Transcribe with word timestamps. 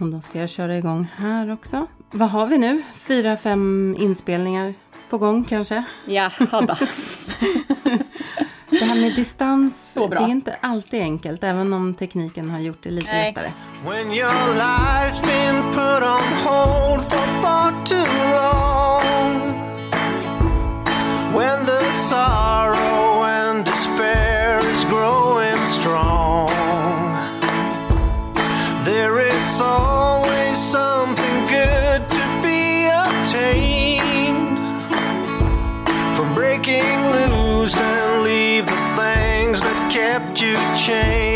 Och 0.00 0.06
då 0.06 0.20
ska 0.20 0.40
jag 0.40 0.48
köra 0.48 0.76
igång 0.76 1.06
här 1.16 1.52
också. 1.52 1.86
Vad 2.10 2.28
har 2.30 2.46
vi 2.46 2.58
nu? 2.58 2.82
Fyra, 2.94 3.36
fem 3.36 3.96
inspelningar 3.98 4.74
på 5.10 5.18
gång 5.18 5.44
kanske? 5.44 5.84
Ja, 6.06 6.30
då. 6.50 6.58
Det 8.70 8.84
här 8.84 9.00
med 9.00 9.14
distans, 9.16 9.92
Så 9.94 10.08
bra. 10.08 10.18
det 10.20 10.24
är 10.26 10.28
inte 10.30 10.56
alltid 10.60 11.02
enkelt, 11.02 11.44
även 11.44 11.72
om 11.72 11.94
tekniken 11.94 12.50
har 12.50 12.58
gjort 12.58 12.82
det 12.82 12.90
lite 12.90 13.12
Nej. 13.12 13.32
lättare. 13.34 13.50
When 13.84 14.12
your 14.12 14.30
life's 14.58 15.22
been 15.26 15.62
put 15.62 16.02
on 16.02 16.32
hold 16.44 17.02
for 17.02 17.42
far 17.42 17.84
too 17.84 18.06
long. 18.34 19.52
When 21.38 21.66
the 21.66 21.92
sorrow 22.08 23.22
and 23.22 23.64
despair 23.64 24.37
There 29.58 29.66
is 29.66 29.72
always 29.72 30.56
something 30.56 31.46
good 31.48 32.08
to 32.08 32.24
be 32.44 32.86
obtained. 32.86 34.56
From 36.16 36.32
breaking 36.32 36.84
loose 37.10 37.76
and 37.76 38.22
leave 38.22 38.66
the 38.66 38.76
things 38.94 39.60
that 39.60 39.90
kept 39.92 40.40
you 40.40 40.54
chained. 40.76 41.27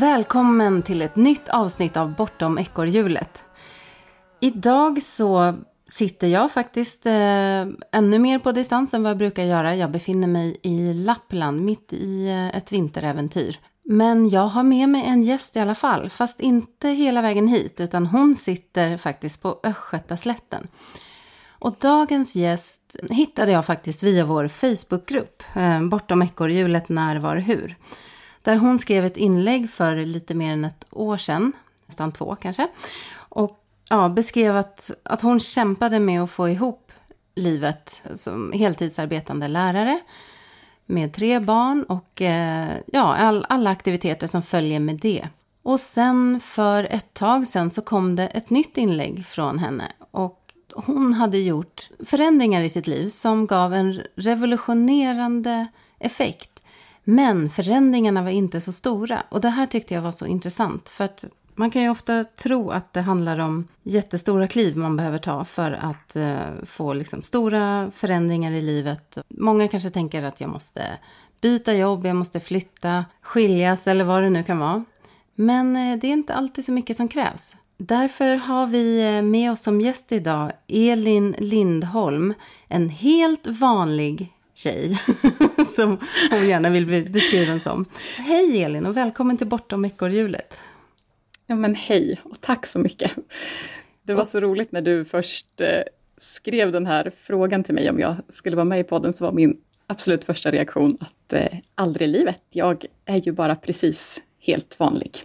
Välkommen 0.00 0.82
till 0.82 1.02
ett 1.02 1.16
nytt 1.16 1.48
avsnitt 1.48 1.96
av 1.96 2.14
Bortom 2.14 2.58
ekorrhjulet. 2.58 3.44
Idag 4.40 5.02
så 5.02 5.54
sitter 5.88 6.26
jag 6.26 6.52
faktiskt 6.52 7.06
eh, 7.06 7.60
ännu 7.92 8.18
mer 8.18 8.38
på 8.38 8.52
distans 8.52 8.94
än 8.94 9.02
vad 9.02 9.10
jag 9.10 9.18
brukar 9.18 9.42
göra. 9.42 9.76
Jag 9.76 9.90
befinner 9.90 10.28
mig 10.28 10.56
i 10.62 10.94
Lappland, 10.94 11.60
mitt 11.60 11.92
i 11.92 12.28
eh, 12.28 12.56
ett 12.56 12.72
vinteräventyr. 12.72 13.58
Men 13.84 14.28
jag 14.28 14.46
har 14.46 14.62
med 14.62 14.88
mig 14.88 15.04
en 15.06 15.22
gäst 15.22 15.56
i 15.56 15.60
alla 15.60 15.74
fall, 15.74 16.10
fast 16.10 16.40
inte 16.40 16.88
hela 16.88 17.22
vägen 17.22 17.48
hit, 17.48 17.80
utan 17.80 18.06
hon 18.06 18.36
sitter 18.36 18.96
faktiskt 18.96 19.42
på 19.42 19.60
Östgötaslätten. 19.62 20.68
Och 21.58 21.76
dagens 21.80 22.36
gäst 22.36 22.96
hittade 23.10 23.52
jag 23.52 23.66
faktiskt 23.66 24.02
via 24.02 24.24
vår 24.24 24.48
Facebookgrupp, 24.48 25.42
eh, 25.54 25.82
Bortom 25.82 26.22
ekorrhjulet 26.22 26.88
när, 26.88 27.16
var, 27.16 27.36
hur. 27.36 27.76
Där 28.42 28.56
hon 28.56 28.78
skrev 28.78 29.04
ett 29.04 29.16
inlägg 29.16 29.70
för 29.70 29.96
lite 29.96 30.34
mer 30.34 30.52
än 30.52 30.64
ett 30.64 30.84
år 30.90 31.16
sedan, 31.16 31.52
nästan 31.86 32.12
två 32.12 32.36
kanske. 32.40 32.68
Och 33.14 33.64
ja, 33.88 34.08
beskrev 34.08 34.56
att, 34.56 34.90
att 35.02 35.22
hon 35.22 35.40
kämpade 35.40 36.00
med 36.00 36.22
att 36.22 36.30
få 36.30 36.48
ihop 36.48 36.92
livet 37.34 38.02
som 38.14 38.52
heltidsarbetande 38.52 39.48
lärare 39.48 40.00
med 40.86 41.12
tre 41.12 41.40
barn 41.40 41.82
och 41.82 42.22
eh, 42.22 42.68
ja, 42.86 43.16
all, 43.16 43.46
alla 43.48 43.70
aktiviteter 43.70 44.26
som 44.26 44.42
följer 44.42 44.80
med 44.80 44.96
det. 44.96 45.28
Och 45.62 45.80
sen 45.80 46.40
för 46.40 46.84
ett 46.84 47.14
tag 47.14 47.46
sen 47.46 47.70
så 47.70 47.82
kom 47.82 48.16
det 48.16 48.26
ett 48.26 48.50
nytt 48.50 48.78
inlägg 48.78 49.26
från 49.26 49.58
henne 49.58 49.92
och 50.10 50.36
hon 50.74 51.14
hade 51.14 51.38
gjort 51.38 51.90
förändringar 52.06 52.62
i 52.62 52.68
sitt 52.68 52.86
liv 52.86 53.08
som 53.08 53.46
gav 53.46 53.74
en 53.74 54.02
revolutionerande 54.16 55.66
effekt. 55.98 56.59
Men 57.10 57.50
förändringarna 57.50 58.22
var 58.22 58.30
inte 58.30 58.60
så 58.60 58.72
stora 58.72 59.22
och 59.28 59.40
det 59.40 59.48
här 59.48 59.66
tyckte 59.66 59.94
jag 59.94 60.02
var 60.02 60.12
så 60.12 60.26
intressant 60.26 60.88
för 60.88 61.04
att 61.04 61.24
man 61.54 61.70
kan 61.70 61.82
ju 61.82 61.88
ofta 61.88 62.24
tro 62.24 62.70
att 62.70 62.92
det 62.92 63.00
handlar 63.00 63.38
om 63.38 63.68
jättestora 63.82 64.46
kliv 64.48 64.76
man 64.76 64.96
behöver 64.96 65.18
ta 65.18 65.44
för 65.44 65.72
att 65.72 66.16
eh, 66.16 66.36
få 66.66 66.92
liksom 66.92 67.22
stora 67.22 67.90
förändringar 67.94 68.52
i 68.52 68.62
livet. 68.62 69.18
Många 69.28 69.68
kanske 69.68 69.90
tänker 69.90 70.22
att 70.22 70.40
jag 70.40 70.50
måste 70.50 70.98
byta 71.40 71.74
jobb, 71.74 72.06
jag 72.06 72.16
måste 72.16 72.40
flytta, 72.40 73.04
skiljas 73.22 73.86
eller 73.86 74.04
vad 74.04 74.22
det 74.22 74.30
nu 74.30 74.44
kan 74.44 74.58
vara. 74.58 74.84
Men 75.34 75.76
eh, 75.76 75.98
det 75.98 76.06
är 76.06 76.12
inte 76.12 76.34
alltid 76.34 76.64
så 76.64 76.72
mycket 76.72 76.96
som 76.96 77.08
krävs. 77.08 77.56
Därför 77.76 78.34
har 78.34 78.66
vi 78.66 79.16
eh, 79.16 79.22
med 79.22 79.52
oss 79.52 79.62
som 79.62 79.80
gäst 79.80 80.12
idag 80.12 80.52
Elin 80.68 81.34
Lindholm, 81.38 82.34
en 82.68 82.88
helt 82.88 83.46
vanlig 83.46 84.32
tjej 84.54 85.00
som 85.74 85.98
hon 86.30 86.48
gärna 86.48 86.70
vill 86.70 86.86
bli 86.86 87.02
beskriven 87.02 87.60
som. 87.60 87.84
Hej 88.16 88.62
Elin 88.62 88.86
och 88.86 88.96
välkommen 88.96 89.36
till 89.38 89.46
Bortom 89.46 89.84
ekorrhjulet. 89.84 90.54
Ja 91.46 91.54
men 91.54 91.74
hej 91.74 92.20
och 92.24 92.40
tack 92.40 92.66
så 92.66 92.78
mycket. 92.78 93.12
Det 94.02 94.14
var 94.14 94.24
så 94.24 94.40
roligt 94.40 94.72
när 94.72 94.80
du 94.82 95.04
först 95.04 95.60
eh, 95.60 95.82
skrev 96.18 96.72
den 96.72 96.86
här 96.86 97.12
frågan 97.16 97.64
till 97.64 97.74
mig 97.74 97.90
om 97.90 97.98
jag 98.00 98.16
skulle 98.28 98.56
vara 98.56 98.64
med 98.64 98.80
i 98.80 98.84
podden 98.84 99.12
så 99.12 99.24
var 99.24 99.32
min 99.32 99.56
absolut 99.86 100.24
första 100.24 100.50
reaktion 100.50 100.96
att 101.00 101.32
eh, 101.32 101.58
aldrig 101.74 102.08
i 102.08 102.12
livet, 102.12 102.42
jag 102.50 102.84
är 103.04 103.26
ju 103.26 103.32
bara 103.32 103.54
precis 103.56 104.22
helt 104.40 104.80
vanlig. 104.80 105.18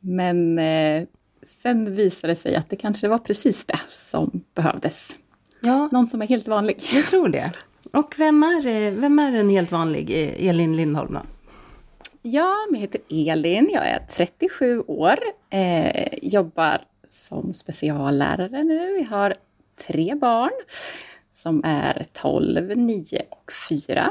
Men 0.00 0.58
eh, 0.58 1.04
sen 1.46 1.94
visade 1.94 2.32
det 2.32 2.36
sig 2.40 2.56
att 2.56 2.70
det 2.70 2.76
kanske 2.76 3.08
var 3.08 3.18
precis 3.18 3.64
det 3.64 3.80
som 3.90 4.44
behövdes. 4.54 5.20
Ja, 5.60 5.88
Någon 5.92 6.06
som 6.06 6.22
är 6.22 6.26
helt 6.26 6.48
vanlig. 6.48 6.82
jag 6.94 7.06
tror 7.06 7.28
det. 7.28 7.52
Och 7.92 8.14
vem 8.18 8.42
är, 8.42 8.90
vem 8.90 9.18
är 9.18 9.32
en 9.32 9.50
helt 9.50 9.72
vanlig 9.72 10.10
eh, 10.10 10.48
Elin 10.48 10.76
Lindholm 10.76 11.14
då? 11.14 11.20
Ja, 12.22 12.54
jag 12.70 12.78
heter 12.78 13.00
Elin, 13.10 13.70
jag 13.72 13.88
är 13.88 14.06
37 14.10 14.80
år, 14.80 15.18
eh, 15.50 16.08
jobbar 16.22 16.80
som 17.08 17.54
speciallärare 17.54 18.64
nu. 18.64 18.92
Vi 18.92 19.02
har 19.02 19.34
tre 19.86 20.14
barn 20.14 20.52
som 21.30 21.62
är 21.64 22.06
12, 22.12 22.76
9 22.76 23.22
och 23.30 23.52
4. 23.70 24.10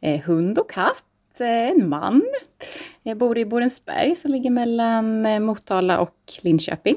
Eh, 0.00 0.20
hund 0.20 0.58
och 0.58 0.70
katt, 0.70 1.40
eh, 1.40 1.46
en 1.46 1.88
man. 1.88 2.22
Jag 3.02 3.16
bor 3.16 3.38
i 3.38 3.44
Borensberg 3.44 4.16
som 4.16 4.30
ligger 4.30 4.50
mellan 4.50 5.26
eh, 5.26 5.40
Motala 5.40 6.00
och 6.00 6.16
Linköping. 6.40 6.96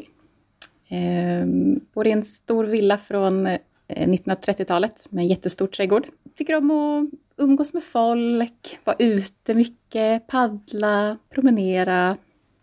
Eh, 0.90 1.46
bor 1.94 2.07
i 2.07 2.12
en 2.12 2.25
stor 2.25 2.66
villa 2.66 2.97
från 2.97 3.47
1930-talet 3.88 5.07
med 5.09 5.22
en 5.22 5.28
jättestor 5.28 5.68
trädgård. 5.68 6.07
Tycker 6.35 6.56
om 6.56 6.72
att 6.72 7.19
umgås 7.38 7.73
med 7.73 7.84
folk, 7.84 8.79
vara 8.84 8.96
ute 9.00 9.53
mycket, 9.53 10.28
paddla, 10.28 11.18
promenera, 11.29 12.18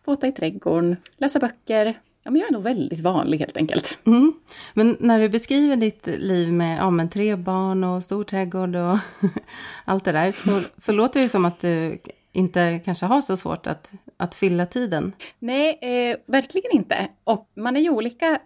båta 0.04 0.26
i 0.26 0.32
trädgården, 0.32 0.96
läsa 1.16 1.38
böcker. 1.38 1.98
Ja, 2.24 2.30
men 2.30 2.40
jag 2.40 2.48
är 2.48 2.52
nog 2.52 2.62
väldigt 2.62 3.00
vanlig 3.00 3.38
helt 3.38 3.56
enkelt. 3.56 3.98
Mm. 4.06 4.32
Men 4.74 4.96
när 5.00 5.20
du 5.20 5.28
beskriver 5.28 5.76
ditt 5.76 6.06
liv 6.06 6.52
med 6.52 6.78
ja, 6.78 6.90
men 6.90 7.08
tre 7.08 7.36
barn 7.36 7.84
och 7.84 8.04
stor 8.04 8.24
trädgård 8.24 8.76
och 8.76 8.98
allt 9.84 10.04
det 10.04 10.12
där 10.12 10.32
så, 10.32 10.60
så 10.76 10.92
låter 10.92 11.20
det 11.20 11.22
ju 11.22 11.28
som 11.28 11.44
att 11.44 11.60
du 11.60 11.98
inte 12.32 12.80
kanske 12.84 13.06
har 13.06 13.20
så 13.20 13.36
svårt 13.36 13.66
att, 13.66 13.92
att 14.16 14.34
fylla 14.34 14.66
tiden. 14.66 15.12
Nej, 15.38 15.78
eh, 15.82 16.16
verkligen 16.26 16.72
inte. 16.72 17.08
Och 17.24 17.50
man 17.54 17.76
är 17.76 17.80
ju 17.80 17.90
olika 17.90 18.38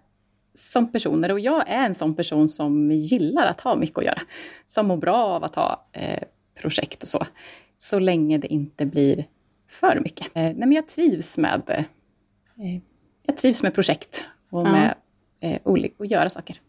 som 0.57 0.93
personer 0.93 1.31
och 1.33 1.41
jag 1.41 1.69
är 1.69 1.87
en 1.87 1.95
sån 1.95 2.15
person 2.15 2.49
som 2.49 2.93
gillar 2.93 3.47
att 3.47 3.61
ha 3.61 3.77
mycket 3.77 3.99
att 3.99 4.05
göra. 4.05 4.23
Som 4.67 4.87
mår 4.87 4.97
bra 4.97 5.17
av 5.17 5.45
att 5.45 5.55
ha 5.55 5.87
eh, 5.93 6.23
projekt 6.61 7.03
och 7.03 7.09
så. 7.09 7.27
Så 7.77 7.99
länge 7.99 8.39
det 8.39 8.47
inte 8.53 8.87
blir 8.87 9.25
för 9.71 10.01
mycket. 10.05 10.27
Eh, 10.27 10.43
nej, 10.43 10.55
men 10.57 10.73
jag 10.73 10.89
trivs 10.89 11.39
med, 11.39 11.63
eh, 11.69 11.85
jag 13.27 13.37
trivs 13.37 13.63
med 13.63 13.75
projekt 13.75 14.25
och 14.51 14.61
Ja. 14.67 14.73
med 14.73 14.95
eh, 15.41 15.59
oli- 15.65 15.93
att 15.99 16.11
göra 16.11 16.31
saker. 16.31 16.61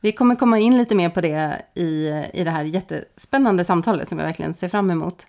Vi 0.00 0.12
kommer 0.12 0.34
komma 0.36 0.58
in 0.58 0.76
lite 0.78 0.94
mer 0.94 1.10
på 1.10 1.20
det 1.20 1.62
i, 1.74 2.08
i 2.34 2.44
det 2.44 2.50
här 2.50 2.64
jättespännande 2.64 3.64
samtalet 3.64 4.08
som 4.08 4.18
jag 4.18 4.26
verkligen 4.26 4.54
ser 4.54 4.68
fram 4.68 4.90
emot. 4.90 5.26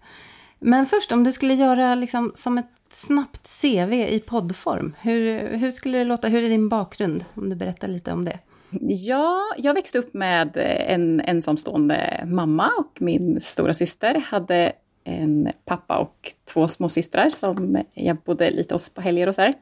Men 0.60 0.86
först, 0.86 1.12
om 1.12 1.24
du 1.24 1.32
skulle 1.32 1.54
göra 1.54 1.96
liksom 1.96 2.32
som 2.36 2.58
ett 2.58 2.70
snabbt 2.96 3.62
CV 3.62 3.94
i 3.94 4.24
poddform, 4.26 4.96
hur, 5.02 5.48
hur 5.58 5.72
skulle 5.72 5.98
det 5.98 6.04
låta? 6.04 6.28
Hur 6.28 6.44
är 6.44 6.50
din 6.50 6.70
bakgrund? 6.70 7.26
Om 7.34 7.50
du 7.50 7.56
berättar 7.56 7.88
lite 7.88 8.12
om 8.12 8.26
det. 8.26 8.40
Ja, 8.82 9.42
jag 9.58 9.74
växte 9.74 10.00
upp 10.00 10.14
med 10.14 10.58
en 10.88 11.20
ensamstående 11.22 12.24
mamma 12.26 12.72
och 12.78 13.02
min 13.02 13.42
stora 13.42 13.74
syster 13.74 14.24
hade 14.26 14.74
en 15.04 15.52
pappa 15.66 15.98
och 15.98 16.34
två 16.54 16.68
småsystrar 16.68 17.30
som 17.30 17.84
jag 17.94 18.18
bodde 18.18 18.50
lite 18.52 18.76
hos 18.76 18.90
på 18.90 19.02
helger 19.02 19.28
och 19.28 19.36
så 19.36 19.42
här. 19.42 19.54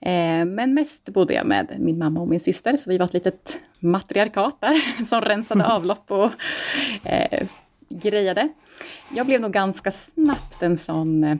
Eh, 0.00 0.44
Men 0.44 0.74
mest 0.74 1.08
bodde 1.08 1.34
jag 1.34 1.46
med 1.46 1.76
min 1.78 1.98
mamma 1.98 2.20
och 2.20 2.28
min 2.28 2.40
syster, 2.40 2.76
så 2.76 2.90
vi 2.90 2.98
var 2.98 3.06
ett 3.06 3.12
litet 3.12 3.58
matriarkat 3.78 4.60
där 4.60 5.04
som 5.04 5.20
rensade 5.20 5.66
avlopp 5.66 6.10
och 6.10 6.30
eh, 7.04 7.46
grejade. 7.90 8.48
Jag 9.16 9.26
blev 9.26 9.40
nog 9.40 9.52
ganska 9.52 9.90
snabbt 9.90 10.62
en 10.62 10.76
sån 10.78 11.24
eh, 11.24 11.36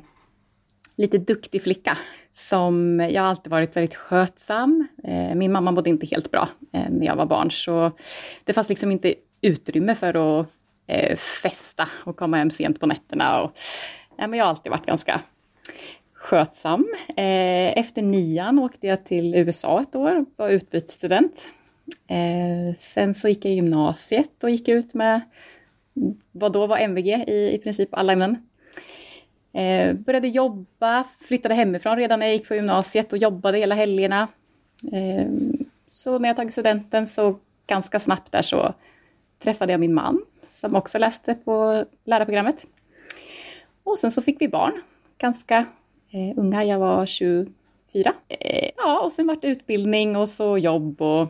lite 0.96 1.18
duktig 1.18 1.62
flicka. 1.62 1.98
Som, 2.30 3.00
jag 3.10 3.22
har 3.22 3.28
alltid 3.28 3.50
varit 3.50 3.76
väldigt 3.76 3.94
skötsam. 3.94 4.88
Eh, 5.04 5.34
min 5.34 5.52
mamma 5.52 5.70
mådde 5.70 5.90
inte 5.90 6.06
helt 6.06 6.30
bra 6.30 6.48
eh, 6.72 6.90
när 6.90 7.06
jag 7.06 7.16
var 7.16 7.26
barn. 7.26 7.50
Så 7.50 7.92
det 8.44 8.52
fanns 8.52 8.68
liksom 8.68 8.90
inte 8.90 9.14
utrymme 9.40 9.94
för 9.94 10.40
att 10.40 10.46
eh, 10.86 11.16
festa 11.16 11.88
och 12.04 12.16
komma 12.16 12.36
hem 12.36 12.50
sent 12.50 12.80
på 12.80 12.86
nätterna. 12.86 13.42
Och, 13.42 13.52
ja, 14.16 14.26
men 14.26 14.38
jag 14.38 14.44
har 14.44 14.50
alltid 14.50 14.70
varit 14.70 14.86
ganska 14.86 15.20
skötsam. 16.14 16.86
Efter 17.16 18.02
nian 18.02 18.58
åkte 18.58 18.86
jag 18.86 19.04
till 19.04 19.34
USA 19.34 19.82
ett 19.82 19.96
år, 19.96 20.16
och 20.16 20.26
var 20.36 20.48
utbytesstudent. 20.48 21.46
Sen 22.76 23.14
så 23.14 23.28
gick 23.28 23.44
jag 23.44 23.54
gymnasiet 23.54 24.42
och 24.42 24.50
gick 24.50 24.68
ut 24.68 24.94
med 24.94 25.20
vad 26.32 26.52
då 26.52 26.66
var 26.66 26.78
MVG 26.78 27.08
i, 27.08 27.54
i 27.54 27.58
princip 27.58 27.88
alla 27.92 28.12
ämnen. 28.12 28.36
Eh, 29.54 29.94
började 29.94 30.28
jobba, 30.28 31.04
flyttade 31.20 31.54
hemifrån 31.54 31.96
redan 31.96 32.18
när 32.18 32.26
jag 32.26 32.34
gick 32.34 32.48
på 32.48 32.54
gymnasiet 32.54 33.12
och 33.12 33.18
jobbade 33.18 33.58
hela 33.58 33.74
helgerna. 33.74 34.28
Eh, 34.92 35.28
så 35.86 36.18
när 36.18 36.28
jag 36.28 36.36
tagit 36.36 36.52
studenten 36.52 37.08
så 37.08 37.38
ganska 37.66 38.00
snabbt 38.00 38.32
där 38.32 38.42
så 38.42 38.74
träffade 39.38 39.72
jag 39.72 39.80
min 39.80 39.94
man 39.94 40.24
som 40.46 40.76
också 40.76 40.98
läste 40.98 41.34
på 41.34 41.84
lärarprogrammet. 42.04 42.66
Och 43.84 43.98
sen 43.98 44.10
så 44.10 44.22
fick 44.22 44.40
vi 44.40 44.48
barn, 44.48 44.72
ganska 45.18 45.58
eh, 46.10 46.38
unga, 46.38 46.64
jag 46.64 46.78
var 46.78 47.06
24. 47.06 48.12
Eh, 48.28 48.70
ja, 48.76 49.00
och 49.00 49.12
sen 49.12 49.26
vart 49.26 49.42
det 49.42 49.48
utbildning 49.48 50.16
och 50.16 50.28
så 50.28 50.58
jobb 50.58 51.02
och 51.02 51.28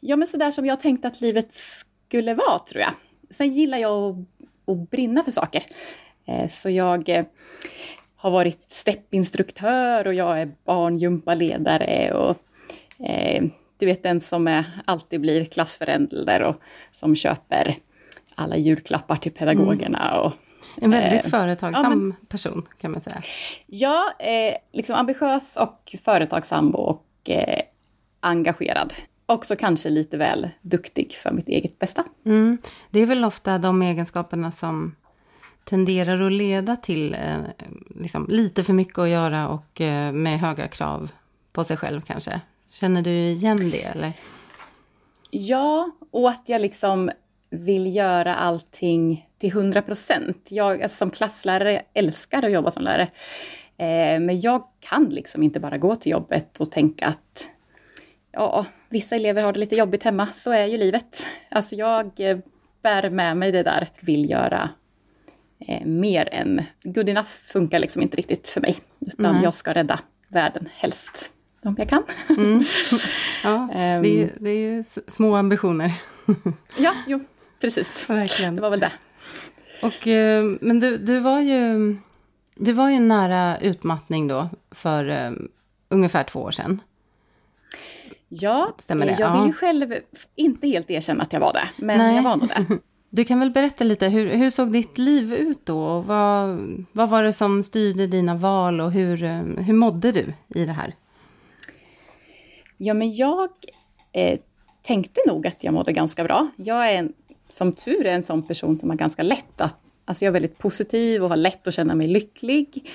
ja, 0.00 0.16
men 0.16 0.28
sådär 0.28 0.50
som 0.50 0.66
jag 0.66 0.80
tänkte 0.80 1.08
att 1.08 1.20
livet 1.20 1.54
skulle 1.54 2.34
vara 2.34 2.58
tror 2.58 2.80
jag. 2.80 2.92
Sen 3.30 3.50
gillar 3.50 3.78
jag 3.78 3.92
att, 3.92 4.16
att 4.72 4.90
brinna 4.90 5.22
för 5.22 5.30
saker. 5.30 5.64
Eh, 6.26 6.48
så 6.48 6.70
jag 6.70 7.08
eh, 7.08 7.24
har 8.16 8.30
varit 8.30 8.64
steppinstruktör 8.68 10.06
och 10.06 10.14
jag 10.14 10.40
är 10.40 10.52
barngympaledare 10.64 12.12
och 12.12 12.36
eh, 13.06 13.44
du 13.78 13.86
vet 13.86 14.02
den 14.02 14.20
som 14.20 14.48
är, 14.48 14.64
alltid 14.84 15.20
blir 15.20 15.44
klassförälder 15.44 16.42
och 16.42 16.56
som 16.90 17.16
köper 17.16 17.76
alla 18.34 18.56
julklappar 18.56 19.16
till 19.16 19.32
pedagogerna. 19.32 20.10
Mm. 20.10 20.20
Och, 20.20 20.32
en 20.76 20.90
väldigt 20.90 21.30
företagsam 21.30 21.82
ja, 21.82 21.88
men, 21.88 22.14
person 22.28 22.68
kan 22.78 22.92
man 22.92 23.00
säga. 23.00 23.22
Ja, 23.66 24.12
eh, 24.18 24.54
liksom 24.72 24.94
ambitiös 24.94 25.56
och 25.56 25.96
företagsam 26.04 26.70
och 26.70 27.06
eh, 27.24 27.60
engagerad. 28.20 28.92
Också 29.26 29.56
kanske 29.56 29.88
lite 29.88 30.16
väl 30.16 30.48
duktig 30.62 31.12
för 31.12 31.30
mitt 31.30 31.48
eget 31.48 31.78
bästa. 31.78 32.04
Mm. 32.26 32.58
Det 32.90 33.00
är 33.00 33.06
väl 33.06 33.24
ofta 33.24 33.58
de 33.58 33.82
egenskaperna 33.82 34.52
som 34.52 34.96
tenderar 35.64 36.20
att 36.20 36.32
leda 36.32 36.76
till 36.76 37.14
eh, 37.14 37.36
liksom, 38.00 38.26
lite 38.28 38.64
för 38.64 38.72
mycket 38.72 38.98
att 38.98 39.08
göra 39.08 39.48
och 39.48 39.80
eh, 39.80 40.12
med 40.12 40.40
höga 40.40 40.68
krav 40.68 41.10
på 41.52 41.64
sig 41.64 41.76
själv 41.76 42.00
kanske. 42.00 42.40
Känner 42.70 43.02
du 43.02 43.10
igen 43.10 43.70
det 43.70 43.82
eller? 43.82 44.12
Ja, 45.30 45.90
och 46.10 46.28
att 46.28 46.48
jag 46.48 46.60
liksom 46.60 47.10
vill 47.50 47.96
göra 47.96 48.34
allting 48.34 49.28
till 49.38 49.50
100 49.50 49.82
procent. 49.82 50.46
Jag 50.48 50.82
alltså, 50.82 50.96
som 50.96 51.10
klasslärare 51.10 51.82
älskar 51.94 52.42
att 52.42 52.52
jobba 52.52 52.70
som 52.70 52.82
lärare. 52.82 53.08
Eh, 53.76 54.20
men 54.20 54.40
jag 54.40 54.64
kan 54.80 55.04
liksom 55.04 55.42
inte 55.42 55.60
bara 55.60 55.78
gå 55.78 55.96
till 55.96 56.12
jobbet 56.12 56.60
och 56.60 56.70
tänka 56.70 57.06
att 57.06 57.48
ja, 58.32 58.66
vissa 58.88 59.14
elever 59.14 59.42
har 59.42 59.52
det 59.52 59.60
lite 59.60 59.76
jobbigt 59.76 60.02
hemma, 60.02 60.26
så 60.26 60.52
är 60.52 60.66
ju 60.66 60.76
livet. 60.76 61.26
Alltså 61.48 61.76
jag 61.76 62.20
eh, 62.20 62.36
bär 62.82 63.10
med 63.10 63.36
mig 63.36 63.52
det 63.52 63.62
där, 63.62 63.90
vill 64.00 64.30
göra 64.30 64.70
eh, 65.66 65.86
mer 65.86 66.28
än 66.32 66.62
good 66.82 67.08
enough 67.08 67.28
funkar 67.28 67.78
liksom 67.78 68.02
inte 68.02 68.16
riktigt 68.16 68.48
för 68.48 68.60
mig. 68.60 68.76
Utan 69.00 69.26
mm. 69.26 69.42
jag 69.42 69.54
ska 69.54 69.72
rädda 69.72 70.00
världen 70.28 70.68
helst, 70.74 71.30
om 71.64 71.74
jag 71.78 71.88
kan. 71.88 72.02
Mm. 72.28 72.64
Ja, 73.42 73.68
det 73.72 73.78
är, 73.78 74.04
ju, 74.04 74.30
det 74.40 74.50
är 74.50 74.58
ju 74.58 74.84
små 75.08 75.36
ambitioner. 75.36 75.92
ja, 76.78 76.94
jo, 77.06 77.24
precis. 77.60 78.10
Verkligen. 78.10 78.54
Det 78.54 78.62
var 78.62 78.70
väl 78.70 78.80
det. 78.80 78.92
Och, 79.82 80.08
eh, 80.08 80.44
men 80.60 80.80
du, 80.80 80.98
du 80.98 81.20
var 81.20 81.40
ju... 81.40 81.96
Det 82.56 82.72
var 82.72 82.88
ju 82.88 82.96
en 82.96 83.08
nära 83.08 83.58
utmattning 83.58 84.28
då 84.28 84.48
för 84.70 85.08
um, 85.08 85.48
ungefär 85.88 86.24
två 86.24 86.40
år 86.40 86.50
sedan. 86.50 86.80
Ja, 88.28 88.74
Stämmer 88.78 89.06
det? 89.06 89.16
jag 89.18 89.38
vill 89.38 89.46
ju 89.46 89.52
själv 89.52 89.94
inte 90.34 90.68
helt 90.68 90.90
erkänna 90.90 91.22
att 91.22 91.32
jag 91.32 91.40
var 91.40 91.52
det, 91.52 91.68
men 91.76 91.98
Nej. 91.98 92.16
jag 92.16 92.22
var 92.22 92.36
nog 92.36 92.48
det. 92.48 92.78
Du 93.14 93.24
kan 93.24 93.40
väl 93.40 93.50
berätta 93.50 93.84
lite, 93.84 94.08
hur, 94.08 94.26
hur 94.26 94.50
såg 94.50 94.72
ditt 94.72 94.98
liv 94.98 95.34
ut 95.34 95.66
då? 95.66 95.84
Och 95.84 96.04
vad, 96.04 96.58
vad 96.92 97.10
var 97.10 97.22
det 97.22 97.32
som 97.32 97.62
styrde 97.62 98.06
dina 98.06 98.34
val 98.34 98.80
och 98.80 98.92
hur, 98.92 99.22
eh, 99.22 99.40
hur 99.40 99.74
mådde 99.74 100.12
du 100.12 100.32
i 100.54 100.64
det 100.64 100.72
här? 100.72 100.94
Ja, 102.76 102.94
men 102.94 103.14
jag 103.14 103.48
eh, 104.12 104.38
tänkte 104.82 105.20
nog 105.26 105.46
att 105.46 105.64
jag 105.64 105.74
mådde 105.74 105.92
ganska 105.92 106.24
bra. 106.24 106.48
Jag 106.56 106.92
är 106.92 106.98
en, 106.98 107.12
som 107.48 107.72
tur 107.72 108.06
är 108.06 108.14
en 108.14 108.22
sån 108.22 108.42
person 108.42 108.78
som 108.78 108.90
har 108.90 108.96
ganska 108.96 109.22
lätt 109.22 109.60
att... 109.60 109.76
Alltså 110.04 110.24
jag 110.24 110.30
är 110.30 110.32
väldigt 110.32 110.58
positiv 110.58 111.22
och 111.22 111.28
har 111.28 111.36
lätt 111.36 111.68
att 111.68 111.74
känna 111.74 111.94
mig 111.94 112.06
lycklig. 112.06 112.90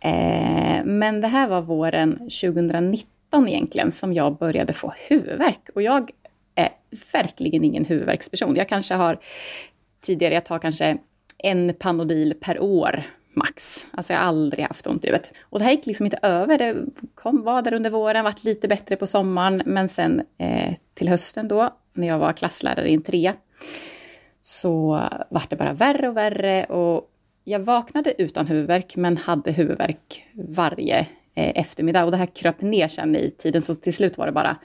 Eh, 0.00 0.84
men 0.84 1.20
det 1.20 1.28
här 1.28 1.48
var 1.48 1.60
våren 1.62 2.18
2019 2.18 3.48
egentligen 3.48 3.92
som 3.92 4.12
jag 4.12 4.36
började 4.36 4.72
få 4.72 4.92
huvudvärk. 5.08 5.68
Och 5.74 5.82
jag 5.82 6.10
är 6.54 6.68
verkligen 7.12 7.64
ingen 7.64 7.84
huvudvärksperson. 7.84 8.56
Jag 8.56 8.68
kanske 8.68 8.94
har 8.94 9.18
tidigare, 10.00 10.34
jag 10.34 10.44
tar 10.44 10.58
kanske 10.58 10.98
en 11.38 11.74
Panodil 11.74 12.34
per 12.40 12.60
år 12.60 13.04
max. 13.34 13.86
Alltså 13.90 14.12
jag 14.12 14.20
har 14.20 14.26
aldrig 14.26 14.64
haft 14.64 14.86
ont 14.86 15.04
i 15.04 15.08
huvudet. 15.08 15.32
Och 15.42 15.58
det 15.58 15.64
här 15.64 15.72
gick 15.72 15.86
liksom 15.86 16.06
inte 16.06 16.18
över. 16.22 16.58
Det 16.58 16.76
kom, 17.14 17.42
var 17.42 17.62
där 17.62 17.74
under 17.74 17.90
våren, 17.90 18.24
vart 18.24 18.44
lite 18.44 18.68
bättre 18.68 18.96
på 18.96 19.06
sommaren. 19.06 19.62
Men 19.66 19.88
sen 19.88 20.22
eh, 20.38 20.74
till 20.94 21.08
hösten 21.08 21.48
då, 21.48 21.76
när 21.92 22.08
jag 22.08 22.18
var 22.18 22.32
klasslärare 22.32 22.88
i 22.88 22.94
en 22.94 23.02
trea, 23.02 23.34
så 24.40 25.02
vart 25.30 25.50
det 25.50 25.56
bara 25.56 25.72
värre 25.72 26.08
och 26.08 26.16
värre. 26.16 26.64
Och 26.64 27.08
jag 27.44 27.60
vaknade 27.60 28.22
utan 28.22 28.46
huvudvärk, 28.46 28.96
men 28.96 29.16
hade 29.16 29.52
huvudvärk 29.52 30.26
varje 30.32 30.98
eh, 31.34 31.60
eftermiddag. 31.60 32.04
Och 32.04 32.10
det 32.10 32.16
här 32.16 32.26
kröp 32.26 32.60
ner 32.60 32.88
sen 32.88 33.16
i 33.16 33.30
tiden, 33.30 33.62
så 33.62 33.74
till 33.74 33.94
slut 33.94 34.18
var 34.18 34.26
det 34.26 34.32
bara 34.32 34.56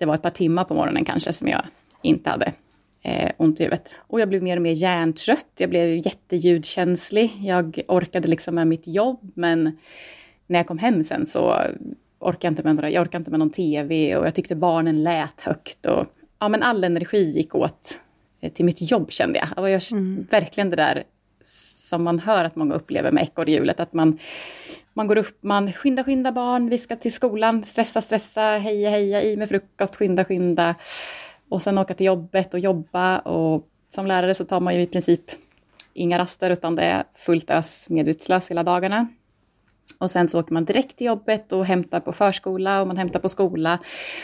det 0.00 0.06
var 0.06 0.14
ett 0.14 0.22
par 0.22 0.30
timmar 0.30 0.64
på 0.64 0.74
morgonen 0.74 1.04
kanske 1.04 1.32
som 1.32 1.48
jag 1.48 1.62
inte 2.02 2.30
hade 2.30 2.52
eh, 3.02 3.30
ont 3.36 3.60
i 3.60 3.62
huvudet. 3.62 3.94
Och 3.98 4.20
jag 4.20 4.28
blev 4.28 4.42
mer 4.42 4.56
och 4.56 4.62
mer 4.62 4.72
hjärntrött, 4.72 5.50
jag 5.58 5.70
blev 5.70 5.96
jätteljudkänslig. 5.96 7.32
Jag 7.40 7.80
orkade 7.88 8.28
liksom 8.28 8.54
med 8.54 8.66
mitt 8.66 8.86
jobb, 8.86 9.32
men 9.34 9.78
när 10.46 10.58
jag 10.58 10.66
kom 10.66 10.78
hem 10.78 11.04
sen 11.04 11.26
så 11.26 11.56
orkade 12.18 12.46
jag 12.46 12.50
inte 12.50 12.62
med, 12.62 12.74
några, 12.74 12.90
jag 12.90 13.02
orkade 13.02 13.16
inte 13.16 13.30
med 13.30 13.40
någon 13.40 13.50
tv 13.50 14.16
och 14.16 14.26
jag 14.26 14.34
tyckte 14.34 14.56
barnen 14.56 15.02
lät 15.02 15.40
högt. 15.40 15.86
Och, 15.86 16.06
ja, 16.38 16.48
men 16.48 16.62
all 16.62 16.84
energi 16.84 17.30
gick 17.30 17.54
åt 17.54 18.00
eh, 18.40 18.52
till 18.52 18.64
mitt 18.64 18.90
jobb 18.90 19.12
kände 19.12 19.38
jag. 19.38 19.48
Och 19.64 19.70
jag 19.70 19.82
mm. 19.92 20.26
Verkligen 20.30 20.70
det 20.70 20.76
där 20.76 21.04
som 21.44 22.04
man 22.04 22.18
hör 22.18 22.44
att 22.44 22.56
många 22.56 22.74
upplever 22.74 23.12
med 23.12 23.22
ekorrhjulet, 23.22 23.80
att 23.80 23.92
man 23.92 24.18
man 25.00 25.06
går 25.06 25.18
upp, 25.18 25.42
man 25.42 25.72
skynda, 25.72 26.04
skynda 26.04 26.32
barn, 26.32 26.70
vi 26.70 26.78
ska 26.78 26.96
till 26.96 27.12
skolan, 27.12 27.62
stressa, 27.62 28.00
stressa, 28.00 28.40
heja, 28.40 28.90
heja, 28.90 29.22
i 29.22 29.36
med 29.36 29.48
frukost, 29.48 29.96
skynda, 29.96 30.24
skynda. 30.24 30.74
Och 31.48 31.62
sen 31.62 31.78
åka 31.78 31.94
till 31.94 32.06
jobbet 32.06 32.54
och 32.54 32.60
jobba 32.60 33.18
och 33.18 33.68
som 33.88 34.06
lärare 34.06 34.34
så 34.34 34.44
tar 34.44 34.60
man 34.60 34.74
ju 34.74 34.82
i 34.82 34.86
princip 34.86 35.20
inga 35.94 36.18
raster 36.18 36.50
utan 36.50 36.74
det 36.76 36.82
är 36.82 37.04
fullt 37.14 37.50
ös 37.50 37.88
medvetslös 37.88 38.50
hela 38.50 38.62
dagarna. 38.62 39.08
Och 40.00 40.10
sen 40.10 40.28
så 40.28 40.40
åker 40.40 40.52
man 40.52 40.64
direkt 40.64 40.96
till 40.96 41.06
jobbet 41.06 41.52
och 41.52 41.66
hämtar 41.66 42.00
på 42.00 42.12
förskola 42.12 42.80
och 42.80 42.86
man 42.86 42.96
hämtar 42.96 43.20
på 43.20 43.28
skola. 43.28 43.78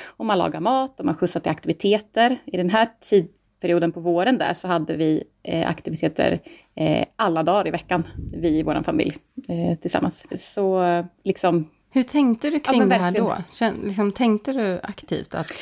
Och 0.07 0.27
man 0.27 0.39
lagar 0.39 0.61
mat 0.61 1.01
och 1.01 1.07
man 1.07 1.15
skjutsar 1.15 1.41
till 1.41 1.53
aktiviteter. 1.53 2.37
I 2.45 2.57
den 2.57 2.71
här 2.71 2.89
tid, 3.01 3.29
perioden 3.61 3.93
på 3.93 4.01
våren 4.01 4.39
där 4.39 4.53
så 4.53 4.69
hade 4.69 4.97
vi 4.97 5.25
eh, 5.43 5.69
aktiviteter 5.69 6.41
eh, 6.75 7.07
alla 7.17 7.43
dagar 7.43 7.69
i 7.69 7.71
veckan, 7.71 8.07
vi 8.33 8.49
i 8.49 8.63
vår 8.63 8.83
familj 8.83 9.15
eh, 9.49 9.79
tillsammans. 9.79 10.25
Så 10.37 10.85
liksom... 11.25 11.71
Hur 11.91 12.03
tänkte 12.03 12.51
du 12.51 12.61
kring 12.61 12.81
ja, 12.81 12.87
det 12.87 12.95
här 12.95 13.11
då? 13.11 13.37
Känn, 13.53 13.75
liksom, 13.85 14.13
tänkte 14.13 14.53
du 14.53 14.81
aktivt 14.83 15.35
att... 15.35 15.53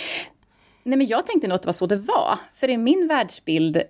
Nej, 0.82 0.98
men 0.98 1.06
jag 1.06 1.26
tänkte 1.26 1.48
nog 1.48 1.54
att 1.54 1.62
det 1.62 1.68
var 1.68 1.72
så 1.72 1.86
det 1.86 1.96
var. 1.96 2.38
För 2.54 2.70
i 2.70 2.76
min 2.76 3.08
världsbild, 3.08 3.82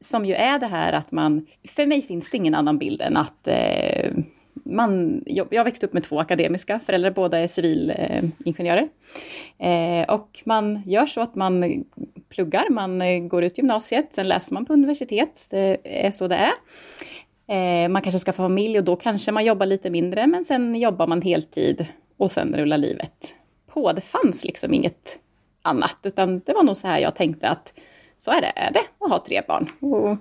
som 0.00 0.24
ju 0.24 0.34
är 0.34 0.58
det 0.58 0.66
här 0.66 0.92
att 0.92 1.12
man... 1.12 1.46
För 1.68 1.86
mig 1.86 2.02
finns 2.02 2.30
det 2.30 2.36
ingen 2.36 2.54
annan 2.54 2.78
bild 2.78 3.02
än 3.02 3.16
att 3.16 3.48
eh, 3.48 4.12
man, 4.64 5.22
jag 5.26 5.64
växte 5.64 5.86
upp 5.86 5.92
med 5.92 6.02
två 6.02 6.20
akademiska 6.20 6.80
föräldrar, 6.80 7.10
båda 7.10 7.38
är 7.38 7.48
civilingenjörer. 7.48 8.88
Eh, 9.58 10.14
och 10.14 10.42
man 10.44 10.82
gör 10.86 11.06
så 11.06 11.20
att 11.20 11.34
man 11.34 11.84
pluggar, 12.28 12.70
man 12.70 13.02
eh, 13.02 13.18
går 13.18 13.44
ut 13.44 13.58
gymnasiet, 13.58 14.12
sen 14.12 14.28
läser 14.28 14.54
man 14.54 14.64
på 14.64 14.72
universitet, 14.72 15.46
det 15.50 15.78
är 16.06 16.10
så 16.10 16.28
det 16.28 16.36
är. 16.36 16.52
Eh, 17.48 17.88
man 17.88 18.02
kanske 18.02 18.18
ska 18.18 18.32
få 18.32 18.42
familj 18.42 18.78
och 18.78 18.84
då 18.84 18.96
kanske 18.96 19.32
man 19.32 19.44
jobbar 19.44 19.66
lite 19.66 19.90
mindre, 19.90 20.26
men 20.26 20.44
sen 20.44 20.74
jobbar 20.74 21.06
man 21.06 21.22
heltid 21.22 21.86
och 22.16 22.30
sen 22.30 22.56
rullar 22.56 22.78
livet 22.78 23.34
på. 23.66 23.92
Det 23.92 24.00
fanns 24.00 24.44
liksom 24.44 24.74
inget 24.74 25.18
annat, 25.62 25.98
utan 26.02 26.38
det 26.38 26.52
var 26.52 26.62
nog 26.62 26.76
så 26.76 26.88
här 26.88 26.98
jag 26.98 27.14
tänkte 27.14 27.48
att 27.48 27.72
så 28.16 28.30
är 28.30 28.40
det, 28.40 28.52
är 28.56 28.72
det 28.72 28.82
att 29.00 29.10
ha 29.10 29.24
tre 29.26 29.42
barn. 29.48 29.68
Och 29.80 30.16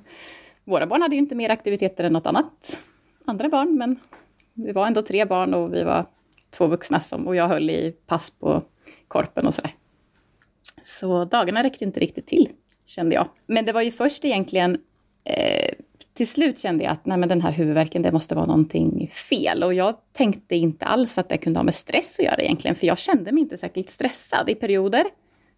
våra 0.64 0.88
barn 0.88 1.02
hade 1.02 1.16
ju 1.16 1.20
inte 1.20 1.36
mer 1.36 1.50
aktiviteter 1.50 2.04
än 2.04 2.14
något 2.14 2.28
annat 2.28 2.78
andra 3.28 3.50
barn, 3.50 3.78
men 3.78 4.00
vi 4.54 4.72
var 4.72 4.88
ändå 4.88 5.02
tre 5.02 5.26
barn 5.26 5.54
och 5.54 5.74
vi 5.74 5.84
var 5.84 6.06
två 6.50 6.68
vuxna 6.68 7.00
som, 7.00 7.28
och 7.28 7.36
jag 7.36 7.48
höll 7.48 7.70
i 7.70 7.96
pass 8.08 8.32
på 8.32 8.64
korpen 9.08 9.48
och 9.48 9.54
sådär. 9.54 9.76
Så 10.88 11.26
dagarna 11.26 11.64
räckte 11.64 11.84
inte 11.84 12.00
riktigt 12.00 12.28
till, 12.28 12.50
kände 12.86 13.16
jag. 13.16 13.28
Men 13.48 13.66
det 13.66 13.72
var 13.72 13.82
ju 13.82 13.92
först 13.92 14.26
egentligen 14.26 14.78
eh, 15.24 15.74
till 16.14 16.28
slut 16.28 16.58
kände 16.58 16.84
jag 16.84 16.92
att 16.92 17.06
nej, 17.06 17.18
men 17.18 17.30
den 17.30 17.42
här 17.42 17.52
huvudvärken, 17.52 18.02
det 18.02 18.12
måste 18.12 18.36
vara 18.36 18.46
någonting 18.46 19.12
fel. 19.14 19.64
Och 19.64 19.74
jag 19.74 19.96
tänkte 20.14 20.56
inte 20.56 20.86
alls 20.86 21.18
att 21.18 21.30
det 21.30 21.38
kunde 21.38 21.60
ha 21.60 21.64
med 21.64 21.76
stress 21.76 22.20
att 22.20 22.26
göra 22.26 22.42
egentligen, 22.42 22.76
för 22.76 22.88
jag 22.88 23.00
kände 23.00 23.32
mig 23.32 23.42
inte 23.42 23.58
särskilt 23.58 23.90
stressad. 23.90 24.50
I 24.50 24.56
perioder 24.56 25.04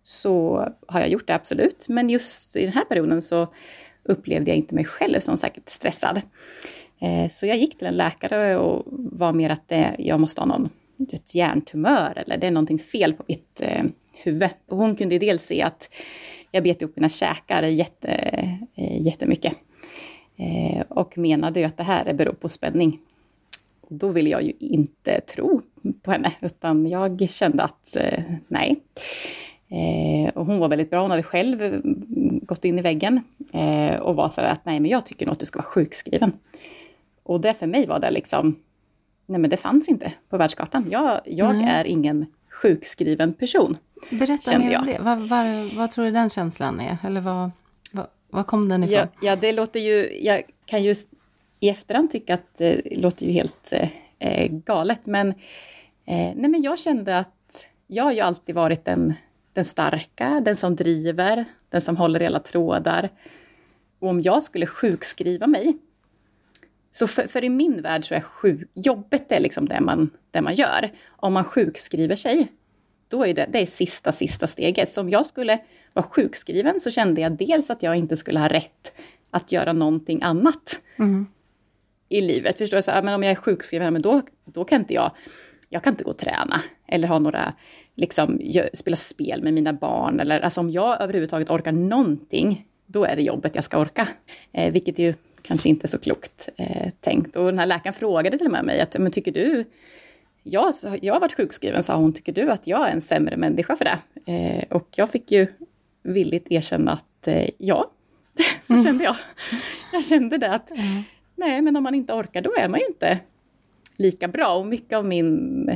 så 0.03 0.65
har 0.88 1.00
jag 1.00 1.09
gjort 1.09 1.27
det 1.27 1.36
absolut, 1.36 1.86
men 1.89 2.09
just 2.09 2.57
i 2.57 2.63
den 2.63 2.74
här 2.74 2.86
perioden 2.86 3.21
så 3.21 3.48
upplevde 4.03 4.51
jag 4.51 4.57
inte 4.57 4.75
mig 4.75 4.86
själv 4.86 5.19
som 5.19 5.38
särskilt 5.38 5.69
stressad. 5.69 6.21
Eh, 7.00 7.29
så 7.29 7.45
jag 7.45 7.57
gick 7.57 7.77
till 7.77 7.88
en 7.88 7.98
läkare 7.98 8.57
och 8.57 8.83
var 8.91 9.33
mer 9.33 9.50
att 9.50 9.67
det, 9.67 9.95
jag 10.00 10.19
måste 10.19 10.41
ha 10.41 10.45
någon 10.45 10.69
ett 11.13 11.36
hjärntumör 11.36 12.13
eller 12.17 12.38
det 12.38 12.48
är 12.48 12.51
någonting 12.51 12.79
fel 12.79 13.13
på 13.13 13.24
mitt 13.27 13.62
eh, 13.62 13.83
huvud. 14.23 14.49
Och 14.67 14.77
hon 14.77 14.95
kunde 14.95 15.15
ju 15.15 15.19
dels 15.19 15.43
se 15.43 15.61
att 15.61 15.89
jag 16.51 16.63
bet 16.63 16.81
ihop 16.81 16.95
mina 16.95 17.09
käkar 17.09 17.63
jätte, 17.63 18.09
eh, 18.75 19.01
jättemycket. 19.01 19.53
Eh, 20.38 20.81
och 20.89 21.17
menade 21.17 21.59
ju 21.59 21.65
att 21.65 21.77
det 21.77 21.83
här 21.83 22.13
beror 22.13 22.33
på 22.33 22.47
spänning. 22.47 22.99
Och 23.81 23.95
då 23.95 24.09
ville 24.09 24.29
jag 24.29 24.43
ju 24.43 24.53
inte 24.59 25.21
tro 25.21 25.61
på 26.01 26.11
henne, 26.11 26.31
utan 26.41 26.89
jag 26.89 27.29
kände 27.29 27.63
att 27.63 27.95
eh, 27.95 28.23
nej. 28.47 28.75
Och 30.33 30.45
hon 30.45 30.59
var 30.59 30.69
väldigt 30.69 30.89
bra, 30.89 31.01
hon 31.01 31.11
hade 31.11 31.23
själv 31.23 31.81
gått 32.41 32.65
in 32.65 32.79
i 32.79 32.81
väggen 32.81 33.21
och 34.01 34.15
var 34.15 34.29
så 34.29 34.41
att 34.41 34.65
nej, 34.65 34.79
men 34.79 34.91
jag 34.91 35.05
tycker 35.05 35.25
nog 35.25 35.33
att 35.33 35.39
du 35.39 35.45
ska 35.45 35.59
vara 35.59 35.65
sjukskriven. 35.65 36.31
Och 37.23 37.41
det 37.41 37.53
för 37.53 37.67
mig 37.67 37.88
var 37.88 37.99
det 37.99 38.11
liksom, 38.11 38.55
nej 39.25 39.39
men 39.39 39.49
det 39.49 39.57
fanns 39.57 39.89
inte 39.89 40.13
på 40.29 40.38
världskartan. 40.38 40.88
Jag, 40.91 41.21
jag 41.25 41.55
är 41.55 41.85
ingen 41.85 42.25
sjukskriven 42.61 43.33
person. 43.33 43.77
Berätta 44.11 44.59
mer 44.59 44.79
om 44.79 44.85
det. 44.85 44.99
Vad, 44.99 45.19
vad, 45.19 45.73
vad, 45.75 45.91
tror 45.91 46.05
du 46.05 46.11
den 46.11 46.29
känslan 46.29 46.79
är? 46.79 46.97
Eller 47.03 47.21
vad, 47.21 47.51
vad, 47.91 48.07
vad 48.29 48.47
kom 48.47 48.69
den 48.69 48.83
ifrån? 48.83 48.97
Ja, 48.97 49.07
ja, 49.21 49.35
det 49.35 49.51
låter 49.51 49.79
ju, 49.79 50.23
jag 50.23 50.43
kan 50.65 50.83
just 50.83 51.07
i 51.59 51.69
efterhand 51.69 52.11
tycka 52.11 52.33
att 52.33 52.57
det 52.57 52.81
låter 52.91 53.25
ju 53.25 53.31
helt 53.31 53.73
eh, 54.19 54.47
galet, 54.47 55.05
men, 55.05 55.29
eh, 56.05 56.33
nej, 56.35 56.49
men 56.49 56.61
jag 56.61 56.79
kände 56.79 57.17
att 57.17 57.67
jag 57.87 58.03
har 58.03 58.11
ju 58.11 58.19
alltid 58.19 58.55
varit 58.55 58.85
den, 58.85 59.13
den 59.53 59.65
starka, 59.65 60.41
den 60.45 60.55
som 60.55 60.75
driver, 60.75 61.45
den 61.69 61.81
som 61.81 61.97
håller 61.97 62.19
hela 62.19 62.39
trådar. 62.39 63.09
Och 63.99 64.09
om 64.09 64.21
jag 64.21 64.43
skulle 64.43 64.65
sjukskriva 64.65 65.47
mig, 65.47 65.77
så 66.91 67.08
för, 67.08 67.27
för, 67.27 67.43
i 67.43 67.50
min 67.50 67.81
värld 67.81 68.05
så 68.05 68.15
är 68.15 68.22
sjuk, 68.22 68.69
jobbet 68.74 69.31
är 69.31 69.39
liksom 69.39 69.67
det 69.67 69.81
man, 69.81 70.10
det 70.31 70.41
man 70.41 70.55
gör. 70.55 70.91
Om 71.10 71.34
man 71.34 71.43
sjukskriver 71.43 72.15
sig, 72.15 72.48
då 73.08 73.25
är 73.25 73.34
det, 73.34 73.48
det 73.53 73.60
är 73.60 73.65
sista, 73.65 74.12
sista 74.12 74.48
steget. 74.48 74.91
Så 74.91 75.01
om 75.01 75.10
jag 75.10 75.25
skulle 75.25 75.60
vara 75.93 76.05
sjukskriven 76.05 76.81
så 76.81 76.91
kände 76.91 77.22
jag 77.22 77.31
dels 77.38 77.69
att 77.69 77.84
jag 77.84 77.96
inte 77.96 78.15
skulle 78.15 78.39
ha 78.39 78.48
rätt 78.48 78.93
att 79.31 79.51
göra 79.51 79.74
någonting 79.74 80.24
annat 80.24 80.79
mm. 81.00 81.27
i 82.10 82.22
livet. 82.22 82.58
Förstår 82.58 82.77
du? 82.77 82.81
Så, 82.81 82.91
men 82.91 83.13
om 83.13 83.24
jag 83.24 83.31
är 83.31 83.36
sjukskriven, 83.36 83.93
men 83.93 84.01
då, 84.01 84.22
då 84.46 84.63
kan 84.63 84.81
inte 84.81 84.93
jag, 84.93 85.12
jag 85.69 85.84
kan 85.84 85.93
inte 85.93 86.03
gå 86.03 86.12
och 86.12 86.17
träna 86.17 86.62
eller 86.88 87.08
ha 87.08 87.19
några, 87.19 87.53
liksom, 87.96 88.39
spela 88.74 88.98
spel 88.98 89.43
med 89.43 89.53
mina 89.53 89.74
barn. 89.74 90.19
Eller, 90.19 90.39
alltså 90.39 90.62
om 90.62 90.69
jag 90.69 91.01
överhuvudtaget 91.01 91.50
orkar 91.50 91.72
någonting, 91.72 92.65
då 92.86 93.05
är 93.05 93.15
det 93.15 93.22
jobbet 93.22 93.55
jag 93.55 93.63
ska 93.63 93.79
orka. 93.79 94.08
Eh, 94.51 94.74
vilket 94.74 95.00
ju 95.00 95.13
kanske 95.41 95.69
inte 95.69 95.88
så 95.88 96.00
klokt 96.00 96.50
eh, 96.58 96.89
tänkt. 97.00 97.36
Och 97.36 97.46
den 97.46 97.60
här 97.60 97.65
läkaren 97.65 97.93
frågade 97.93 98.38
till 98.38 98.48
och 98.48 98.51
med 98.51 98.65
mig 98.65 98.81
att, 98.81 98.98
men 99.00 99.12
tycker 99.12 99.31
du 99.31 99.65
jag, 100.43 100.74
jag 101.01 101.13
har 101.13 101.22
varit 101.22 101.36
sjukskriven, 101.36 101.84
sa 101.84 101.96
hon, 101.96 102.13
tycker 102.13 102.34
du 102.34 102.51
att 102.51 102.67
jag 102.67 102.88
är 102.88 102.91
en 102.91 103.01
sämre 103.01 103.38
människa 103.38 103.75
för 103.75 103.86
det? 103.86 104.00
Eh, 104.31 104.63
och 104.69 104.88
jag 104.96 105.12
fick 105.12 105.31
ju 105.31 105.48
villigt 106.03 106.51
erkänna 106.51 106.91
att 106.91 107.27
eh, 107.27 107.50
ja, 107.58 107.91
så 108.62 108.74
mm. 108.74 108.84
kände 108.84 109.03
jag. 109.03 109.15
Jag 109.93 110.03
kände 110.03 110.38
det 110.38 110.53
att 110.53 110.72
mm. 110.72 111.03
nej, 111.36 111.62
men 111.62 111.75
om 111.75 111.84
man 111.84 111.96
inte 111.96 112.13
orkar 112.13 112.41
då 112.41 112.53
är 112.60 112.67
man 112.67 112.79
ju 112.79 112.86
inte 112.86 113.19
lika 113.96 114.27
bra. 114.27 114.55
Och 114.55 114.65
mycket 114.65 114.98
av 114.98 115.05
min 115.05 115.69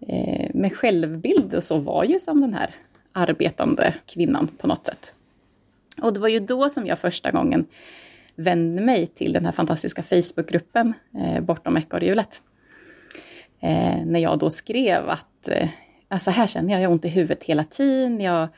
eh, 0.00 0.50
med 0.54 0.76
självbild 0.76 1.54
och 1.54 1.64
så 1.64 1.78
var 1.78 2.04
ju 2.04 2.18
som 2.18 2.40
den 2.40 2.54
här 2.54 2.74
arbetande 3.12 3.94
kvinnan 4.06 4.48
på 4.58 4.66
något 4.66 4.86
sätt. 4.86 5.14
Och 6.02 6.12
det 6.12 6.20
var 6.20 6.28
ju 6.28 6.40
då 6.40 6.70
som 6.70 6.86
jag 6.86 6.98
första 6.98 7.30
gången 7.30 7.66
vände 8.36 8.82
mig 8.82 9.06
till 9.06 9.32
den 9.32 9.44
här 9.44 9.52
fantastiska 9.52 10.02
Facebookgruppen 10.02 10.94
eh, 11.18 11.40
Bortom 11.40 11.76
ekorrhjulet. 11.76 12.42
Eh, 13.60 14.04
när 14.06 14.20
jag 14.20 14.38
då 14.38 14.50
skrev 14.50 15.08
att 15.08 15.48
eh, 15.48 15.68
alltså 16.08 16.30
här 16.30 16.46
känner 16.46 16.72
jag, 16.72 16.82
jag 16.82 16.88
har 16.88 16.92
ont 16.92 17.04
i 17.04 17.08
huvudet 17.08 17.44
hela 17.44 17.64
tiden, 17.64 18.20
jag, 18.20 18.48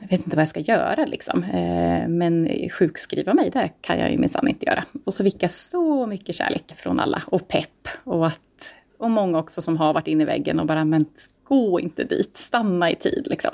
jag 0.00 0.08
vet 0.08 0.20
inte 0.20 0.36
vad 0.36 0.40
jag 0.40 0.48
ska 0.48 0.60
göra 0.60 1.04
liksom. 1.04 1.44
Eh, 1.44 2.08
men 2.08 2.48
sjukskriva 2.70 3.34
mig, 3.34 3.50
det 3.50 3.70
kan 3.80 3.98
jag 3.98 4.10
ju 4.10 4.18
minsann 4.18 4.48
inte 4.48 4.66
göra. 4.66 4.84
Och 5.04 5.14
så 5.14 5.24
fick 5.24 5.42
jag 5.42 5.50
så 5.50 6.06
mycket 6.06 6.34
kärlek 6.34 6.72
från 6.76 7.00
alla 7.00 7.22
och 7.26 7.48
pepp. 7.48 7.88
Och, 8.04 8.26
att, 8.26 8.74
och 8.98 9.10
många 9.10 9.38
också 9.38 9.60
som 9.60 9.76
har 9.76 9.94
varit 9.94 10.08
inne 10.08 10.22
i 10.22 10.26
väggen 10.26 10.60
och 10.60 10.66
bara, 10.66 10.84
men 10.84 11.06
gå 11.44 11.80
inte 11.80 12.04
dit, 12.04 12.36
stanna 12.36 12.90
i 12.90 12.96
tid 12.96 13.26
liksom. 13.30 13.52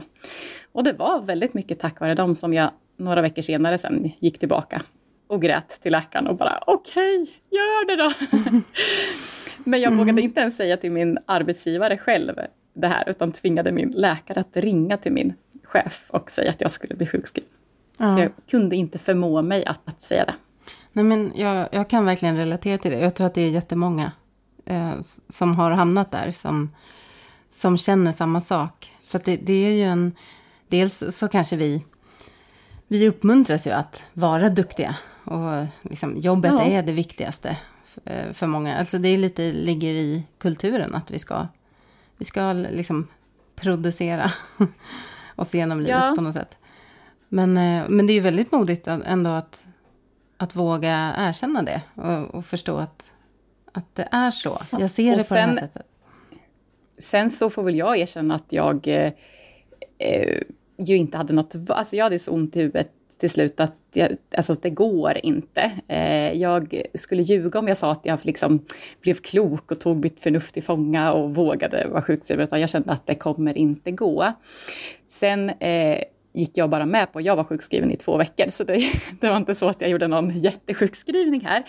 Och 0.73 0.85
det 0.85 0.93
var 0.93 1.23
väldigt 1.23 1.55
mycket 1.55 1.79
tack 1.79 2.01
vare 2.01 2.15
dem 2.15 2.35
som 2.35 2.55
jag 2.55 2.71
några 2.97 3.23
veckor 3.23 3.43
senare 3.43 3.79
sen 3.79 4.11
gick 4.19 4.39
tillbaka 4.39 4.83
och 5.27 5.43
grät 5.43 5.81
till 5.83 5.93
läkaren 5.93 6.27
och 6.27 6.37
bara 6.37 6.63
okej, 6.67 7.23
okay, 7.23 7.35
gör 7.51 7.87
det 7.87 7.97
då. 7.97 8.13
Men 9.65 9.81
jag 9.81 9.93
mm. 9.93 9.99
vågade 9.99 10.23
inte 10.23 10.41
ens 10.41 10.57
säga 10.57 10.77
till 10.77 10.93
min 10.93 11.19
arbetsgivare 11.27 11.99
själv 11.99 12.35
det 12.75 12.87
här, 12.87 13.09
utan 13.09 13.33
tvingade 13.33 13.73
min 13.73 13.91
läkare 13.91 14.41
att 14.41 14.57
ringa 14.57 14.97
till 14.97 15.13
min 15.13 15.35
chef 15.65 16.07
och 16.11 16.31
säga 16.31 16.51
att 16.51 16.61
jag 16.61 16.71
skulle 16.71 16.95
bli 16.95 17.07
sjukskriven. 17.07 17.51
Ja. 17.99 18.21
Jag 18.21 18.33
kunde 18.51 18.77
inte 18.77 18.99
förmå 18.99 19.43
mig 19.43 19.67
att, 19.67 19.81
att 19.85 20.03
säga 20.03 20.25
det. 20.25 20.35
Nej, 20.93 21.05
men 21.05 21.33
jag, 21.35 21.69
jag 21.73 21.91
kan 21.91 22.05
verkligen 22.05 22.37
relatera 22.37 22.79
till 22.79 22.91
det. 22.91 22.99
Jag 22.99 23.15
tror 23.15 23.27
att 23.27 23.35
det 23.35 23.41
är 23.41 23.51
jättemånga 23.51 24.13
eh, 24.65 24.95
som 25.29 25.55
har 25.55 25.71
hamnat 25.71 26.11
där, 26.11 26.31
som, 26.31 26.71
som 27.53 27.79
känner 27.79 28.13
samma 28.13 28.41
sak. 28.41 28.93
För 29.13 29.21
det, 29.25 29.37
det 29.37 29.67
är 29.67 29.73
ju 29.73 29.83
en... 29.83 30.13
Dels 30.69 31.05
så 31.11 31.29
kanske 31.29 31.57
vi... 31.57 31.85
Vi 32.89 33.09
uppmuntras 33.09 33.67
ju 33.67 33.71
att 33.71 34.03
vara 34.13 34.49
duktiga. 34.49 34.97
Och 35.27 35.67
liksom, 35.83 36.17
jobbet 36.17 36.53
ja. 36.53 36.63
är 36.63 36.83
det 36.83 36.93
viktigaste. 36.93 37.57
Eh, 38.05 38.33
för 38.33 38.47
många. 38.47 38.79
Alltså 38.79 38.99
det 38.99 39.09
är 39.09 39.19
lite, 39.19 39.53
ligger 39.53 39.91
i 39.91 40.23
kulturen 40.39 40.95
att 40.95 41.11
vi 41.11 41.19
ska, 41.19 41.47
vi 42.17 42.25
ska 42.25 42.53
liksom 42.53 43.09
producera 43.57 44.31
oss 45.37 45.55
igenom 45.55 45.81
livet 45.81 46.03
ja. 46.03 46.13
på 46.17 46.23
något 46.23 46.35
sätt. 46.35 46.59
Men, 47.29 47.57
eh, 47.57 47.85
men 47.89 48.07
det 48.07 48.13
är 48.13 48.15
ju 48.15 48.21
väldigt 48.21 48.53
modigt 48.53 48.87
ändå 48.87 49.31
att, 49.31 49.65
att 50.37 50.57
våga 50.57 51.15
erkänna 51.19 51.63
det 51.63 51.83
och, 51.95 52.35
och 52.35 52.47
förstå 52.47 52.77
att, 52.77 53.07
att 53.73 53.95
det 53.95 54.09
är 54.11 54.31
så. 54.31 54.63
Jag 54.71 54.91
ser 54.91 55.11
och 55.11 55.11
det 55.11 55.17
på 55.17 55.23
sen, 55.23 55.49
det 55.49 55.61
här 55.61 55.67
sättet. 55.67 55.87
Sen 56.99 57.31
så 57.31 57.51
får 57.51 57.63
väl 57.63 57.77
jag 57.77 57.99
erkänna 57.99 58.35
att 58.35 58.53
jag 58.53 58.89
eh, 58.89 59.13
eh, 59.99 60.43
ju 60.79 60.97
inte 60.97 61.17
hade 61.17 61.33
något... 61.33 61.55
Alltså 61.69 61.97
jag 61.97 62.05
hade 62.05 62.19
så 62.19 62.33
ont 62.33 62.57
i 62.57 62.61
huvudet 62.61 62.93
till 63.19 63.31
slut 63.31 63.61
att 63.61 63.77
jag, 63.93 64.17
alltså, 64.37 64.55
det 64.55 64.71
går 64.71 65.19
inte. 65.23 65.73
Eh, 65.89 66.33
jag 66.33 66.83
skulle 66.95 67.23
ljuga 67.23 67.59
om 67.59 67.69
jag 67.69 67.77
sa 67.77 67.93
att 67.93 68.07
jag 68.07 68.19
liksom 68.23 68.65
blev 69.03 69.15
klok 69.15 69.73
och 69.73 69.81
tog 69.81 70.05
mitt 70.05 70.21
förnuft 70.21 70.55
till 70.55 70.63
fånga 70.63 71.13
och 71.13 71.35
vågade 71.35 71.89
vara 71.89 72.03
sjukskriven, 72.03 72.45
utan 72.45 72.61
jag 72.61 72.71
kände 72.71 72.93
att 72.93 73.07
det 73.07 73.15
kommer 73.15 73.59
inte 73.59 73.91
gå. 73.91 74.33
Sen 75.09 75.51
eh, 75.51 75.99
gick 76.33 76.57
jag 76.57 76.71
bara 76.71 76.87
med 76.87 77.13
på, 77.13 77.21
jag 77.21 77.37
var 77.37 77.45
sjukskriven 77.45 77.91
i 77.91 77.97
två 77.97 78.17
veckor, 78.17 78.51
så 78.51 78.65
det, 78.65 78.93
det, 79.21 79.29
var 79.29 79.37
inte 79.37 79.55
så 79.55 79.69
att 79.69 79.81
jag 79.81 79.91
gjorde 79.91 80.07
någon 80.07 80.41
jättesjukskrivning 80.41 81.41
här. 81.45 81.65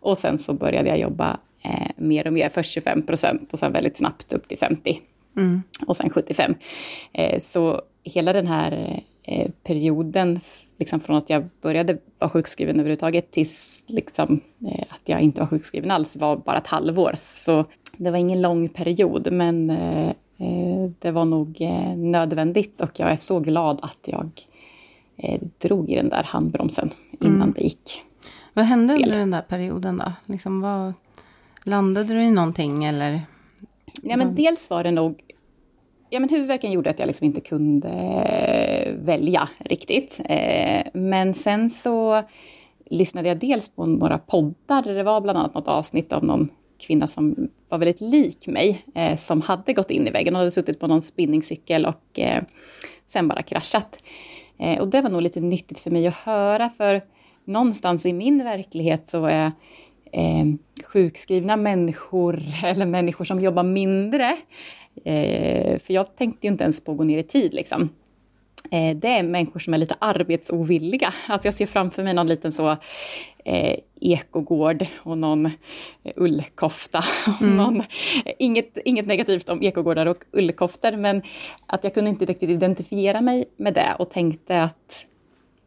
Och 0.00 0.18
sen 0.18 0.38
så 0.38 0.52
började 0.52 0.88
jag 0.88 0.98
jobba 0.98 1.38
eh, 1.64 1.90
mer 1.96 2.26
och 2.26 2.32
mer, 2.32 2.48
först 2.48 2.72
25 2.72 3.06
procent 3.06 3.52
och 3.52 3.58
sen 3.58 3.72
väldigt 3.72 3.96
snabbt 3.96 4.32
upp 4.32 4.48
till 4.48 4.58
50. 4.58 5.00
Mm. 5.36 5.62
Och 5.86 5.96
sen 5.96 6.10
75. 6.10 6.54
Eh, 7.12 7.40
så 7.40 7.82
hela 8.04 8.32
den 8.32 8.46
här 8.46 9.02
eh, 9.22 9.50
perioden 9.62 10.40
liksom 10.80 11.00
från 11.00 11.16
att 11.16 11.30
jag 11.30 11.48
började 11.62 11.98
vara 12.18 12.30
sjukskriven 12.30 12.80
överhuvudtaget 12.80 13.30
tills 13.30 13.82
liksom, 13.86 14.40
eh, 14.68 14.84
att 14.88 15.00
jag 15.04 15.20
inte 15.20 15.40
var 15.40 15.48
sjukskriven 15.48 15.90
alls 15.90 16.16
var 16.16 16.36
bara 16.36 16.58
ett 16.58 16.66
halvår. 16.66 17.14
Så 17.18 17.64
det 17.96 18.10
var 18.10 18.18
ingen 18.18 18.42
lång 18.42 18.68
period, 18.68 19.32
men 19.32 19.70
eh, 19.70 20.08
eh 20.38 20.90
det 20.98 21.10
var 21.10 21.24
nog 21.24 21.60
nödvändigt 21.96 22.80
och 22.80 23.00
jag 23.00 23.10
är 23.10 23.16
så 23.16 23.40
glad 23.40 23.78
att 23.82 23.98
jag 24.04 24.30
drog 25.58 25.90
i 25.90 25.96
den 25.96 26.08
där 26.08 26.22
handbromsen 26.22 26.90
innan 27.20 27.42
mm. 27.42 27.52
det 27.56 27.62
gick 27.62 28.02
Vad 28.54 28.64
hände 28.64 28.94
fel. 28.94 29.04
under 29.04 29.18
den 29.18 29.30
där 29.30 29.42
perioden 29.42 29.98
då? 29.98 30.12
Liksom, 30.26 30.60
vad, 30.60 30.92
landade 31.64 32.14
du 32.14 32.22
i 32.22 32.30
någonting 32.30 32.84
eller? 32.84 33.22
Ja, 34.02 34.16
men 34.16 34.34
dels 34.34 34.70
var 34.70 34.84
det 34.84 34.90
nog 34.90 35.22
ja, 36.10 36.20
men 36.20 36.28
huvudvärken 36.28 36.72
gjorde 36.72 36.90
att 36.90 36.98
jag 36.98 37.06
liksom 37.06 37.24
inte 37.24 37.40
kunde 37.40 37.88
eh, 37.88 38.94
välja 38.94 39.48
riktigt. 39.58 40.20
Eh, 40.24 40.82
men 40.94 41.34
sen 41.34 41.70
så 41.70 42.22
lyssnade 42.90 43.28
jag 43.28 43.38
dels 43.38 43.68
på 43.68 43.86
några 43.86 44.18
poddar 44.18 44.82
där 44.82 44.94
det 44.94 45.02
var 45.02 45.20
bland 45.20 45.38
annat 45.38 45.54
något 45.54 45.68
avsnitt 45.68 46.12
av 46.12 46.24
någon 46.24 46.48
kvinna 46.78 47.06
som 47.06 47.48
var 47.68 47.78
väldigt 47.78 48.00
lik 48.00 48.46
mig, 48.46 48.84
eh, 48.94 49.16
som 49.16 49.40
hade 49.40 49.72
gått 49.72 49.90
in 49.90 50.06
i 50.06 50.10
väggen. 50.10 50.34
Hon 50.34 50.38
hade 50.38 50.50
suttit 50.50 50.80
på 50.80 50.86
någon 50.86 51.02
spinningcykel 51.02 51.86
och 51.86 52.18
eh, 52.18 52.42
sen 53.06 53.28
bara 53.28 53.42
kraschat. 53.42 53.98
och 54.80 54.88
det 54.88 55.00
var 55.00 55.10
nog 55.10 55.22
lite 55.22 55.40
nyttigt 55.40 55.78
för 55.78 55.90
mig 55.90 56.06
att 56.06 56.16
höra, 56.16 56.70
för 56.76 57.00
någonstans 57.44 58.06
i 58.06 58.12
min 58.12 58.44
verklighet 58.44 59.08
så 59.08 59.24
är 59.24 59.52
eh, 60.12 60.44
sjukskrivna 60.84 61.56
människor 61.56 62.42
eller 62.64 62.86
människor 62.86 63.24
som 63.24 63.40
jobbar 63.40 63.62
mindre. 63.62 64.36
Eh, 65.04 65.78
för 65.78 65.94
jag 65.94 66.16
tänkte 66.16 66.46
ju 66.46 66.52
inte 66.52 66.64
ens 66.64 66.84
på 66.84 66.92
att 66.92 66.98
gå 66.98 67.04
ner 67.04 67.18
i 67.18 67.22
tid 67.22 67.54
liksom. 67.54 67.90
Eh, 68.70 68.96
det 68.96 69.08
är 69.08 69.22
människor 69.22 69.60
som 69.60 69.74
är 69.74 69.78
lite 69.78 69.94
arbetsovilliga. 69.98 71.14
Alltså 71.28 71.46
jag 71.46 71.54
ser 71.54 71.66
framför 71.66 72.04
mig 72.04 72.14
någon 72.14 72.26
liten 72.26 72.52
så 72.52 72.76
eh, 73.44 73.78
ekogård 74.00 74.86
och 74.96 75.18
någon 75.18 75.50
ullkofta. 76.16 77.04
Mm. 77.40 77.56
någon, 77.56 77.82
inget, 78.38 78.78
inget 78.84 79.06
negativt 79.06 79.48
om 79.48 79.62
ekogårdar 79.62 80.06
och 80.06 80.24
ullkoftor, 80.32 80.96
men 80.96 81.22
att 81.66 81.84
jag 81.84 81.94
kunde 81.94 82.10
inte 82.10 82.24
riktigt 82.24 82.50
identifiera 82.50 83.20
mig 83.20 83.44
med 83.56 83.74
det 83.74 83.96
och 83.98 84.10
tänkte 84.10 84.62
att, 84.62 85.06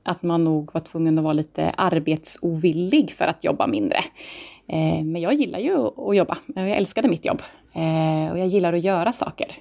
att 0.04 0.24
man 0.24 0.44
nog 0.44 0.74
var 0.74 0.82
tvungen 0.82 1.18
att 1.18 1.24
vara 1.24 1.34
lite 1.34 1.70
arbetsovillig 1.70 3.12
för 3.12 3.26
att 3.26 3.44
jobba 3.44 3.68
mindre. 3.68 3.98
Eh, 4.68 5.04
men 5.04 5.22
jag 5.22 5.34
gillar 5.34 5.60
ju 5.60 5.88
att 5.88 6.16
jobba. 6.16 6.38
Jag 6.56 6.70
älskade 6.70 7.08
mitt 7.08 7.26
jobb 7.26 7.42
eh, 7.74 8.32
och 8.32 8.40
jag 8.40 8.48
gillar 8.48 8.74
att 8.74 8.84
göra 8.84 9.12
saker. 9.14 9.58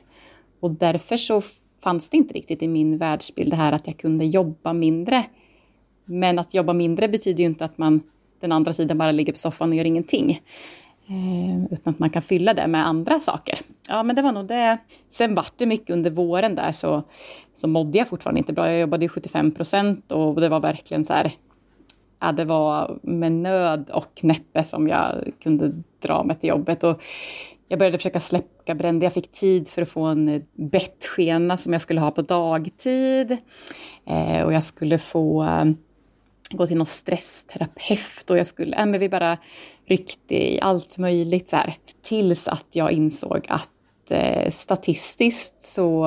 Och 0.60 0.70
därför 0.70 1.16
så 1.16 1.42
fanns 1.82 2.10
det 2.10 2.16
inte 2.16 2.34
riktigt 2.34 2.62
i 2.62 2.68
min 2.68 2.98
världsbild 2.98 3.50
det 3.50 3.56
här 3.56 3.72
att 3.72 3.86
jag 3.86 3.96
kunde 3.96 4.24
jobba 4.24 4.72
mindre. 4.72 5.24
Men 6.04 6.38
att 6.38 6.54
jobba 6.54 6.72
mindre 6.72 7.08
betyder 7.08 7.40
ju 7.40 7.46
inte 7.46 7.64
att 7.64 7.78
man 7.78 8.02
den 8.40 8.52
andra 8.52 8.72
sidan 8.72 8.98
bara 8.98 9.12
ligger 9.12 9.32
på 9.32 9.38
soffan 9.38 9.70
och 9.70 9.76
gör 9.76 9.84
ingenting. 9.84 10.40
Eh, 11.06 11.64
utan 11.70 11.94
att 11.94 11.98
man 11.98 12.10
kan 12.10 12.22
fylla 12.22 12.54
det 12.54 12.66
med 12.66 12.86
andra 12.86 13.20
saker. 13.20 13.58
Ja, 13.88 14.02
men 14.02 14.16
det 14.16 14.22
var 14.22 14.32
nog 14.32 14.46
det. 14.46 14.78
Sen 15.10 15.34
vart 15.34 15.52
det 15.56 15.66
mycket 15.66 15.90
under 15.90 16.10
våren 16.10 16.54
där 16.54 16.72
så, 16.72 17.02
så 17.54 17.68
mådde 17.68 17.98
jag 17.98 18.08
fortfarande 18.08 18.38
inte 18.38 18.52
bra. 18.52 18.70
Jag 18.70 18.80
jobbade 18.80 19.08
75 19.08 19.50
procent 19.50 20.12
och 20.12 20.40
det 20.40 20.48
var 20.48 20.60
verkligen 20.60 21.04
så 21.04 21.12
här, 21.12 21.32
ja, 22.20 22.32
det 22.32 22.44
var 22.44 22.98
med 23.02 23.32
nöd 23.32 23.90
och 23.90 24.20
näppe 24.22 24.64
som 24.64 24.88
jag 24.88 25.32
kunde 25.42 25.72
dra 26.02 26.24
mig 26.24 26.36
till 26.36 26.48
jobbet. 26.48 26.84
Och 26.84 27.02
jag 27.72 27.78
började 27.78 27.98
försöka 27.98 28.20
släcka 28.20 28.74
bränder. 28.74 29.06
Jag 29.06 29.12
fick 29.12 29.30
tid 29.30 29.68
för 29.68 29.82
att 29.82 29.88
få 29.88 30.02
en 30.02 30.28
eh, 30.28 30.42
bettskena 30.54 31.56
som 31.56 31.72
jag 31.72 31.82
skulle 31.82 32.00
ha 32.00 32.10
på 32.10 32.22
dagtid. 32.22 33.36
Eh, 34.06 34.42
och 34.42 34.52
jag 34.52 34.64
skulle 34.64 34.98
få 34.98 35.44
eh, 35.44 35.64
gå 36.50 36.66
till 36.66 36.76
någon 36.76 36.86
stressterapeut 36.86 38.30
och 38.30 38.38
jag 38.38 38.46
skulle, 38.46 38.76
äh, 38.76 38.86
men 38.86 39.00
vi 39.00 39.08
bara 39.08 39.38
ryckte 39.86 40.34
i 40.34 40.60
allt 40.60 40.98
möjligt 40.98 41.48
så 41.48 41.56
här. 41.56 41.74
Tills 42.02 42.48
att 42.48 42.66
jag 42.72 42.92
insåg 42.92 43.46
att 43.48 44.10
eh, 44.10 44.50
statistiskt 44.50 45.62
så 45.62 46.06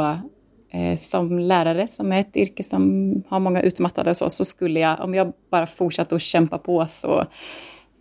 eh, 0.72 0.98
som 0.98 1.40
lärare, 1.40 1.88
som 1.88 2.12
är 2.12 2.20
ett 2.20 2.38
yrke 2.38 2.64
som 2.64 3.14
har 3.28 3.40
många 3.40 3.62
utmattade 3.62 4.10
och 4.10 4.18
så, 4.18 4.30
så 4.30 4.46
skulle 4.46 4.80
jag, 4.80 5.00
om 5.00 5.14
jag 5.14 5.34
bara 5.52 5.68
fortsatte 5.68 6.16
att 6.16 6.22
kämpa 6.22 6.58
på 6.58 6.86
så 6.90 7.20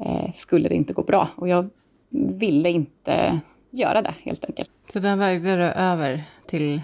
eh, 0.04 0.32
skulle 0.34 0.68
det 0.68 0.74
inte 0.74 0.92
gå 0.92 1.02
bra. 1.02 1.28
Och 1.36 1.48
jag 1.48 1.70
ville 2.10 2.70
inte 2.70 3.40
göra 3.74 4.02
det 4.02 4.14
helt 4.24 4.44
enkelt. 4.44 4.70
Så 4.92 4.98
där 4.98 5.16
vägde 5.16 5.56
du 5.56 5.64
över 5.64 6.24
till 6.46 6.80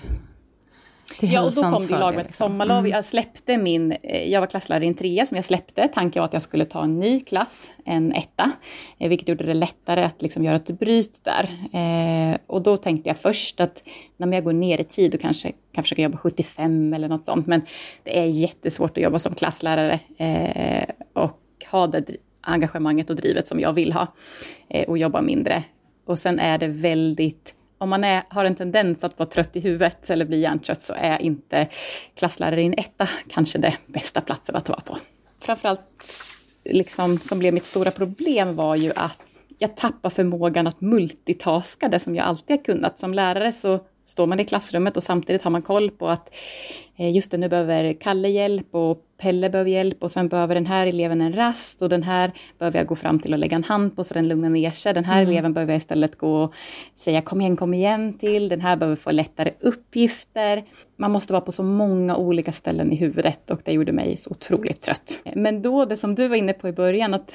Ja, 1.21 1.43
och 1.43 1.53
då 1.53 1.63
kom 1.63 1.87
det 1.87 1.99
lag 1.99 2.15
med 2.15 2.25
liksom. 2.25 2.49
sommarlov. 2.49 2.79
Mm. 2.79 2.91
Jag 2.91 3.05
släppte 3.05 3.57
min, 3.57 3.93
eh, 3.93 4.31
jag 4.33 4.41
var 4.41 4.47
klasslärare 4.47 4.85
i 4.85 4.89
en 4.89 4.95
trea 4.95 5.27
som 5.27 5.37
jag 5.37 5.45
släppte. 5.45 5.89
Tanken 5.89 6.21
var 6.21 6.25
att 6.25 6.33
jag 6.33 6.43
skulle 6.43 6.65
ta 6.65 6.85
en 6.85 7.01
ny 7.01 7.21
klass, 7.21 7.73
en 7.85 8.13
etta, 8.13 8.53
eh, 8.99 9.09
vilket 9.09 9.29
gjorde 9.29 9.45
det 9.45 9.55
lättare 9.55 10.05
att 10.05 10.23
liksom 10.23 10.45
göra 10.45 10.57
ett 10.57 10.71
bryt 10.71 11.21
där. 11.25 11.51
Eh, 11.81 12.39
och 12.47 12.63
då 12.63 12.77
tänkte 12.77 13.11
jag 13.11 13.17
först 13.17 13.61
att 13.61 13.83
när 14.17 14.33
jag 14.33 14.45
går 14.45 14.53
ner 14.53 14.81
i 14.81 14.85
tid 14.85 15.15
och 15.15 15.21
kanske 15.21 15.53
kan 15.73 15.85
försöka 15.85 16.03
jobba 16.03 16.19
75 16.19 16.95
eller 16.95 17.09
något 17.09 17.27
sånt, 17.27 17.47
men 17.47 17.63
det 18.05 18.19
är 18.19 18.27
jättesvårt 18.27 18.97
att 18.97 19.03
jobba 19.03 19.19
som 19.19 19.35
klasslärare 19.35 20.01
eh, 20.19 20.89
och 21.13 21.41
ha 21.71 21.87
det 21.87 22.05
engagemanget 22.41 23.11
och 23.11 23.17
drivet 23.17 23.49
som 23.49 23.61
jag 23.61 23.73
vill 23.73 23.93
ha 23.93 24.07
eh, 24.69 24.89
och 24.89 24.99
jobba 24.99 25.23
mindre. 25.23 25.65
Och 26.11 26.19
sen 26.19 26.39
är 26.39 26.59
det 26.59 26.69
väldigt 26.69 27.55
om 27.79 27.91
man 27.91 28.05
är, 28.05 28.23
har 28.29 28.45
en 28.45 28.55
tendens 28.55 29.05
att 29.05 29.19
vara 29.19 29.29
trött 29.29 29.57
i 29.57 29.61
huvudet 29.61 30.11
eller 30.11 30.25
bli 30.25 30.41
hjärntrött 30.41 30.83
så 30.83 30.95
är 30.97 31.23
inte 31.23 31.69
klasslärare 32.15 32.63
i 32.63 32.67
en 32.67 32.75
etta 32.79 33.09
kanske 33.29 33.59
det 33.59 33.77
bästa 33.87 34.21
platsen 34.21 34.57
att 34.57 34.69
vara 34.69 34.81
på. 34.81 34.99
Framförallt 35.41 36.05
liksom, 36.65 37.19
som 37.19 37.39
blev 37.39 37.55
mitt 37.55 37.65
stora 37.65 37.91
problem 37.91 38.57
var 38.57 38.77
ju 38.77 38.93
att 38.97 39.19
jag 39.59 39.77
tappade 39.77 40.15
förmågan 40.15 40.67
att 40.67 40.81
multitaska, 40.81 41.89
det 41.89 41.99
som 41.99 42.17
jag 42.17 42.27
alltid 42.27 42.57
har 42.57 42.65
kunnat. 42.65 42.99
Som 42.99 43.15
lärare 43.15 43.53
så 43.53 43.81
står 44.05 44.27
man 44.27 44.41
i 44.41 44.45
klassrummet 44.45 44.97
och 44.97 45.03
samtidigt 45.03 45.43
har 45.43 45.51
man 45.51 45.63
koll 45.63 45.91
på 45.91 46.09
att 46.09 46.35
eh, 46.97 47.15
just 47.15 47.31
det, 47.31 47.37
nu 47.37 47.49
behöver 47.49 47.93
Kalle 47.93 48.29
hjälp 48.29 48.75
och 48.75 49.05
Pelle 49.21 49.51
behöver 49.51 49.71
hjälp 49.71 50.03
och 50.03 50.11
sen 50.11 50.29
behöver 50.29 50.55
den 50.55 50.67
här 50.67 50.87
eleven 50.87 51.21
en 51.21 51.33
rast 51.33 51.83
och 51.83 51.89
den 51.89 52.03
här 52.03 52.33
behöver 52.59 52.79
jag 52.79 52.87
gå 52.87 52.97
fram 52.97 53.19
till 53.19 53.33
och 53.33 53.39
lägga 53.39 53.57
en 53.57 53.65
hand 53.65 53.97
på 53.97 54.05
så 54.05 54.15
den 54.15 54.29
lugnar 54.29 54.51
ner 54.51 54.71
sig. 54.71 54.95
Den 54.95 55.05
här 55.05 55.23
mm. 55.23 55.33
eleven 55.33 55.53
behöver 55.53 55.73
jag 55.73 55.79
istället 55.79 56.19
gå 56.19 56.43
och 56.43 56.55
säga 56.95 57.23
kom 57.23 57.41
igen, 57.41 57.57
kom 57.57 57.75
igen 57.75 58.19
till. 58.19 58.49
Den 58.49 58.61
här 58.61 58.77
behöver 58.77 58.97
få 58.97 59.11
lättare 59.11 59.53
uppgifter. 59.61 60.65
Man 60.97 61.11
måste 61.11 61.33
vara 61.33 61.41
på 61.41 61.53
så 61.53 61.63
många 61.63 62.17
olika 62.17 62.53
ställen 62.53 62.93
i 62.93 62.97
huvudet 62.97 63.51
och 63.51 63.61
det 63.65 63.73
gjorde 63.73 63.93
mig 63.93 64.17
så 64.17 64.31
otroligt 64.31 64.81
trött. 64.81 65.21
Men 65.35 65.63
då, 65.63 65.85
det 65.85 65.97
som 65.97 66.15
du 66.15 66.29
var 66.29 66.37
inne 66.37 66.53
på 66.53 66.69
i 66.69 66.73
början, 66.73 67.15
att 67.15 67.35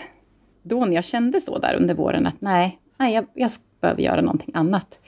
då 0.63 0.85
när 0.85 0.95
jag 0.95 1.05
kände 1.05 1.41
så 1.41 1.57
där 1.57 1.75
under 1.75 1.95
våren 1.95 2.25
att 2.25 2.41
nej, 2.41 2.79
nej 2.97 3.13
jag, 3.13 3.25
jag 3.33 3.51
behöver 3.81 4.01
göra 4.01 4.21
någonting 4.21 4.51
annat 4.53 4.99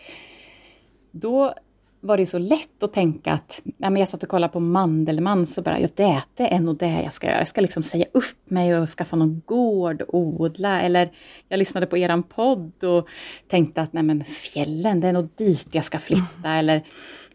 då 1.12 1.54
var 2.00 2.18
det 2.18 2.26
så 2.26 2.38
lätt 2.38 2.84
att 2.84 2.94
tänka 2.94 3.32
att 3.32 3.62
ja, 3.78 3.90
men 3.90 4.00
jag 4.00 4.10
satt 4.10 4.24
och 4.24 4.30
kollade 4.30 4.54
på 4.54 4.60
Mandelmann 4.60 5.46
så 5.46 5.62
bara, 5.62 5.80
ja 5.80 5.88
det, 5.96 6.24
det 6.34 6.54
är 6.54 6.60
nog 6.60 6.78
det 6.78 7.02
jag 7.04 7.14
ska 7.14 7.28
göra. 7.28 7.38
Jag 7.38 7.48
ska 7.48 7.62
liksom 7.62 7.84
säga 7.84 8.06
upp 8.14 8.50
mig 8.50 8.78
och 8.78 8.90
skaffa 8.90 9.16
någon 9.16 9.42
gård 9.46 10.02
och 10.02 10.16
odla. 10.16 10.82
Eller 10.82 11.12
jag 11.48 11.58
lyssnade 11.58 11.86
på 11.86 11.98
eran 11.98 12.24
podd 12.24 12.84
och 12.84 13.08
tänkte 13.48 13.82
att 13.82 13.94
nej 13.94 14.04
men 14.04 14.24
fjällen, 14.24 15.00
det 15.00 15.08
är 15.08 15.14
nog 15.14 15.30
dit 15.38 15.68
jag 15.72 15.86
ska 15.86 16.00
flytta. 16.00 16.26
Mm. 16.44 16.60
Eller 16.60 16.84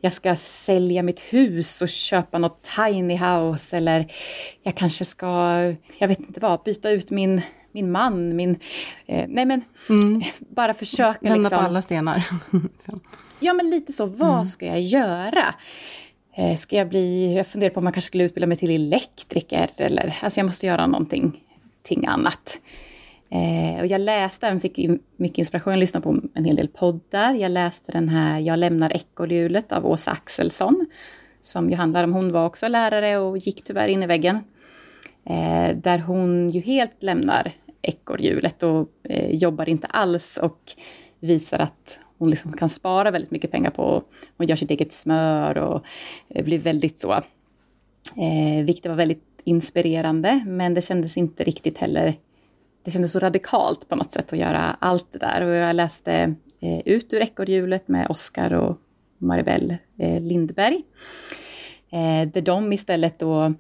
jag 0.01 0.12
ska 0.12 0.37
sälja 0.37 1.03
mitt 1.03 1.20
hus 1.20 1.83
och 1.83 1.88
köpa 1.88 2.38
något 2.38 2.68
tiny 2.77 3.16
house. 3.16 3.77
Eller 3.77 4.12
jag 4.62 4.75
kanske 4.75 5.05
ska, 5.05 5.27
jag 5.98 6.09
vet 6.09 6.20
inte 6.20 6.40
vad, 6.40 6.62
byta 6.62 6.90
ut 6.90 7.11
min 7.11 7.42
min 7.72 7.92
man, 7.92 8.37
min... 8.37 8.58
Eh, 9.06 9.24
nej 9.28 9.44
men, 9.44 9.62
mm. 9.88 10.22
bara 10.38 10.74
försöka 10.74 11.18
Vända 11.20 11.37
liksom... 11.37 11.58
på 11.58 11.64
alla 11.64 11.82
stenar. 11.82 12.26
Ja, 13.44 13.52
men 13.52 13.70
lite 13.70 13.92
så. 13.92 14.06
Vad 14.06 14.35
mm. 14.35 14.46
ska 14.46 14.66
jag 14.66 14.80
göra? 14.80 15.54
Eh, 16.37 16.56
ska 16.56 16.76
jag 16.76 16.88
bli... 16.88 17.35
Jag 17.37 17.46
funderar 17.46 17.70
på 17.70 17.78
om 17.78 17.85
man 17.85 17.92
kanske 17.92 18.06
skulle 18.06 18.24
utbilda 18.24 18.46
mig 18.46 18.56
till 18.56 18.70
elektriker 18.70 19.70
eller... 19.76 20.18
Alltså 20.22 20.40
jag 20.40 20.46
måste 20.46 20.66
göra 20.66 20.87
någonting 20.87 21.40
ting 21.82 22.06
annat. 22.06 22.58
Eh, 23.30 23.80
och 23.80 23.87
jag 23.87 24.00
läste, 24.00 24.46
även 24.46 24.61
fick 24.61 24.78
mycket 25.16 25.38
inspiration, 25.38 25.72
jag 25.72 25.80
lyssnade 25.80 26.04
på 26.04 26.20
en 26.35 26.44
hel 26.44 26.56
del 26.56 26.68
poddar. 26.68 27.35
Jag 27.35 27.50
läste 27.50 27.92
den 27.92 28.08
här 28.08 28.40
Jag 28.40 28.58
lämnar 28.58 28.96
ekorrhjulet 28.96 29.72
av 29.72 29.87
Åsa 29.87 30.11
Axelsson. 30.11 30.87
Som 31.40 31.70
ju 31.70 31.76
handlar 31.76 32.04
om, 32.04 32.12
hon 32.12 32.32
var 32.32 32.46
också 32.46 32.68
lärare 32.68 33.18
och 33.18 33.38
gick 33.38 33.64
tyvärr 33.64 33.88
in 33.88 34.02
i 34.02 34.06
väggen. 34.06 34.38
Eh, 35.24 35.76
där 35.76 35.98
hon 35.98 36.50
ju 36.50 36.61
helt 36.61 37.02
lämnar 37.02 37.52
ekorrhjulet 37.82 38.62
och 38.62 38.88
eh, 39.04 39.34
jobbar 39.34 39.68
inte 39.68 39.86
alls 39.86 40.38
och 40.42 40.72
visar 41.20 41.58
att 41.58 41.98
hon 42.18 42.30
liksom 42.30 42.52
kan 42.52 42.68
spara 42.68 43.10
väldigt 43.10 43.30
mycket 43.30 43.50
pengar 43.50 43.70
på, 43.70 44.02
hon 44.36 44.46
gör 44.46 44.56
sitt 44.56 44.70
eget 44.70 44.92
smör 44.92 45.58
och 45.58 45.84
eh, 46.28 46.44
blir 46.44 46.58
väldigt 46.58 46.98
så, 46.98 47.12
eh, 47.12 48.64
vilket 48.64 48.86
var 48.86 48.96
väldigt 48.96 49.24
inspirerande, 49.44 50.44
men 50.46 50.74
det 50.74 50.82
kändes 50.82 51.16
inte 51.16 51.44
riktigt 51.44 51.78
heller, 51.78 52.14
det 52.84 52.90
kändes 52.90 53.12
så 53.12 53.18
radikalt 53.18 53.88
på 53.88 53.96
något 53.96 54.10
sätt 54.10 54.32
att 54.32 54.38
göra 54.38 54.76
allt 54.78 55.12
det 55.12 55.18
där. 55.18 55.42
Och 55.42 55.54
jag 55.54 55.76
läste 55.76 56.34
eh, 56.60 56.80
ut 56.84 57.12
ur 57.12 57.20
ekorrhjulet 57.20 57.88
med 57.88 58.10
Oskar 58.10 58.52
och 58.52 58.76
Maribel 59.18 59.76
eh, 59.98 60.20
Lindberg, 60.20 60.82
eh, 61.90 62.28
där 62.28 62.40
de 62.40 62.72
istället 62.72 63.18
då 63.18 63.54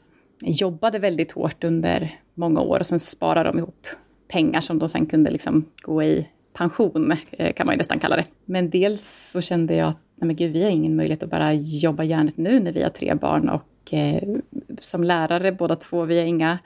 jobbade 0.44 0.98
väldigt 0.98 1.32
hårt 1.32 1.64
under 1.64 2.20
många 2.34 2.60
år 2.60 2.78
och 2.78 2.86
sen 2.86 3.00
sparade 3.00 3.48
de 3.48 3.58
ihop 3.58 3.86
pengar 4.32 4.60
som 4.60 4.78
de 4.78 4.88
sen 4.88 5.06
kunde 5.06 5.30
liksom 5.30 5.64
gå 5.82 6.02
i 6.02 6.28
pension, 6.52 7.12
eh, 7.30 7.52
kan 7.52 7.66
man 7.66 7.74
ju 7.74 7.78
nästan 7.78 7.98
kalla 7.98 8.16
det. 8.16 8.24
Men 8.44 8.70
dels 8.70 9.30
så 9.32 9.40
kände 9.40 9.74
jag 9.74 9.88
att 9.88 9.98
nej 10.16 10.26
men 10.26 10.36
gud, 10.36 10.52
vi 10.52 10.62
har 10.62 10.70
ingen 10.70 10.96
möjlighet 10.96 11.22
att 11.22 11.30
bara 11.30 11.52
jobba 11.54 12.04
järnet 12.04 12.36
nu 12.36 12.60
när 12.60 12.72
vi 12.72 12.82
har 12.82 12.90
tre 12.90 13.14
barn 13.14 13.48
och 13.48 13.94
eh, 13.94 14.22
som 14.80 15.04
lärare 15.04 15.52
båda 15.52 15.76
två, 15.76 16.04
vi 16.04 16.18
har 16.18 16.26
inga 16.26 16.58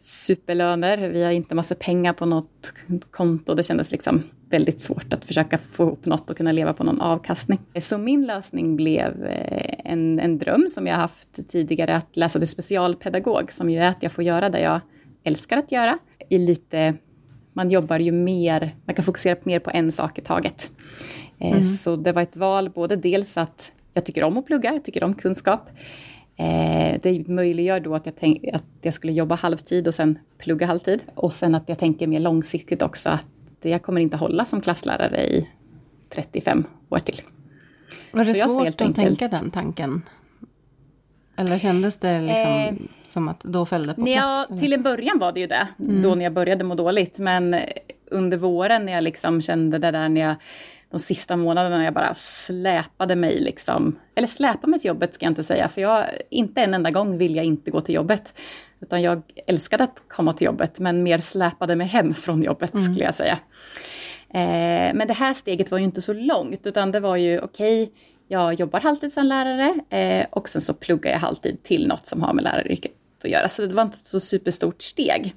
superlöner, 0.00 1.08
vi 1.08 1.24
har 1.24 1.30
inte 1.30 1.54
massa 1.54 1.74
pengar 1.74 2.12
på 2.12 2.26
något 2.26 2.72
konto. 3.10 3.54
Det 3.54 3.62
kändes 3.62 3.92
liksom 3.92 4.22
väldigt 4.50 4.80
svårt 4.80 5.12
att 5.12 5.24
försöka 5.24 5.58
få 5.58 5.82
ihop 5.82 6.04
något 6.04 6.30
och 6.30 6.36
kunna 6.36 6.52
leva 6.52 6.72
på 6.72 6.84
någon 6.84 7.00
avkastning. 7.00 7.58
Så 7.80 7.98
min 7.98 8.26
lösning 8.26 8.76
blev 8.76 9.24
eh, 9.24 9.74
en, 9.84 10.20
en 10.20 10.38
dröm 10.38 10.68
som 10.68 10.86
jag 10.86 10.94
haft 10.94 11.48
tidigare, 11.48 11.96
att 11.96 12.16
läsa 12.16 12.38
till 12.38 12.48
specialpedagog, 12.48 13.52
som 13.52 13.70
ju 13.70 13.78
är 13.78 13.88
att 13.88 14.02
jag 14.02 14.12
får 14.12 14.24
göra 14.24 14.48
det 14.48 14.60
jag 14.60 14.80
älskar 15.24 15.56
att 15.56 15.72
göra 15.72 15.98
i 16.28 16.38
lite 16.38 16.94
man 17.52 17.70
jobbar 17.70 17.98
ju 17.98 18.12
mer, 18.12 18.76
man 18.84 18.94
kan 18.94 19.04
fokusera 19.04 19.36
mer 19.42 19.58
på 19.58 19.70
en 19.70 19.92
sak 19.92 20.18
i 20.18 20.22
taget. 20.22 20.70
Eh, 21.38 21.50
mm. 21.50 21.64
Så 21.64 21.96
det 21.96 22.12
var 22.12 22.22
ett 22.22 22.36
val, 22.36 22.70
både 22.70 22.96
dels 22.96 23.36
att 23.36 23.72
jag 23.94 24.04
tycker 24.04 24.24
om 24.24 24.38
att 24.38 24.46
plugga, 24.46 24.72
jag 24.72 24.84
tycker 24.84 25.04
om 25.04 25.14
kunskap. 25.14 25.70
Eh, 26.36 27.00
det 27.02 27.28
möjliggör 27.28 27.80
då 27.80 27.94
att 27.94 28.06
jag, 28.06 28.14
tänk, 28.16 28.44
att 28.52 28.64
jag 28.82 28.94
skulle 28.94 29.12
jobba 29.12 29.34
halvtid 29.34 29.88
och 29.88 29.94
sen 29.94 30.18
plugga 30.38 30.66
halvtid. 30.66 31.02
Och 31.14 31.32
sen 31.32 31.54
att 31.54 31.68
jag 31.68 31.78
tänker 31.78 32.06
mer 32.06 32.20
långsiktigt 32.20 32.82
också 32.82 33.08
att 33.08 33.26
jag 33.62 33.82
kommer 33.82 34.00
inte 34.00 34.16
hålla 34.16 34.44
som 34.44 34.60
klasslärare 34.60 35.26
i 35.26 35.48
35 36.08 36.64
år 36.88 36.98
till. 36.98 37.20
Var 38.12 38.24
det 38.24 38.34
svårt 38.34 38.66
att 38.66 38.80
enkelt... 38.80 38.96
tänka 38.96 39.28
den 39.28 39.50
tanken? 39.50 40.02
Eller 41.36 41.58
kändes 41.58 41.96
det 41.96 42.20
liksom 42.20 42.52
eh, 42.52 42.74
som 43.10 43.28
att 43.28 43.40
då 43.40 43.66
föll 43.66 43.82
det 43.82 43.94
på 43.94 44.04
plats? 44.04 44.16
Ja, 44.16 44.46
till 44.58 44.72
en 44.72 44.82
början 44.82 45.18
var 45.18 45.32
det 45.32 45.40
ju 45.40 45.46
det, 45.46 45.68
mm. 45.78 46.02
då 46.02 46.14
när 46.14 46.24
jag 46.24 46.32
började 46.32 46.64
må 46.64 46.74
dåligt. 46.74 47.18
Men 47.18 47.56
under 48.10 48.36
våren 48.36 48.86
när 48.86 48.92
jag 48.92 49.04
liksom 49.04 49.42
kände 49.42 49.78
det 49.78 49.90
där 49.90 50.08
när 50.08 50.20
jag 50.20 50.34
de 50.90 51.00
sista 51.00 51.36
månaderna 51.36 51.76
när 51.76 51.84
jag 51.84 51.94
bara 51.94 52.14
släpade 52.14 53.16
mig, 53.16 53.40
liksom, 53.40 53.98
eller 54.14 54.28
släpa 54.28 54.66
mig 54.66 54.80
till 54.80 54.88
jobbet 54.88 55.14
ska 55.14 55.24
jag 55.24 55.30
inte 55.30 55.44
säga, 55.44 55.68
för 55.68 55.80
jag, 55.80 56.04
inte 56.30 56.60
en 56.60 56.74
enda 56.74 56.90
gång 56.90 57.18
vill 57.18 57.36
jag 57.36 57.44
inte 57.44 57.70
gå 57.70 57.80
till 57.80 57.94
jobbet. 57.94 58.40
Utan 58.80 59.02
jag 59.02 59.22
älskade 59.46 59.84
att 59.84 60.02
komma 60.08 60.32
till 60.32 60.44
jobbet, 60.44 60.80
men 60.80 61.02
mer 61.02 61.18
släpade 61.18 61.76
mig 61.76 61.86
hem 61.86 62.14
från 62.14 62.42
jobbet 62.42 62.74
mm. 62.74 62.84
skulle 62.84 63.04
jag 63.04 63.14
säga. 63.14 63.38
Eh, 64.30 64.94
men 64.94 65.06
det 65.06 65.14
här 65.14 65.34
steget 65.34 65.70
var 65.70 65.78
ju 65.78 65.84
inte 65.84 66.00
så 66.00 66.12
långt, 66.12 66.66
utan 66.66 66.92
det 66.92 67.00
var 67.00 67.16
ju 67.16 67.40
okej, 67.40 67.82
okay, 67.82 67.94
jag 68.28 68.54
jobbar 68.54 68.80
halvtid 68.80 69.12
som 69.12 69.26
lärare 69.26 69.74
eh, 69.90 70.26
och 70.30 70.48
sen 70.48 70.62
så 70.62 70.74
pluggar 70.74 71.10
jag 71.12 71.18
halvtid 71.18 71.62
till 71.62 71.88
något 71.88 72.06
som 72.06 72.22
har 72.22 72.32
med 72.32 72.44
läraryrket 72.44 72.92
att 73.24 73.30
göra. 73.30 73.48
Så 73.48 73.66
det 73.66 73.74
var 73.74 73.82
inte 73.82 73.96
ett 73.96 74.06
så 74.06 74.20
superstort 74.20 74.82
steg. 74.82 75.34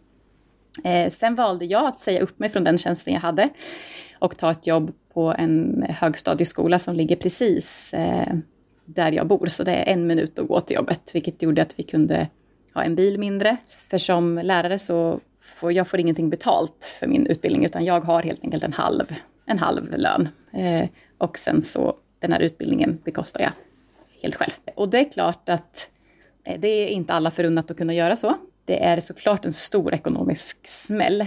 Eh, 0.83 1.09
sen 1.09 1.35
valde 1.35 1.65
jag 1.65 1.85
att 1.85 1.99
säga 1.99 2.21
upp 2.21 2.39
mig 2.39 2.49
från 2.49 2.63
den 2.63 2.77
tjänsten 2.77 3.13
jag 3.13 3.21
hade 3.21 3.49
och 4.19 4.37
ta 4.37 4.51
ett 4.51 4.67
jobb 4.67 4.93
på 5.13 5.35
en 5.37 5.85
högstadieskola 5.89 6.79
som 6.79 6.95
ligger 6.95 7.15
precis 7.15 7.93
eh, 7.93 8.35
där 8.85 9.11
jag 9.11 9.27
bor. 9.27 9.47
Så 9.47 9.63
det 9.63 9.71
är 9.71 9.93
en 9.93 10.07
minut 10.07 10.39
att 10.39 10.47
gå 10.47 10.61
till 10.61 10.75
jobbet, 10.75 11.11
vilket 11.13 11.41
gjorde 11.41 11.61
att 11.61 11.79
vi 11.79 11.83
kunde 11.83 12.27
ha 12.73 12.83
en 12.83 12.95
bil 12.95 13.19
mindre. 13.19 13.57
För 13.67 13.97
som 13.97 14.37
lärare 14.43 14.79
så 14.79 15.19
får 15.41 15.71
jag 15.71 15.87
får 15.87 15.99
ingenting 15.99 16.29
betalt 16.29 16.97
för 16.99 17.07
min 17.07 17.27
utbildning, 17.27 17.65
utan 17.65 17.85
jag 17.85 18.01
har 18.01 18.23
helt 18.23 18.43
enkelt 18.43 18.63
en 18.63 18.73
halv, 18.73 19.15
en 19.45 19.59
halv 19.59 19.97
lön. 19.97 20.29
Eh, 20.53 20.89
och 21.17 21.37
sen 21.37 21.61
så 21.61 21.97
den 22.19 22.33
här 22.33 22.39
utbildningen 22.39 22.99
bekostar 23.03 23.41
jag 23.41 23.51
helt 24.21 24.35
själv. 24.35 24.51
Och 24.75 24.89
det 24.89 24.99
är 24.99 25.11
klart 25.11 25.49
att 25.49 25.89
det 26.57 26.67
är 26.67 26.87
inte 26.87 27.13
alla 27.13 27.31
förunnat 27.31 27.71
att 27.71 27.77
kunna 27.77 27.93
göra 27.93 28.15
så. 28.15 28.35
Det 28.65 28.83
är 28.83 28.99
såklart 28.99 29.45
en 29.45 29.53
stor 29.53 29.93
ekonomisk 29.93 30.67
smäll. 30.67 31.25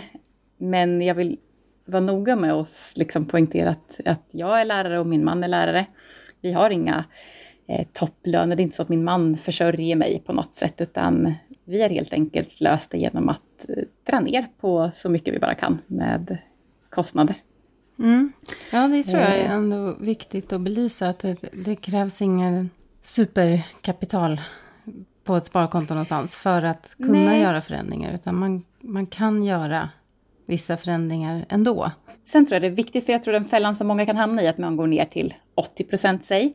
Men 0.59 1.03
jag 1.03 1.15
vill 1.15 1.39
vara 1.85 2.01
noga 2.01 2.37
med 2.37 2.53
att 2.53 2.93
liksom 2.97 3.25
poängtera 3.25 3.71
att, 3.71 4.01
att 4.05 4.25
jag 4.31 4.61
är 4.61 4.65
lärare 4.65 5.01
och 5.01 5.07
min 5.07 5.25
man 5.25 5.45
är 5.45 5.49
lärare. 5.49 5.87
Vi 6.41 6.53
har 6.53 6.71
inga 6.71 7.05
eh, 7.69 7.87
topplöner, 7.93 8.57
det 8.57 8.61
är 8.61 8.65
inte 8.65 8.77
så 8.77 8.83
att 8.83 8.89
min 8.89 9.05
man 9.05 9.37
försörjer 9.37 9.97
mig 9.97 10.23
på 10.27 10.33
något 10.33 10.55
sätt, 10.55 10.81
utan 10.81 11.35
vi 11.65 11.83
har 11.83 11.89
helt 11.89 12.13
enkelt 12.13 12.61
löst 12.61 12.91
det 12.91 12.99
genom 12.99 13.29
att 13.29 13.69
eh, 13.69 13.85
dra 14.11 14.21
ner 14.21 14.47
på 14.61 14.91
så 14.93 15.09
mycket 15.09 15.35
vi 15.35 15.39
bara 15.39 15.55
kan 15.55 15.79
med 15.87 16.39
kostnader. 16.91 17.37
Mm. 17.99 18.33
Ja, 18.73 18.89
det 18.89 19.03
tror 19.03 19.21
jag 19.21 19.39
är 19.39 19.45
eh. 19.45 19.53
ändå 19.53 19.97
viktigt 20.01 20.53
att 20.53 20.61
belysa, 20.61 21.09
att 21.09 21.19
det, 21.19 21.37
det 21.53 21.77
krävs 21.77 22.23
ingen 22.23 22.71
superkapital 23.03 24.41
på 25.27 25.37
ett 25.37 25.47
sparkonto 25.47 25.95
någonstans 25.95 26.37
för 26.37 26.63
att 26.63 26.95
kunna 26.99 27.13
Nej. 27.13 27.41
göra 27.41 27.61
förändringar, 27.61 28.15
utan 28.15 28.39
man, 28.39 28.65
man 28.81 29.07
kan 29.07 29.43
göra 29.43 29.89
vissa 30.47 30.77
förändringar 30.77 31.47
ändå. 31.49 31.91
Sen 32.23 32.47
tror 32.47 32.55
jag 32.55 32.63
det 32.63 32.67
är 32.67 32.77
viktigt, 32.77 33.07
för 33.07 33.13
jag 33.13 33.23
tror 33.23 33.33
den 33.33 33.45
fällan 33.45 33.77
som 33.77 33.87
många 33.87 34.07
kan 34.07 34.17
hamna 34.17 34.43
i, 34.43 34.49
att 34.49 34.59
man 34.59 34.77
går 34.77 34.87
ner 34.87 35.05
till 35.05 35.35
80 35.55 35.85
procent 35.85 36.25
säg. 36.25 36.55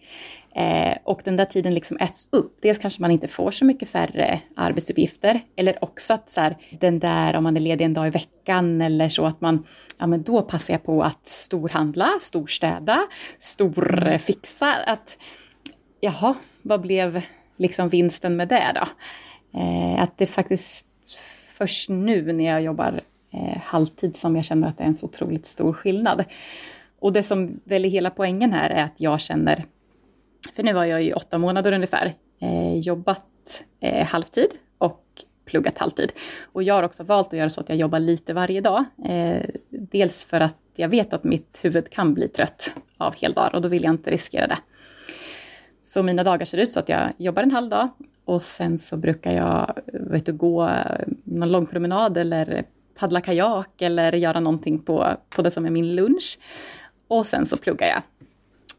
Eh, 0.55 0.97
och 1.03 1.21
den 1.25 1.35
där 1.35 1.45
tiden 1.45 1.73
liksom 1.73 1.97
äts 1.97 2.29
upp. 2.31 2.57
Dels 2.61 2.77
kanske 2.77 3.01
man 3.01 3.11
inte 3.11 3.27
får 3.27 3.51
så 3.51 3.65
mycket 3.65 3.89
färre 3.89 4.41
arbetsuppgifter. 4.55 5.39
Eller 5.55 5.83
också 5.83 6.13
att 6.13 6.29
så 6.29 6.41
här, 6.41 6.57
den 6.79 6.99
där 6.99 7.35
om 7.35 7.43
man 7.43 7.55
är 7.57 7.61
ledig 7.61 7.85
en 7.85 7.93
dag 7.93 8.07
i 8.07 8.09
veckan 8.09 8.81
eller 8.81 9.09
så 9.09 9.25
att 9.25 9.41
man, 9.41 9.65
ja 9.99 10.07
men 10.07 10.23
då 10.23 10.41
passar 10.41 10.73
jag 10.73 10.83
på 10.83 11.03
att 11.03 11.27
storhandla, 11.27 12.09
storstäda, 12.19 12.99
storfixa. 13.39 14.73
Att 14.85 15.17
jaha, 15.99 16.35
vad 16.61 16.81
blev 16.81 17.21
liksom 17.61 17.89
vinsten 17.89 18.35
med 18.35 18.47
det 18.47 18.71
då? 18.75 18.87
Eh, 19.59 20.01
att 20.01 20.17
det 20.17 20.25
faktiskt 20.25 20.85
först 21.57 21.89
nu 21.89 22.33
när 22.33 22.45
jag 22.45 22.61
jobbar 22.61 23.01
eh, 23.31 23.57
halvtid 23.63 24.17
som 24.17 24.35
jag 24.35 24.45
känner 24.45 24.67
att 24.67 24.77
det 24.77 24.83
är 24.83 24.87
en 24.87 24.95
så 24.95 25.05
otroligt 25.05 25.45
stor 25.45 25.73
skillnad. 25.73 26.23
Och 26.99 27.13
det 27.13 27.23
som 27.23 27.59
väl 27.63 27.85
är 27.85 27.89
hela 27.89 28.09
poängen 28.09 28.53
här 28.53 28.69
är 28.69 28.83
att 28.83 28.95
jag 28.97 29.21
känner, 29.21 29.65
för 30.53 30.63
nu 30.63 30.73
har 30.73 30.85
jag 30.85 31.03
i 31.03 31.13
åtta 31.13 31.37
månader 31.37 31.71
ungefär 31.71 32.13
eh, 32.41 32.77
jobbat 32.77 33.63
eh, 33.79 34.05
halvtid 34.05 34.49
och 34.77 35.03
pluggat 35.45 35.77
halvtid. 35.77 36.11
Och 36.43 36.63
jag 36.63 36.73
har 36.73 36.83
också 36.83 37.03
valt 37.03 37.27
att 37.27 37.39
göra 37.39 37.49
så 37.49 37.61
att 37.61 37.69
jag 37.69 37.77
jobbar 37.77 37.99
lite 37.99 38.33
varje 38.33 38.61
dag. 38.61 38.83
Eh, 39.05 39.45
dels 39.69 40.25
för 40.25 40.39
att 40.39 40.57
jag 40.75 40.89
vet 40.89 41.13
att 41.13 41.23
mitt 41.23 41.59
huvud 41.61 41.89
kan 41.89 42.13
bli 42.13 42.27
trött 42.27 42.73
av 42.97 43.15
heldagar 43.21 43.55
och 43.55 43.61
då 43.61 43.67
vill 43.67 43.83
jag 43.83 43.93
inte 43.93 44.11
riskera 44.11 44.47
det. 44.47 44.57
Så 45.81 46.03
mina 46.03 46.23
dagar 46.23 46.45
ser 46.45 46.57
ut 46.57 46.71
så 46.71 46.79
att 46.79 46.89
jag 46.89 47.13
jobbar 47.17 47.43
en 47.43 47.51
halv 47.51 47.69
dag 47.69 47.89
och 48.25 48.43
sen 48.43 48.79
så 48.79 48.97
brukar 48.97 49.31
jag 49.31 49.73
vet 49.93 50.25
du, 50.25 50.33
gå 50.33 50.69
någon 51.23 51.51
lång 51.51 51.65
promenad 51.65 52.17
eller 52.17 52.65
paddla 52.99 53.21
kajak 53.21 53.81
eller 53.81 54.13
göra 54.13 54.39
någonting 54.39 54.79
på, 54.79 55.13
på 55.29 55.41
det 55.41 55.51
som 55.51 55.65
är 55.65 55.69
min 55.69 55.95
lunch. 55.95 56.39
Och 57.07 57.25
sen 57.25 57.45
så 57.45 57.57
pluggar 57.57 57.87
jag 57.87 58.01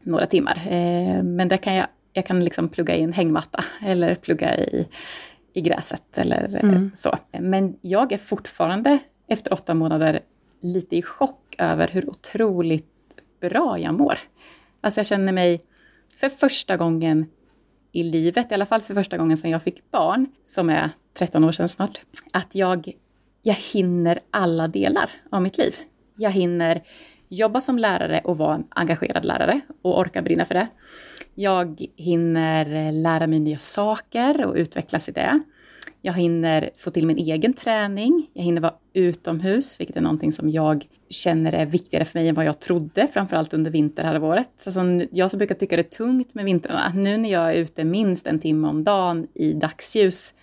några 0.01 0.25
timmar. 0.25 0.61
Eh, 0.69 1.23
men 1.23 1.47
det 1.47 1.57
kan 1.57 1.73
jag, 1.75 1.87
jag 2.13 2.25
kan 2.25 2.43
liksom 2.43 2.69
plugga 2.69 2.95
i 2.95 3.03
en 3.03 3.13
hängmatta 3.13 3.63
eller 3.85 4.15
plugga 4.15 4.57
i, 4.57 4.87
i 5.53 5.61
gräset 5.61 6.17
eller 6.17 6.55
eh, 6.55 6.69
mm. 6.69 6.91
så. 6.95 7.17
Men 7.39 7.75
jag 7.81 8.11
är 8.11 8.17
fortfarande 8.17 8.99
efter 9.27 9.53
åtta 9.53 9.73
månader 9.73 10.19
lite 10.61 10.95
i 10.95 11.01
chock 11.01 11.55
över 11.57 11.87
hur 11.87 12.09
otroligt 12.09 12.87
bra 13.41 13.79
jag 13.79 13.93
mår. 13.93 14.19
Alltså 14.81 14.99
jag 14.99 15.05
känner 15.05 15.33
mig 15.33 15.61
för 16.17 16.29
första 16.29 16.77
gången 16.77 17.25
i 17.91 18.03
livet, 18.03 18.51
i 18.51 18.53
alla 18.53 18.65
fall 18.65 18.81
för 18.81 18.93
första 18.93 19.17
gången 19.17 19.37
sedan 19.37 19.51
jag 19.51 19.63
fick 19.63 19.91
barn, 19.91 20.27
som 20.45 20.69
är 20.69 20.89
13 21.17 21.43
år 21.43 21.51
sedan 21.51 21.69
snart, 21.69 22.01
att 22.31 22.55
jag 22.55 22.93
jag 23.43 23.55
hinner 23.73 24.19
alla 24.31 24.67
delar 24.67 25.11
av 25.31 25.41
mitt 25.41 25.57
liv. 25.57 25.75
Jag 26.15 26.31
hinner 26.31 26.83
jobba 27.29 27.61
som 27.61 27.77
lärare 27.77 28.21
och 28.23 28.37
vara 28.37 28.55
en 28.55 28.67
engagerad 28.69 29.25
lärare 29.25 29.61
och 29.81 29.99
orka 29.99 30.21
brinna 30.21 30.45
för 30.45 30.53
det. 30.53 30.67
Jag 31.35 31.85
hinner 31.95 32.91
lära 32.91 33.27
mig 33.27 33.39
nya 33.39 33.57
saker 33.57 34.45
och 34.45 34.55
utvecklas 34.55 35.09
i 35.09 35.11
det. 35.11 35.39
Jag 36.05 36.13
hinner 36.13 36.69
få 36.75 36.91
till 36.91 37.07
min 37.07 37.17
egen 37.17 37.53
träning. 37.53 38.29
Jag 38.33 38.43
hinner 38.43 38.61
vara 38.61 38.73
utomhus, 38.93 39.79
vilket 39.79 39.95
är 39.95 40.01
någonting 40.01 40.31
som 40.31 40.49
jag 40.49 40.85
känner 41.09 41.53
är 41.53 41.65
viktigare 41.65 42.05
för 42.05 42.19
mig 42.19 42.27
än 42.27 42.35
vad 42.35 42.45
jag 42.45 42.59
trodde, 42.59 43.07
framförallt 43.07 43.53
under 43.53 43.71
vinterhalvåret. 43.71 44.49
Alltså, 44.65 44.81
jag 45.11 45.31
som 45.31 45.37
brukar 45.37 45.55
tycka 45.55 45.75
det 45.75 45.81
är 45.81 45.97
tungt 45.97 46.33
med 46.33 46.45
vintrarna, 46.45 46.91
nu 46.95 47.17
när 47.17 47.31
jag 47.31 47.49
är 47.49 47.53
ute 47.53 47.83
minst 47.83 48.27
en 48.27 48.39
timme 48.39 48.67
om 48.67 48.83
dagen 48.83 49.27
i 49.33 49.53
dagsljus, 49.53 50.33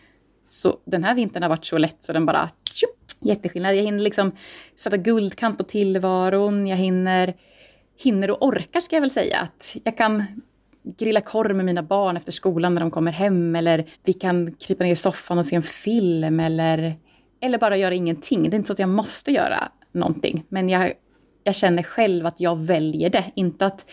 så 0.46 0.78
den 0.84 1.04
här 1.04 1.14
vintern 1.14 1.42
har 1.42 1.50
varit 1.50 1.64
så 1.64 1.78
lätt 1.78 2.02
så 2.02 2.12
den 2.12 2.26
bara 2.26 2.50
tjup, 2.72 2.90
jätteskillnad. 3.20 3.76
Jag 3.76 3.82
hinner 3.82 4.02
liksom 4.02 4.32
sätta 4.76 4.96
guldkant 4.96 5.58
på 5.58 5.64
tillvaron. 5.64 6.66
Jag 6.66 6.76
hinner, 6.76 7.34
hinner 8.02 8.30
och 8.30 8.46
orkar 8.46 8.80
ska 8.80 8.96
jag 8.96 9.00
väl 9.00 9.10
säga. 9.10 9.38
Att 9.40 9.76
jag 9.84 9.96
kan 9.96 10.24
grilla 10.82 11.20
korv 11.20 11.56
med 11.56 11.64
mina 11.64 11.82
barn 11.82 12.16
efter 12.16 12.32
skolan 12.32 12.74
när 12.74 12.80
de 12.80 12.90
kommer 12.90 13.12
hem. 13.12 13.56
Eller 13.56 13.84
vi 14.04 14.12
kan 14.12 14.52
krypa 14.52 14.84
ner 14.84 14.92
i 14.92 14.96
soffan 14.96 15.38
och 15.38 15.46
se 15.46 15.56
en 15.56 15.62
film. 15.62 16.40
Eller, 16.40 16.96
eller 17.40 17.58
bara 17.58 17.76
göra 17.76 17.94
ingenting. 17.94 18.42
Det 18.42 18.54
är 18.54 18.56
inte 18.56 18.66
så 18.66 18.72
att 18.72 18.78
jag 18.78 18.88
måste 18.88 19.32
göra 19.32 19.68
någonting. 19.92 20.44
Men 20.48 20.68
jag, 20.68 20.92
jag 21.44 21.54
känner 21.54 21.82
själv 21.82 22.26
att 22.26 22.40
jag 22.40 22.58
väljer 22.60 23.10
det. 23.10 23.24
Inte 23.34 23.66
att 23.66 23.90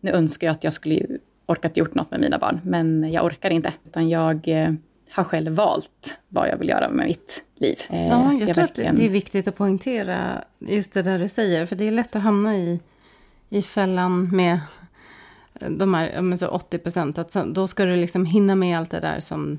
nu 0.00 0.10
önskar 0.10 0.46
jag 0.46 0.54
att 0.54 0.64
jag 0.64 0.72
skulle 0.72 1.06
orkat 1.46 1.76
gjort 1.76 1.94
något 1.94 2.10
med 2.10 2.20
mina 2.20 2.38
barn. 2.38 2.60
Men 2.64 3.12
jag 3.12 3.24
orkar 3.24 3.50
inte. 3.50 3.72
Utan 3.86 4.08
jag 4.08 4.48
eh, 4.48 4.72
har 5.10 5.24
själv 5.24 5.52
valt 5.52 6.18
vad 6.28 6.48
jag 6.48 6.56
vill 6.56 6.68
göra 6.68 6.88
med 6.88 7.06
mitt 7.06 7.44
liv. 7.56 7.76
Eh, 7.88 8.08
ja, 8.08 8.32
jag, 8.32 8.42
jag 8.42 8.54
tror 8.54 8.54
verkligen... 8.54 8.90
att 8.90 9.00
det 9.00 9.06
är 9.06 9.10
viktigt 9.10 9.48
att 9.48 9.56
poängtera 9.56 10.44
just 10.58 10.92
det 10.92 11.02
där 11.02 11.18
du 11.18 11.28
säger. 11.28 11.66
För 11.66 11.76
det 11.76 11.84
är 11.84 11.90
lätt 11.90 12.16
att 12.16 12.22
hamna 12.22 12.56
i, 12.56 12.80
i 13.48 13.62
fällan 13.62 14.36
med 14.36 14.60
de 15.68 15.94
här 15.94 16.36
så 16.36 16.48
80 16.48 16.78
procent. 16.78 17.18
Att 17.18 17.36
då 17.46 17.66
ska 17.66 17.84
du 17.84 17.96
liksom 17.96 18.24
hinna 18.24 18.54
med 18.54 18.78
allt 18.78 18.90
det 18.90 19.00
där 19.00 19.20
som, 19.20 19.58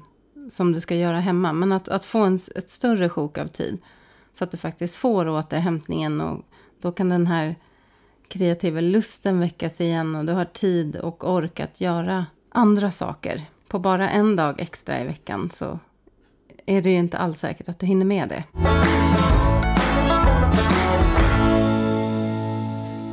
som 0.50 0.74
du 0.74 0.82
ska 0.82 0.96
göra 0.96 1.20
hemma. 1.20 1.54
Men 1.54 1.72
att, 1.72 1.90
att 1.90 2.06
få 2.06 2.20
en, 2.20 2.40
ett 2.56 2.70
större 2.70 3.10
sjok 3.10 3.38
av 3.38 3.48
tid. 3.48 3.78
Så 4.34 4.44
att 4.44 4.52
du 4.52 4.58
faktiskt 4.58 4.96
får 4.96 5.30
återhämtningen. 5.30 6.22
Och 6.22 6.46
då 6.82 6.92
kan 6.92 7.10
den 7.10 7.28
här 7.28 7.56
kreativa 8.28 8.82
lusten 8.82 9.40
väckas 9.40 9.82
igen. 9.82 10.16
Och 10.16 10.26
du 10.26 10.34
har 10.34 10.46
tid 10.46 10.96
och 10.96 11.34
ork 11.34 11.60
att 11.60 11.82
göra 11.82 12.26
andra 12.50 12.92
saker 12.92 13.42
på 13.68 13.80
bara 13.80 14.10
en 14.10 14.36
dag 14.36 14.60
extra 14.60 15.02
i 15.02 15.06
veckan 15.06 15.50
så 15.54 15.80
är 16.66 16.82
det 16.82 16.90
ju 16.90 16.98
inte 16.98 17.18
alls 17.18 17.40
säkert 17.40 17.70
att 17.70 17.80
du 17.80 17.86
hinner 17.86 18.06
med 18.06 18.30
det. 18.30 18.44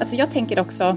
Alltså 0.01 0.17
jag 0.17 0.31
tänker 0.31 0.61
också 0.61 0.97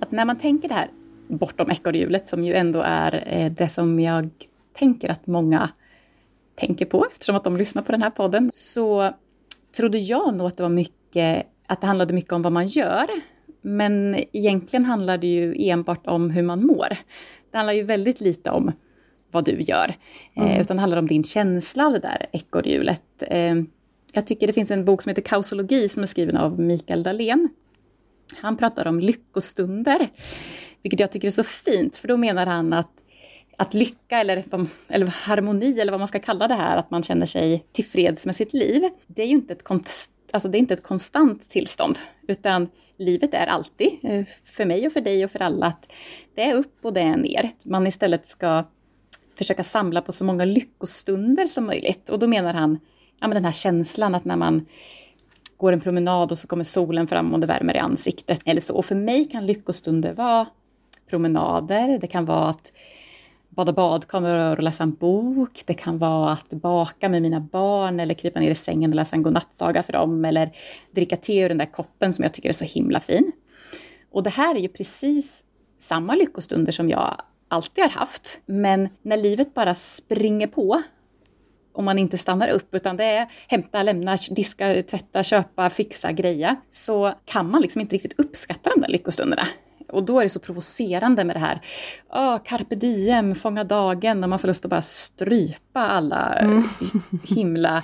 att 0.00 0.12
när 0.12 0.24
man 0.24 0.38
tänker 0.38 0.68
det 0.68 0.74
här 0.74 0.90
bortom 1.28 1.70
ekorrhjulet 1.70 2.26
som 2.26 2.44
ju 2.44 2.54
ändå 2.54 2.82
är 2.84 3.24
eh, 3.26 3.52
det 3.52 3.68
som 3.68 4.00
jag 4.00 4.30
tänker 4.72 5.08
att 5.08 5.26
många 5.26 5.70
tänker 6.54 6.86
på 6.86 7.06
eftersom 7.12 7.36
att 7.36 7.44
de 7.44 7.56
lyssnar 7.56 7.82
på 7.82 7.92
den 7.92 8.02
här 8.02 8.10
podden, 8.10 8.50
så 8.52 9.10
trodde 9.76 9.98
jag 9.98 10.34
nog 10.34 10.46
att 10.46 10.56
det 10.56 10.62
var 10.62 10.70
mycket, 10.70 11.46
att 11.66 11.80
det 11.80 11.86
handlade 11.86 12.14
mycket 12.14 12.32
om 12.32 12.42
vad 12.42 12.52
man 12.52 12.66
gör. 12.66 13.06
Men 13.62 14.24
egentligen 14.32 14.84
handlar 14.84 15.18
det 15.18 15.26
ju 15.26 15.54
enbart 15.70 16.06
om 16.06 16.30
hur 16.30 16.42
man 16.42 16.66
mår. 16.66 16.88
Det 17.50 17.56
handlar 17.56 17.72
ju 17.72 17.82
väldigt 17.82 18.20
lite 18.20 18.50
om 18.50 18.72
vad 19.30 19.44
du 19.44 19.60
gör, 19.60 19.94
eh, 20.34 20.42
mm. 20.42 20.60
utan 20.60 20.76
det 20.76 20.80
handlar 20.80 20.98
om 20.98 21.06
din 21.06 21.24
känsla 21.24 21.86
av 21.86 21.92
det 21.92 21.98
där 21.98 22.26
ekorrhjulet. 22.32 23.02
Eh, 23.20 23.54
jag 24.12 24.26
tycker 24.26 24.46
det 24.46 24.52
finns 24.52 24.70
en 24.70 24.84
bok 24.84 25.02
som 25.02 25.10
heter 25.10 25.22
Kausologi 25.22 25.88
som 25.88 26.02
är 26.02 26.06
skriven 26.06 26.36
av 26.36 26.60
Mikael 26.60 27.02
Dahlén. 27.02 27.48
Han 28.36 28.56
pratar 28.56 28.86
om 28.86 29.00
lyckostunder, 29.00 30.08
vilket 30.82 31.00
jag 31.00 31.12
tycker 31.12 31.28
är 31.28 31.32
så 31.32 31.44
fint, 31.44 31.96
för 31.96 32.08
då 32.08 32.16
menar 32.16 32.46
han 32.46 32.72
att 32.72 32.90
att 33.56 33.74
lycka 33.74 34.20
eller, 34.20 34.44
eller 34.88 35.06
harmoni 35.06 35.80
eller 35.80 35.92
vad 35.92 36.00
man 36.00 36.08
ska 36.08 36.18
kalla 36.18 36.48
det 36.48 36.54
här, 36.54 36.76
att 36.76 36.90
man 36.90 37.02
känner 37.02 37.26
sig 37.26 37.64
tillfreds 37.72 38.26
med 38.26 38.36
sitt 38.36 38.52
liv, 38.52 38.88
det 39.06 39.22
är 39.22 39.26
ju 39.26 39.32
inte 39.32 39.52
ett, 39.52 39.68
alltså 40.30 40.48
det 40.48 40.58
är 40.58 40.60
inte 40.60 40.74
ett 40.74 40.82
konstant 40.82 41.50
tillstånd, 41.50 41.98
utan 42.28 42.68
livet 42.96 43.34
är 43.34 43.46
alltid, 43.46 43.98
eh, 44.02 44.24
för 44.44 44.64
mig 44.64 44.86
och 44.86 44.92
för 44.92 45.00
dig 45.00 45.24
och 45.24 45.30
för 45.30 45.42
alla, 45.42 45.66
att 45.66 45.92
det 46.34 46.42
är 46.42 46.54
upp 46.54 46.78
och 46.82 46.92
det 46.92 47.00
är 47.00 47.16
ner. 47.16 47.50
Man 47.64 47.86
istället 47.86 48.28
ska 48.28 48.64
försöka 49.34 49.64
samla 49.64 50.02
på 50.02 50.12
så 50.12 50.24
många 50.24 50.44
lyckostunder 50.44 51.46
som 51.46 51.66
möjligt. 51.66 52.10
Och 52.10 52.18
då 52.18 52.26
menar 52.26 52.52
han 52.52 52.78
ja, 53.20 53.28
men 53.28 53.34
den 53.34 53.44
här 53.44 53.52
känslan 53.52 54.14
att 54.14 54.24
när 54.24 54.36
man 54.36 54.66
går 55.60 55.72
en 55.72 55.80
promenad 55.80 56.30
och 56.30 56.38
så 56.38 56.48
kommer 56.48 56.64
solen 56.64 57.06
fram 57.06 57.34
och 57.34 57.40
det 57.40 57.46
värmer 57.46 57.76
i 57.76 57.78
ansiktet. 57.78 58.42
Eller 58.46 58.60
så. 58.60 58.74
Och 58.74 58.84
för 58.84 58.94
mig 58.94 59.24
kan 59.24 59.46
lyckostunder 59.46 60.12
vara 60.12 60.46
promenader, 61.10 61.98
det 61.98 62.06
kan 62.06 62.24
vara 62.24 62.48
att 62.48 62.72
bada 63.48 63.72
badkameror 63.72 64.56
och 64.56 64.62
läsa 64.62 64.82
en 64.82 64.94
bok. 64.94 65.62
Det 65.66 65.74
kan 65.74 65.98
vara 65.98 66.32
att 66.32 66.48
baka 66.48 67.08
med 67.08 67.22
mina 67.22 67.40
barn 67.40 68.00
eller 68.00 68.14
krypa 68.14 68.40
ner 68.40 68.50
i 68.50 68.54
sängen 68.54 68.90
och 68.90 68.96
läsa 68.96 69.16
en 69.16 69.22
godnattsaga 69.22 69.82
för 69.82 69.92
dem 69.92 70.24
eller 70.24 70.50
dricka 70.90 71.16
te 71.16 71.40
ur 71.40 71.48
den 71.48 71.58
där 71.58 71.72
koppen 71.72 72.12
som 72.12 72.22
jag 72.22 72.34
tycker 72.34 72.48
är 72.48 72.52
så 72.52 72.64
himla 72.64 73.00
fin. 73.00 73.32
Och 74.10 74.22
det 74.22 74.30
här 74.30 74.54
är 74.54 74.60
ju 74.60 74.68
precis 74.68 75.44
samma 75.78 76.14
lyckostunder 76.14 76.72
som 76.72 76.88
jag 76.88 77.16
alltid 77.48 77.84
har 77.84 77.90
haft. 77.90 78.40
Men 78.46 78.88
när 79.02 79.16
livet 79.16 79.54
bara 79.54 79.74
springer 79.74 80.46
på 80.46 80.82
om 81.72 81.84
man 81.84 81.98
inte 81.98 82.18
stannar 82.18 82.48
upp, 82.48 82.74
utan 82.74 82.96
det 82.96 83.04
är 83.04 83.30
hämta, 83.48 83.82
lämna, 83.82 84.18
diska, 84.30 84.82
tvätta, 84.82 85.22
köpa, 85.22 85.70
fixa, 85.70 86.12
greja, 86.12 86.56
så 86.68 87.12
kan 87.24 87.50
man 87.50 87.62
liksom 87.62 87.80
inte 87.80 87.94
riktigt 87.94 88.20
uppskatta 88.20 88.70
de 88.74 88.80
där 88.80 88.88
lyckostunderna. 88.88 89.46
Och 89.88 90.04
då 90.04 90.18
är 90.18 90.22
det 90.22 90.30
så 90.30 90.40
provocerande 90.40 91.24
med 91.24 91.36
det 91.36 91.40
här, 91.40 91.60
oh, 92.12 92.38
carpe 92.44 92.74
diem, 92.74 93.34
fånga 93.34 93.64
dagen, 93.64 94.20
när 94.20 94.28
man 94.28 94.38
får 94.38 94.48
lust 94.48 94.64
att 94.64 94.70
bara 94.70 94.82
strypa 94.82 95.80
alla 95.80 96.34
mm. 96.34 96.68
himla 97.24 97.82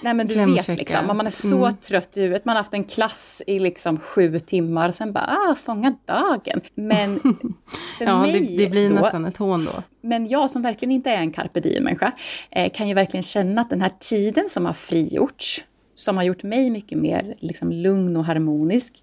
Nej 0.00 0.14
men 0.14 0.26
du 0.26 0.34
vet 0.34 0.68
liksom, 0.68 1.06
man 1.06 1.26
är 1.26 1.30
så 1.30 1.64
mm. 1.64 1.76
trött 1.76 2.16
i 2.16 2.20
huvudet, 2.20 2.44
man 2.44 2.56
har 2.56 2.62
haft 2.62 2.74
en 2.74 2.84
klass 2.84 3.42
i 3.46 3.58
liksom 3.58 3.98
sju 3.98 4.38
timmar, 4.38 4.90
sen 4.90 5.12
bara, 5.12 5.24
ah, 5.24 5.54
fånga 5.54 5.96
dagen. 6.04 6.60
Men 6.74 7.20
för 7.98 8.04
ja, 8.04 8.20
mig 8.20 8.32
det, 8.32 8.64
det 8.64 8.70
blir 8.70 8.88
då, 8.88 8.94
nästan 8.94 9.24
ett 9.24 9.36
hån 9.36 9.64
då. 9.64 9.82
Men 10.00 10.26
jag 10.26 10.50
som 10.50 10.62
verkligen 10.62 10.92
inte 10.92 11.10
är 11.10 11.18
en 11.18 11.32
carpe 11.32 11.60
diem-människa, 11.60 12.12
eh, 12.50 12.72
kan 12.72 12.88
ju 12.88 12.94
verkligen 12.94 13.22
känna 13.22 13.60
att 13.60 13.70
den 13.70 13.80
här 13.80 13.92
tiden 13.98 14.48
som 14.48 14.66
har 14.66 14.72
frigjorts, 14.72 15.64
som 15.94 16.16
har 16.16 16.24
gjort 16.24 16.42
mig 16.42 16.70
mycket 16.70 16.98
mer 16.98 17.34
liksom, 17.38 17.72
lugn 17.72 18.16
och 18.16 18.24
harmonisk, 18.24 18.94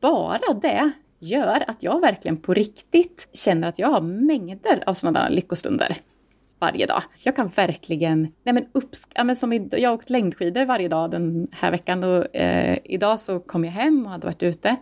bara 0.00 0.54
det 0.62 0.90
gör 1.18 1.64
att 1.66 1.82
jag 1.82 2.00
verkligen 2.00 2.36
på 2.36 2.54
riktigt 2.54 3.28
känner 3.32 3.68
att 3.68 3.78
jag 3.78 3.88
har 3.88 4.00
mängder 4.00 4.82
av 4.86 4.94
sådana 4.94 5.22
där 5.22 5.30
lyckostunder 5.30 5.96
varje 6.62 6.86
dag. 6.86 7.02
Jag 7.24 7.36
kan 7.36 7.48
verkligen, 7.48 8.20
nej 8.42 8.54
men 8.54 8.66
upps, 8.72 9.08
ja 9.14 9.24
men 9.24 9.36
som 9.36 9.52
i, 9.52 9.68
jag 9.70 9.90
har 9.90 9.94
åkt 9.94 10.10
längdskidor 10.10 10.64
varje 10.64 10.88
dag 10.88 11.10
den 11.10 11.48
här 11.52 11.70
veckan 11.70 12.04
och 12.04 12.36
eh, 12.36 12.78
idag 12.84 13.20
så 13.20 13.40
kom 13.40 13.64
jag 13.64 13.72
hem 13.72 14.06
och 14.06 14.12
hade 14.12 14.26
varit 14.26 14.42
ute. 14.42 14.76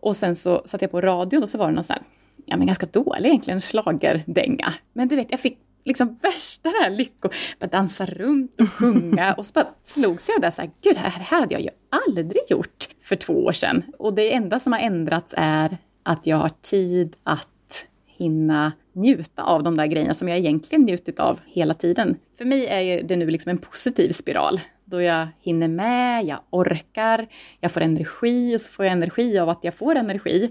Och 0.00 0.16
sen 0.16 0.36
så 0.36 0.62
satte 0.64 0.84
jag 0.84 0.90
på 0.90 1.00
radion 1.00 1.42
och 1.42 1.48
så 1.48 1.58
var 1.58 1.66
det 1.66 1.72
någon 1.72 1.84
sån 1.84 1.94
här, 1.94 2.02
ja 2.46 2.56
men 2.56 2.66
ganska 2.66 2.86
dålig 2.86 3.28
egentligen, 3.28 3.60
slagerdänga. 3.60 4.72
Men 4.92 5.08
du 5.08 5.16
vet, 5.16 5.30
jag 5.30 5.40
fick 5.40 5.58
liksom 5.84 6.18
värsta 6.22 6.70
den 6.70 6.82
här 6.82 6.90
lycko, 6.90 7.28
bara 7.58 7.66
dansa 7.66 8.06
runt 8.06 8.60
och 8.60 8.68
sjunga 8.68 9.34
och 9.34 9.46
så 9.46 9.52
bara 9.52 9.68
slogs 9.84 10.28
jag 10.28 10.40
där 10.40 10.50
så 10.50 10.62
här, 10.62 10.70
gud 10.82 10.94
det 10.94 11.00
här 11.00 11.38
hade 11.40 11.54
jag 11.54 11.62
ju 11.62 11.68
aldrig 12.06 12.42
gjort 12.48 12.88
för 13.02 13.16
två 13.16 13.44
år 13.44 13.52
sedan. 13.52 13.82
Och 13.98 14.14
det 14.14 14.34
enda 14.34 14.60
som 14.60 14.72
har 14.72 14.80
ändrats 14.80 15.34
är 15.36 15.78
att 16.02 16.26
jag 16.26 16.36
har 16.36 16.52
tid 16.60 17.16
att 17.24 17.86
hinna 18.06 18.72
njuta 18.92 19.42
av 19.42 19.62
de 19.62 19.76
där 19.76 19.86
grejerna 19.86 20.14
som 20.14 20.28
jag 20.28 20.38
egentligen 20.38 20.84
njutit 20.84 21.20
av 21.20 21.40
hela 21.46 21.74
tiden. 21.74 22.16
För 22.38 22.44
mig 22.44 22.66
är 22.66 23.02
det 23.02 23.16
nu 23.16 23.30
liksom 23.30 23.50
en 23.50 23.58
positiv 23.58 24.10
spiral 24.10 24.60
då 24.84 25.02
jag 25.02 25.28
hinner 25.40 25.68
med, 25.68 26.24
jag 26.24 26.38
orkar, 26.50 27.26
jag 27.60 27.72
får 27.72 27.80
energi 27.80 28.56
och 28.56 28.60
så 28.60 28.70
får 28.70 28.84
jag 28.84 28.92
energi 28.92 29.38
av 29.38 29.48
att 29.48 29.64
jag 29.64 29.74
får 29.74 29.96
energi. 29.96 30.50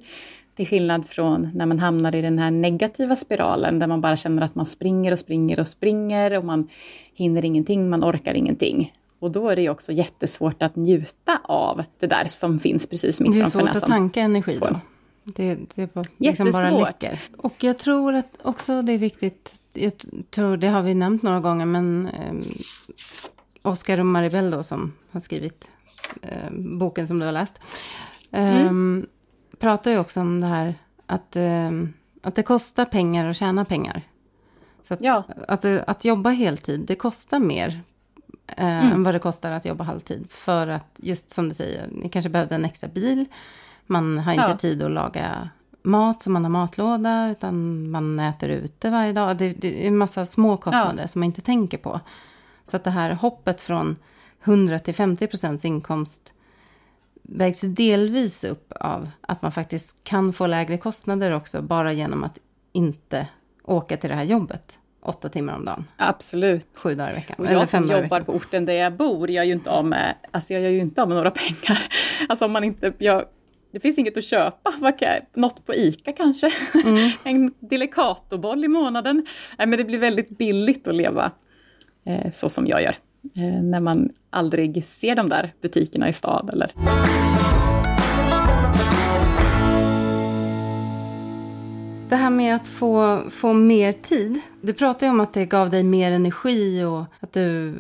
Till 0.55 0.67
skillnad 0.67 1.05
från 1.05 1.49
när 1.55 1.65
man 1.65 1.79
hamnar 1.79 2.15
i 2.15 2.21
den 2.21 2.39
här 2.39 2.51
negativa 2.51 3.15
spiralen 3.15 3.79
där 3.79 3.87
man 3.87 4.01
bara 4.01 4.17
känner 4.17 4.41
att 4.41 4.55
man 4.55 4.65
springer 4.65 5.11
och 5.11 5.19
springer 5.19 5.59
och 5.59 5.67
springer 5.67 6.37
och 6.37 6.45
man 6.45 6.67
hinner 7.13 7.45
ingenting, 7.45 7.89
man 7.89 8.03
orkar 8.03 8.33
ingenting. 8.33 8.93
Och 9.19 9.31
då 9.31 9.49
är 9.49 9.55
det 9.55 9.61
ju 9.61 9.69
också 9.69 9.91
jättesvårt 9.91 10.63
att 10.63 10.75
njuta 10.75 11.39
av 11.43 11.83
det 11.99 12.07
där 12.07 12.25
som 12.27 12.59
finns 12.59 12.87
precis 12.87 13.21
mitt 13.21 13.37
framför 13.37 13.59
näsan. 13.59 13.65
Det 13.65 13.69
är 13.69 13.73
svårt 13.73 13.83
att 13.83 13.89
tanka 13.89 14.21
energi 14.21 14.57
då. 14.61 14.79
Det, 15.23 15.59
det 15.75 15.93
bara, 15.93 16.03
liksom 16.17 16.51
bara 16.51 16.71
läcker. 16.71 17.19
Och 17.37 17.63
jag 17.63 17.77
tror 17.77 18.13
att 18.13 18.39
också 18.41 18.81
det 18.81 18.93
är 18.93 18.97
viktigt, 18.97 19.61
jag 19.73 19.93
tror 20.29 20.57
det 20.57 20.67
har 20.67 20.81
vi 20.81 20.93
nämnt 20.93 21.23
några 21.23 21.39
gånger, 21.39 21.65
men 21.65 22.07
eh, 22.07 22.33
Oscar 23.61 23.99
och 23.99 24.05
Maribel 24.05 24.51
då 24.51 24.63
som 24.63 24.93
har 25.11 25.19
skrivit 25.19 25.69
eh, 26.21 26.51
boken 26.51 27.07
som 27.07 27.19
du 27.19 27.25
har 27.25 27.31
läst. 27.31 27.59
Eh, 28.31 28.61
mm. 28.61 29.07
Pratar 29.59 29.91
ju 29.91 29.99
också 29.99 30.19
om 30.21 30.41
det 30.41 30.47
här 30.47 30.75
att, 31.05 31.35
eh, 31.35 31.71
att 32.21 32.35
det 32.35 32.43
kostar 32.43 32.85
pengar 32.85 33.29
att 33.29 33.37
tjäna 33.37 33.65
pengar. 33.65 34.01
Så 34.83 34.93
att, 34.93 35.01
ja. 35.01 35.23
att, 35.47 35.65
att, 35.65 35.87
att 35.87 36.05
jobba 36.05 36.29
heltid, 36.29 36.79
det 36.79 36.95
kostar 36.95 37.39
mer 37.39 37.81
eh, 38.47 38.79
mm. 38.79 38.93
än 38.93 39.03
vad 39.03 39.15
det 39.15 39.19
kostar 39.19 39.51
att 39.51 39.65
jobba 39.65 39.83
halvtid. 39.83 40.27
För 40.29 40.67
att, 40.67 40.87
just 40.95 41.31
som 41.31 41.49
du 41.49 41.55
säger, 41.55 41.87
ni 41.91 42.09
kanske 42.09 42.29
behövde 42.29 42.55
en 42.55 42.65
extra 42.65 42.89
bil. 42.89 43.25
Man 43.85 44.17
har 44.17 44.33
inte 44.33 44.45
ja. 44.49 44.57
tid 44.57 44.83
att 44.83 44.91
laga 44.91 45.49
mat 45.83 46.21
som 46.21 46.33
man 46.33 46.43
har 46.43 46.49
matlåda, 46.49 47.29
utan 47.31 47.89
man 47.91 48.19
äter 48.19 48.49
ute 48.49 48.89
varje 48.89 49.13
dag. 49.13 49.37
Det, 49.37 49.53
det 49.53 49.83
är 49.83 49.87
en 49.87 49.97
massa 49.97 50.25
små 50.25 50.57
kostnader 50.57 51.03
ja. 51.03 51.07
som 51.07 51.19
man 51.19 51.25
inte 51.25 51.41
tänker 51.41 51.77
på. 51.77 51.99
Så 52.65 52.77
att 52.77 52.83
det 52.83 52.89
här 52.89 53.13
hoppet 53.13 53.61
från 53.61 53.95
100 54.43 54.79
till 54.79 54.95
50 54.95 55.27
procents 55.27 55.65
inkomst 55.65 56.33
vägs 57.23 57.61
delvis 57.61 58.43
upp 58.43 58.73
av 58.79 59.09
att 59.21 59.41
man 59.41 59.51
faktiskt 59.51 60.03
kan 60.03 60.33
få 60.33 60.47
lägre 60.47 60.77
kostnader 60.77 61.31
också, 61.31 61.61
bara 61.61 61.93
genom 61.93 62.23
att 62.23 62.37
inte 62.71 63.27
åka 63.63 63.97
till 63.97 64.09
det 64.09 64.15
här 64.15 64.23
jobbet 64.23 64.77
åtta 65.03 65.29
timmar 65.29 65.55
om 65.55 65.65
dagen. 65.65 65.85
Absolut. 65.97 66.67
Sju 66.83 66.95
dagar 66.95 67.11
i 67.11 67.13
veckan. 67.13 67.35
Och 67.39 67.53
jag 67.53 67.67
som 67.67 67.87
jobbar 67.87 68.21
på 68.21 68.33
orten 68.33 68.65
där 68.65 68.73
jag 68.73 68.93
bor, 68.93 69.29
jag 69.29 69.35
gör 69.35 69.43
ju 69.43 69.53
inte 69.53 69.71
av 69.71 69.85
med, 69.85 70.15
alltså 70.31 70.53
jag 70.53 70.61
gör 70.63 70.69
ju 70.69 70.79
inte 70.79 71.01
av 71.01 71.07
med 71.07 71.17
några 71.17 71.31
pengar. 71.31 71.87
Alltså 72.29 72.45
om 72.45 72.51
man 72.51 72.63
inte, 72.63 72.93
jag, 72.97 73.23
det 73.71 73.79
finns 73.79 73.99
inget 73.99 74.17
att 74.17 74.23
köpa, 74.23 74.73
något 75.33 75.65
på 75.65 75.75
ICA 75.75 76.11
kanske. 76.11 76.51
Mm. 76.83 77.11
en 77.23 77.53
delicatoboll 77.59 78.65
i 78.65 78.67
månaden. 78.67 79.25
Nej, 79.57 79.67
men 79.67 79.77
det 79.77 79.85
blir 79.85 79.99
väldigt 79.99 80.29
billigt 80.29 80.87
att 80.87 80.95
leva 80.95 81.31
eh, 82.05 82.31
så 82.31 82.49
som 82.49 82.67
jag 82.67 82.83
gör. 82.83 82.95
Eh, 83.35 83.63
när 83.63 83.79
man 83.79 84.09
aldrig 84.29 84.85
ser 84.85 85.15
de 85.15 85.29
där 85.29 85.53
butikerna 85.61 86.09
i 86.09 86.13
stad 86.13 86.49
eller 86.53 86.71
Det 92.09 92.15
här 92.15 92.29
med 92.29 92.55
att 92.55 92.67
få, 92.67 93.23
få 93.29 93.53
mer 93.53 93.91
tid. 93.91 94.39
Du 94.61 94.73
pratade 94.73 95.05
ju 95.05 95.09
om 95.09 95.19
att 95.19 95.33
det 95.33 95.45
gav 95.45 95.69
dig 95.69 95.83
mer 95.83 96.11
energi 96.11 96.83
och 96.83 97.03
att 97.19 97.33
du 97.33 97.73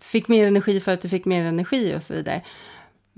fick 0.00 0.28
mer 0.28 0.46
energi 0.46 0.80
för 0.80 0.92
att 0.92 1.00
du 1.00 1.08
fick 1.08 1.24
mer 1.24 1.44
energi 1.44 1.94
och 1.96 2.02
så 2.02 2.14
vidare. 2.14 2.42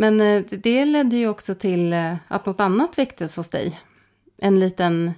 Men 0.00 0.20
eh, 0.20 0.44
det 0.50 0.84
ledde 0.84 1.16
ju 1.16 1.28
också 1.28 1.54
till 1.54 1.92
eh, 1.92 2.14
att 2.28 2.46
något 2.46 2.60
annat 2.60 2.98
väcktes 2.98 3.36
hos 3.36 3.50
dig. 3.50 3.80
En 4.36 4.60
liten, 4.60 5.12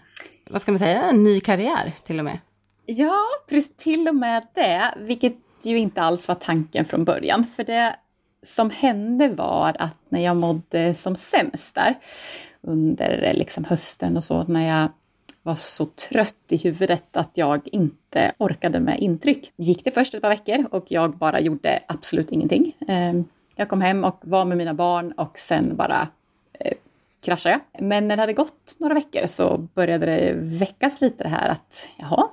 vad 0.50 0.62
ska 0.62 0.72
man 0.72 0.78
säga, 0.78 1.02
en 1.02 1.24
ny 1.24 1.40
karriär 1.40 1.92
till 2.04 2.18
och 2.18 2.24
med. 2.24 2.38
Ja, 2.86 3.24
precis, 3.48 3.76
till 3.76 4.08
och 4.08 4.14
med 4.16 4.46
det, 4.54 4.94
vilket 4.98 5.36
ju 5.62 5.78
inte 5.78 6.02
alls 6.02 6.28
var 6.28 6.34
tanken 6.34 6.84
från 6.84 7.04
början. 7.04 7.44
För 7.44 7.64
det 7.64 7.96
som 8.42 8.70
hände 8.70 9.28
var 9.28 9.76
att 9.78 9.96
när 10.08 10.20
jag 10.20 10.36
mådde 10.36 10.94
som 10.94 11.16
sämst 11.16 11.74
där 11.74 11.94
under 12.60 13.22
eh, 13.22 13.34
liksom 13.34 13.64
hösten 13.64 14.16
och 14.16 14.24
så, 14.24 14.44
när 14.44 14.68
jag 14.68 14.88
var 15.42 15.54
så 15.54 15.86
trött 15.86 16.44
i 16.48 16.56
huvudet 16.56 17.16
att 17.16 17.30
jag 17.34 17.60
inte 17.64 18.32
orkade 18.38 18.80
med 18.80 19.00
intryck. 19.00 19.52
Gick 19.56 19.84
det 19.84 19.90
först 19.90 20.14
ett 20.14 20.22
par 20.22 20.28
veckor 20.28 20.66
och 20.70 20.84
jag 20.88 21.16
bara 21.16 21.40
gjorde 21.40 21.82
absolut 21.88 22.30
ingenting. 22.30 22.76
Ehm, 22.88 23.24
jag 23.56 23.68
kom 23.68 23.80
hem 23.80 24.04
och 24.04 24.20
var 24.20 24.44
med 24.44 24.58
mina 24.58 24.74
barn 24.74 25.12
och 25.12 25.38
sen 25.38 25.76
bara 25.76 26.08
eh, 26.52 26.74
kraschade 27.20 27.60
jag. 27.72 27.82
Men 27.82 28.08
när 28.08 28.16
det 28.16 28.22
hade 28.22 28.32
gått 28.32 28.76
några 28.78 28.94
veckor 28.94 29.26
så 29.26 29.58
började 29.58 30.06
det 30.06 30.32
väckas 30.36 31.00
lite 31.00 31.22
det 31.22 31.28
här 31.28 31.48
att 31.48 31.88
jaha, 31.96 32.28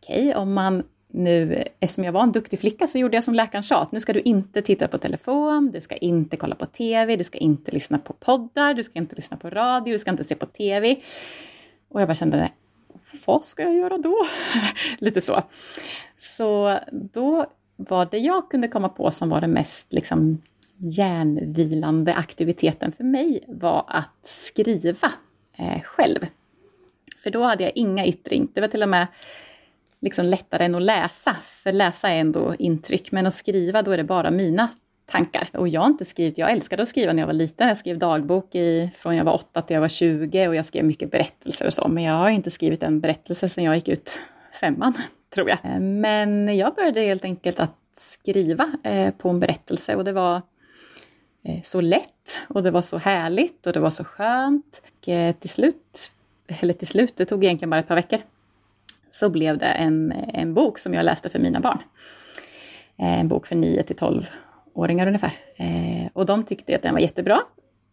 okej, 0.00 0.28
okay, 0.28 0.34
om 0.34 0.54
man 0.54 0.82
nu, 1.14 1.64
eftersom 1.80 2.04
jag 2.04 2.12
var 2.12 2.22
en 2.22 2.32
duktig 2.32 2.60
flicka 2.60 2.86
så 2.86 2.98
gjorde 2.98 3.16
jag 3.16 3.24
som 3.24 3.34
läkaren 3.34 3.64
sa, 3.64 3.82
att 3.82 3.92
nu 3.92 4.00
ska 4.00 4.12
du 4.12 4.20
inte 4.20 4.62
titta 4.62 4.88
på 4.88 4.98
telefon, 4.98 5.70
du 5.70 5.80
ska 5.80 5.96
inte 5.96 6.36
kolla 6.36 6.54
på 6.54 6.66
TV, 6.66 7.16
du 7.16 7.24
ska 7.24 7.38
inte 7.38 7.70
lyssna 7.70 7.98
på 7.98 8.12
poddar, 8.12 8.74
du 8.74 8.84
ska 8.84 8.98
inte 8.98 9.16
lyssna 9.16 9.36
på 9.36 9.50
radio, 9.50 9.92
du 9.92 9.98
ska 9.98 10.10
inte 10.10 10.24
se 10.24 10.34
på 10.34 10.46
TV. 10.46 10.96
Och 11.88 12.00
jag 12.00 12.08
bara 12.08 12.14
kände, 12.14 12.50
vad 13.26 13.44
ska 13.44 13.62
jag 13.62 13.74
göra 13.74 13.98
då? 13.98 14.16
Lite 14.98 15.20
så. 15.20 15.42
Så 16.18 16.78
då 16.92 17.46
var 17.76 18.08
det 18.10 18.18
jag 18.18 18.50
kunde 18.50 18.68
komma 18.68 18.88
på 18.88 19.10
som 19.10 19.28
var 19.28 19.40
den 19.40 19.52
mest 19.52 19.92
liksom, 19.92 20.42
hjärnvilande 20.76 22.14
aktiviteten 22.14 22.92
för 22.92 23.04
mig 23.04 23.44
var 23.48 23.84
att 23.88 24.18
skriva 24.22 25.12
eh, 25.56 25.80
själv. 25.80 26.26
För 27.22 27.30
då 27.30 27.42
hade 27.42 27.62
jag 27.62 27.72
inga 27.74 28.06
yttring. 28.06 28.48
Det 28.54 28.60
var 28.60 28.68
till 28.68 28.82
och 28.82 28.88
med 28.88 29.06
liksom 30.00 30.26
lättare 30.26 30.64
än 30.64 30.74
att 30.74 30.82
läsa, 30.82 31.36
för 31.42 31.72
läsa 31.72 32.08
är 32.08 32.20
ändå 32.20 32.54
intryck, 32.58 33.12
men 33.12 33.26
att 33.26 33.34
skriva 33.34 33.82
då 33.82 33.90
är 33.90 33.96
det 33.96 34.04
bara 34.04 34.30
mina 34.30 34.68
tankar. 35.06 35.48
Och 35.52 35.68
jag 35.68 35.80
har 35.80 35.88
inte 35.88 36.04
skrivit, 36.04 36.38
jag 36.38 36.50
älskade 36.50 36.82
att 36.82 36.88
skriva 36.88 37.12
när 37.12 37.22
jag 37.22 37.26
var 37.26 37.34
liten. 37.34 37.68
Jag 37.68 37.76
skrev 37.76 37.98
dagbok 37.98 38.54
i, 38.54 38.90
från 38.96 39.16
jag 39.16 39.24
var 39.24 39.34
8 39.34 39.62
till 39.62 39.74
jag 39.74 39.80
var 39.80 39.88
20 39.88 40.48
och 40.48 40.54
jag 40.54 40.66
skrev 40.66 40.84
mycket 40.84 41.10
berättelser 41.10 41.66
och 41.66 41.72
så. 41.72 41.88
Men 41.88 42.02
jag 42.02 42.14
har 42.14 42.30
inte 42.30 42.50
skrivit 42.50 42.82
en 42.82 43.00
berättelse 43.00 43.48
sedan 43.48 43.64
jag 43.64 43.74
gick 43.74 43.88
ut 43.88 44.20
femman, 44.60 44.94
tror 45.34 45.48
jag. 45.48 45.80
Men 45.80 46.56
jag 46.56 46.74
började 46.74 47.00
helt 47.00 47.24
enkelt 47.24 47.60
att 47.60 47.76
skriva 47.92 48.72
eh, 48.82 49.10
på 49.10 49.28
en 49.28 49.40
berättelse 49.40 49.96
och 49.96 50.04
det 50.04 50.12
var 50.12 50.42
eh, 51.44 51.62
så 51.62 51.80
lätt 51.80 52.40
och 52.48 52.62
det 52.62 52.70
var 52.70 52.82
så 52.82 52.98
härligt 52.98 53.66
och 53.66 53.72
det 53.72 53.80
var 53.80 53.90
så 53.90 54.04
skönt. 54.04 54.82
Och 54.84 55.08
eh, 55.08 55.34
till 55.34 55.50
slut, 55.50 56.12
eller 56.48 56.72
till 56.72 56.86
slut, 56.86 57.16
det 57.16 57.24
tog 57.24 57.44
egentligen 57.44 57.70
bara 57.70 57.80
ett 57.80 57.88
par 57.88 57.94
veckor, 57.94 58.18
så 59.10 59.30
blev 59.30 59.58
det 59.58 59.66
en, 59.66 60.12
en 60.12 60.54
bok 60.54 60.78
som 60.78 60.94
jag 60.94 61.04
läste 61.04 61.30
för 61.30 61.38
mina 61.38 61.60
barn. 61.60 61.78
En 62.96 63.28
bok 63.28 63.46
för 63.46 63.56
9 63.56 63.82
till 63.82 63.96
12 63.96 64.28
åringar 64.74 65.06
ungefär. 65.06 65.32
Eh, 65.56 66.08
och 66.12 66.26
de 66.26 66.42
tyckte 66.44 66.76
att 66.76 66.82
den 66.82 66.94
var 66.94 67.00
jättebra. 67.00 67.40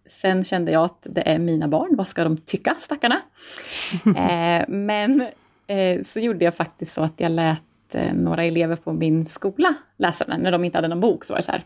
Sen 0.05 0.45
kände 0.45 0.71
jag 0.71 0.83
att 0.83 1.07
det 1.09 1.29
är 1.29 1.39
mina 1.39 1.67
barn, 1.67 1.95
vad 1.95 2.07
ska 2.07 2.23
de 2.23 2.37
tycka 2.37 2.75
stackarna? 2.79 3.21
Eh, 4.05 4.65
men 4.67 5.21
eh, 5.21 5.27
Eh, 5.71 6.03
så 6.03 6.19
gjorde 6.19 6.45
jag 6.45 6.55
faktiskt 6.55 6.93
så 6.93 7.01
att 7.01 7.19
jag 7.19 7.31
lät 7.31 7.95
eh, 7.95 8.13
några 8.13 8.43
elever 8.43 8.75
på 8.75 8.93
min 8.93 9.25
skola 9.25 9.73
läsa 9.97 10.25
den. 10.25 10.41
När 10.41 10.51
de 10.51 10.63
inte 10.63 10.77
hade 10.77 10.87
någon 10.87 10.99
bok 10.99 11.25
så 11.25 11.33
var 11.33 11.37
det 11.37 11.43
så 11.43 11.51
här, 11.51 11.63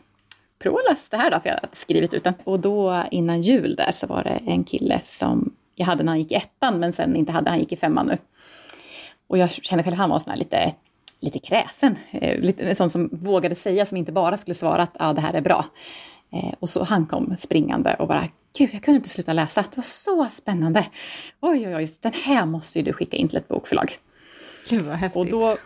prova 0.60 0.80
läs 0.90 1.10
det 1.10 1.18
här 1.18 1.32
då, 1.32 1.40
för 1.40 1.50
jag 1.50 1.56
hade 1.56 1.68
skrivit 1.72 2.14
ut 2.14 2.24
den. 2.24 2.34
Och 2.44 2.60
då 2.60 3.04
innan 3.12 3.42
jul 3.42 3.76
där 3.76 3.92
så 3.92 4.08
var 4.08 4.24
det 4.24 4.52
en 4.52 4.64
kille 4.64 5.00
som 5.04 5.54
jag 5.76 5.86
hade 5.86 6.04
när 6.04 6.12
han 6.12 6.20
gick 6.20 6.32
i 6.32 6.36
ettan, 6.36 6.80
men 6.80 6.94
sen 6.94 7.16
inte 7.16 7.32
hade, 7.32 7.50
han 7.50 7.60
gick 7.60 7.72
i 7.72 7.76
femman 7.76 8.08
nu. 8.08 8.18
Och 9.28 9.38
jag 9.38 9.52
kände 9.52 9.84
själv 9.84 9.94
att 9.94 10.00
han 10.00 10.10
var 10.10 10.20
sån 10.20 10.32
här 10.32 10.38
lite 10.38 10.74
lite 11.20 11.40
kräsen. 11.40 11.96
Eh, 12.12 12.40
lite, 12.40 12.64
en 12.64 12.76
sån 12.76 12.90
som 12.90 13.10
vågade 13.12 13.56
säga, 13.56 13.86
som 13.86 13.98
inte 13.98 14.12
bara 14.12 14.38
skulle 14.38 14.56
svara 14.56 14.84
att 14.84 14.96
ah, 15.00 15.14
det 15.14 15.22
här 15.22 15.34
är 15.34 15.42
bra. 15.42 15.66
Eh, 16.36 16.54
och 16.60 16.70
så 16.70 16.84
han 16.84 17.06
kom 17.06 17.36
springande 17.38 17.96
och 18.00 18.08
bara, 18.08 18.24
gud, 18.58 18.70
jag 18.74 18.84
kunde 18.84 18.96
inte 18.96 19.10
sluta 19.10 19.34
läsa. 19.34 19.62
Det 19.62 19.78
var 19.78 19.84
så 19.84 20.28
spännande. 20.32 20.86
Oj, 21.42 21.68
oj, 21.68 21.76
oj, 21.76 21.90
den 22.02 22.14
här 22.26 22.46
måste 22.46 22.80
ju 22.80 22.86
du 22.86 22.94
skicka 22.94 23.18
in 23.18 23.28
till 23.28 23.38
ett 23.38 23.48
bokförlag. 23.48 23.92
Gud 24.70 24.82
vad 24.82 24.96
häftigt. 24.96 25.18
Och 25.18 25.26
då, 25.26 25.58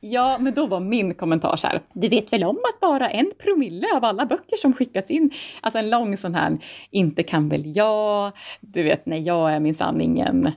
ja, 0.00 0.38
men 0.40 0.54
då 0.54 0.66
var 0.66 0.80
min 0.80 1.14
kommentar 1.14 1.56
så 1.56 1.66
här, 1.66 1.80
du 1.92 2.08
vet 2.08 2.32
väl 2.32 2.44
om 2.44 2.56
att 2.56 2.80
bara 2.80 3.10
en 3.10 3.30
promille 3.38 3.86
av 3.96 4.04
alla 4.04 4.26
böcker 4.26 4.56
som 4.56 4.72
skickas 4.72 5.10
in, 5.10 5.30
alltså 5.60 5.78
en 5.78 5.90
lång 5.90 6.16
sån 6.16 6.34
här, 6.34 6.58
inte 6.90 7.22
kan 7.22 7.48
väl 7.48 7.76
jag, 7.76 8.32
du 8.60 8.82
vet, 8.82 9.06
nej, 9.06 9.22
jag 9.22 9.52
är 9.52 9.60
minsann 9.60 10.00
ingen 10.00 10.52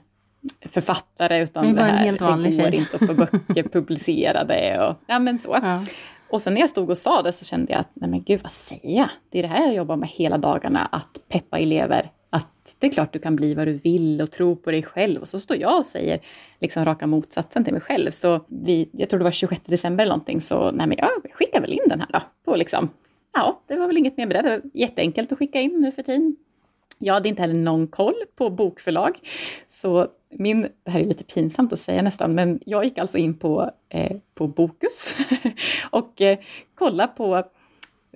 författare 0.62 1.44
utan 1.44 1.76
det, 1.76 1.82
här, 1.82 1.90
en 1.90 1.98
helt 1.98 2.22
vanlig 2.22 2.52
det 2.52 2.64
går 2.64 2.72
tjej. 2.72 2.80
inte 2.80 2.96
att 2.96 3.08
få 3.08 3.14
böcker 3.14 3.64
publicerade. 3.64 4.88
Och, 4.88 4.96
ja, 5.08 5.20
men 5.20 5.40
så. 5.40 5.60
Ja. 5.62 5.84
Och 6.32 6.42
sen 6.42 6.54
när 6.54 6.62
jag 6.62 6.70
stod 6.70 6.90
och 6.90 6.98
sa 6.98 7.22
det 7.22 7.32
så 7.32 7.46
kände 7.46 7.72
jag 7.72 7.80
att, 7.80 7.90
nej 7.94 8.10
men 8.10 8.24
gud 8.24 8.40
vad 8.44 8.52
säger 8.52 8.98
jag? 8.98 9.10
Det 9.30 9.40
är 9.40 9.44
det 9.44 9.50
här 9.50 9.66
jag 9.66 9.76
jobbar 9.76 9.96
med 9.96 10.10
hela 10.10 10.38
dagarna, 10.38 10.86
att 10.86 11.20
peppa 11.28 11.60
elever. 11.60 12.12
Att 12.30 12.76
det 12.80 12.88
är 12.88 12.92
klart 12.92 13.14
du 13.14 13.20
kan 13.20 13.36
bli 13.36 13.54
vad 13.54 13.68
du 13.68 13.74
vill 13.74 14.22
och 14.22 14.32
tro 14.32 14.56
på 14.56 14.72
dig 14.72 14.84
själv. 14.84 15.22
Och 15.22 15.28
så 15.28 15.40
står 15.40 15.58
jag 15.58 15.78
och 15.78 15.86
säger 15.86 16.20
liksom 16.60 16.86
raka 16.86 17.08
motsatsen 17.08 17.64
till 17.64 17.74
mig 17.74 17.82
själv. 17.82 18.12
Så 18.12 18.46
vi, 18.48 18.90
jag 18.92 19.10
tror 19.10 19.18
det 19.20 19.24
var 19.24 19.32
26 19.32 19.62
december 19.66 20.04
eller 20.04 20.14
någonting, 20.14 20.42
så 20.42 20.72
nej 20.72 20.88
men 20.88 20.98
jag 20.98 21.10
skickar 21.34 21.62
väl 21.62 21.74
in 21.74 21.84
den 21.90 22.00
här 22.00 22.10
då. 22.14 22.20
På 22.46 22.56
liksom, 22.56 22.90
ja, 23.34 23.62
det 23.68 23.76
var 23.76 23.88
väl 23.88 23.98
inget 23.98 24.18
mer 24.18 24.26
med 24.26 24.36
det. 24.36 24.42
Det 24.42 24.50
var 24.50 24.62
jätteenkelt 24.74 25.32
att 25.32 25.38
skicka 25.38 25.62
in 25.62 25.80
nu 25.80 25.92
för 25.92 26.02
tiden. 26.04 26.36
Jag 27.02 27.14
hade 27.14 27.30
inte 27.30 27.42
heller 27.42 27.54
någon 27.54 27.88
koll 27.88 28.24
på 28.36 28.50
bokförlag. 28.50 29.20
Så 29.68 30.08
min, 30.30 30.62
det 30.84 30.92
här 30.92 31.00
är 31.00 31.06
lite 31.06 31.24
pinsamt 31.24 31.74
att 31.74 31.80
säga 31.80 32.02
nästan, 32.02 32.36
men 32.36 32.60
jag 32.66 32.84
gick 32.84 32.98
alltså 32.98 33.18
in 33.18 33.38
på, 33.38 33.72
eh, 33.90 34.18
på 34.36 34.48
Bokus 34.48 35.16
och 35.90 36.22
eh, 36.22 36.40
kollade 36.76 37.14
på 37.18 37.44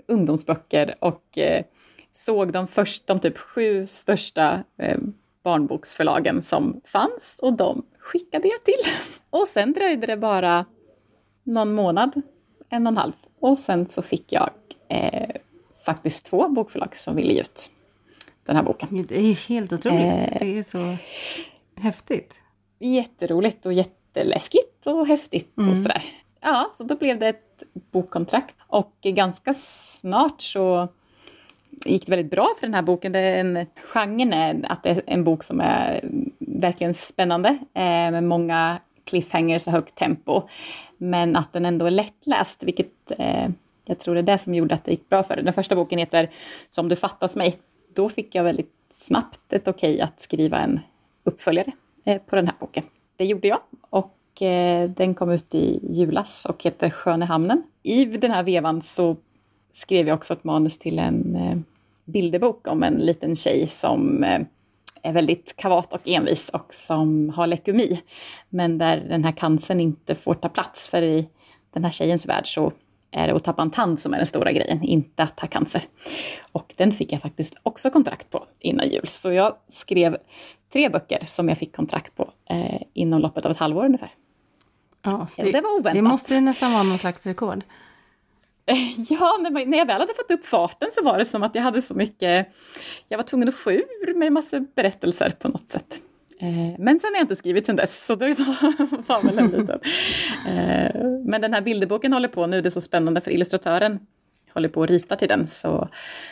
ungdomsböcker 0.08 0.96
och 1.00 1.38
eh, 1.38 1.64
såg 2.12 2.52
de, 2.52 2.68
först, 2.68 3.08
de 3.08 3.20
typ 3.20 3.38
sju 3.38 3.88
största 3.88 4.64
eh, 4.78 4.98
barnboksförlagen 5.44 6.42
som 6.42 6.82
fanns 6.86 7.40
och 7.42 7.54
de 7.54 7.86
skickade 8.00 8.48
jag 8.48 8.64
till. 8.64 8.92
Och 9.30 9.48
sen 9.48 9.74
dröjde 9.74 10.08
det 10.08 10.18
bara 10.18 10.66
någon 11.44 11.74
månad, 11.74 12.22
en 12.70 12.88
och 12.88 12.92
en 12.92 12.98
halv, 12.98 13.14
och 13.40 13.58
sen 13.58 13.88
så 13.88 14.02
fick 14.02 14.34
jag 14.34 14.50
eh, 14.90 15.30
faktiskt 15.86 16.26
två 16.26 16.50
bokförlag 16.50 16.98
som 16.98 17.16
ville 17.16 17.34
ge 17.34 17.42
ut 17.42 17.70
den 18.46 18.56
här 18.56 18.64
boken. 18.64 19.06
Det 19.08 19.20
är 19.20 19.50
helt 19.50 19.74
otroligt. 19.74 20.06
Eh, 20.06 20.38
det 20.40 20.58
är 20.58 20.64
så 20.64 20.98
häftigt. 21.82 22.34
Jätteroligt 22.80 23.66
och 23.66 23.74
jätteläskigt 23.74 24.88
och 24.88 25.08
häftigt 25.08 25.58
mm. 25.58 25.70
och 25.70 25.78
sådär. 25.78 26.04
Ja, 26.42 26.70
så 26.72 26.84
då 26.84 26.96
blev 26.96 27.20
det 27.20 27.28
ett 27.28 27.64
bokkontrakt 27.92 28.56
och 28.68 28.94
ganska 29.04 29.54
snart 29.54 30.42
så 30.42 30.88
gick 31.86 32.06
det 32.06 32.12
väldigt 32.12 32.32
bra 32.32 32.50
för 32.60 32.68
den 32.68 32.74
här 32.74 32.82
boken. 32.82 33.12
Det 33.12 33.20
är 33.20 33.40
en, 33.40 33.68
genren 33.76 34.34
är 34.34 34.72
att 34.72 34.84
det 34.84 34.90
är 34.90 35.02
en 35.06 35.24
bok 35.24 35.44
som 35.44 35.60
är 35.60 36.10
verkligen 36.40 36.94
spännande 36.94 37.50
eh, 37.50 38.12
med 38.12 38.24
många 38.24 38.80
cliffhangers 39.06 39.68
och 39.68 39.74
högt 39.74 39.96
tempo. 39.96 40.42
Men 40.98 41.36
att 41.36 41.54
den 41.54 41.66
ändå 41.66 41.86
är 41.86 41.92
lättläst, 41.92 42.64
vilket 42.64 43.12
eh, 43.18 43.50
jag 43.86 44.00
tror 44.00 44.18
är 44.18 44.24
det 44.24 44.38
som 44.38 44.56
gjorde 44.56 44.76
att 44.76 44.84
det 44.84 44.92
gick 44.92 45.10
bra 45.10 45.24
för 45.24 45.36
den. 45.36 45.46
Den 45.46 45.54
första 45.54 45.76
boken 45.76 46.00
heter 46.00 46.30
Som 46.70 46.90
du 46.90 46.96
fattas 46.96 47.36
mig 47.36 47.60
då 47.96 48.10
fick 48.10 48.36
jag 48.36 48.44
väldigt 48.44 48.74
snabbt 48.92 49.54
ett 49.54 49.68
okej 49.68 50.02
att 50.02 50.22
skriva 50.22 50.58
en 50.58 50.80
uppföljare 51.24 51.72
eh, 52.06 52.22
på 52.22 52.36
den 52.36 52.48
här 52.48 52.56
boken. 52.60 52.84
Det 53.16 53.26
gjorde 53.26 53.48
jag 53.48 53.60
och 53.90 54.42
eh, 54.42 54.90
den 54.90 55.16
kom 55.16 55.32
ut 55.32 55.56
i 55.56 55.80
julas 55.90 56.46
och 56.46 56.64
heter 56.64 56.90
Skönehamnen. 56.90 57.64
I 57.84 58.06
den 58.06 58.32
här 58.32 58.44
vevan 58.44 58.82
så 58.82 59.18
skrev 59.72 60.08
jag 60.08 60.16
också 60.16 60.34
ett 60.34 60.44
manus 60.44 60.78
till 60.78 61.00
en 61.00 61.36
eh, 61.36 61.58
bilderbok 62.06 62.68
om 62.68 62.84
en 62.84 62.94
liten 62.94 63.36
tjej 63.36 63.68
som 63.68 64.26
är 65.04 65.14
väldigt 65.14 65.56
kavat 65.56 65.94
och 65.94 66.08
envis 66.08 66.50
och 66.50 66.74
som 66.74 67.30
har 67.30 67.48
leukemi. 67.48 68.02
Men 68.50 68.78
där 68.78 69.06
den 69.10 69.24
här 69.24 69.32
cancern 69.32 69.80
inte 69.80 70.16
får 70.16 70.34
ta 70.34 70.50
plats 70.50 70.88
för 70.88 71.02
i 71.02 71.30
den 71.74 71.84
här 71.84 71.92
tjejens 71.92 72.26
värld 72.26 72.54
så 72.54 72.72
är 73.14 73.28
det 73.28 73.36
att 73.36 73.44
tappa 73.44 73.62
en 73.62 73.72
tand 73.72 74.00
som 74.00 74.14
är 74.14 74.18
den 74.18 74.28
stora 74.28 74.52
grejen, 74.52 74.84
inte 74.84 75.24
att 75.24 75.40
ha 75.40 75.48
cancer. 75.48 75.84
Och 76.52 76.74
den 76.78 76.92
fick 76.92 77.12
jag 77.12 77.22
faktiskt 77.22 77.56
också 77.64 77.90
kontrakt 77.90 78.30
på 78.30 78.46
innan 78.60 78.88
jul. 78.88 79.08
Så 79.08 79.32
jag 79.32 79.56
skrev 79.68 80.18
tre 80.74 80.90
böcker 80.90 81.24
som 81.28 81.50
jag 81.50 81.58
fick 81.58 81.76
kontrakt 81.76 82.16
på 82.16 82.30
eh, 82.50 82.82
inom 82.94 83.22
loppet 83.22 83.46
av 83.46 83.52
ett 83.52 83.58
halvår 83.58 83.86
ungefär. 83.86 84.12
Ja, 85.02 85.28
det, 85.36 85.52
det 85.52 85.62
var 85.62 85.70
oväntat. 85.70 85.94
Det 85.94 86.02
måste 86.02 86.42
nästan 86.42 86.74
vara 86.74 86.84
någon 86.84 86.98
slags 86.98 87.28
rekord. 87.28 87.64
Ja, 89.10 89.38
när, 89.42 89.78
jag 89.78 89.86
väl 89.86 90.00
hade 90.02 90.14
fått 90.14 90.32
upp 90.32 90.46
farten 90.46 90.90
så 90.94 91.04
var 91.04 91.18
det 91.18 91.26
som 91.26 91.44
att 91.44 91.56
jag 91.56 91.62
hade 91.62 91.82
så 91.82 91.94
mycket... 91.94 92.48
Jag 93.08 93.18
var 93.18 93.24
tvungen 93.24 93.48
att 93.48 93.56
få 93.56 93.72
ur 93.72 94.14
mig 94.14 94.30
massor 94.30 94.66
berättelser 94.76 95.34
på 95.40 95.48
något 95.48 95.70
sätt. 95.70 96.02
Eh, 96.44 96.80
men 96.80 97.00
sen 97.00 97.14
har 97.14 97.18
jag 97.18 97.24
inte 97.24 97.36
skrivit 97.36 97.66
sen 97.66 97.76
dess, 97.76 98.06
så 98.06 98.16
det 98.16 98.26
var, 98.26 99.24
väl 99.32 99.40
en 99.40 99.46
liten... 99.46 99.80
Eh, 100.48 101.04
men 101.26 101.42
den 101.42 101.54
här 101.54 101.62
bilderboken 101.62 102.14
håller 102.14 102.28
på 102.28 102.48
nu, 102.48 102.62
det 102.62 102.68
är 102.68 102.70
så 102.70 102.82
spännande 102.82 103.22
för 103.22 103.32
illustratören 103.32 104.00
håller 104.54 104.70
på 104.70 104.84
att 104.84 104.90
rita 104.90 105.16
till 105.16 105.28
den, 105.28 105.48
så 105.48 105.88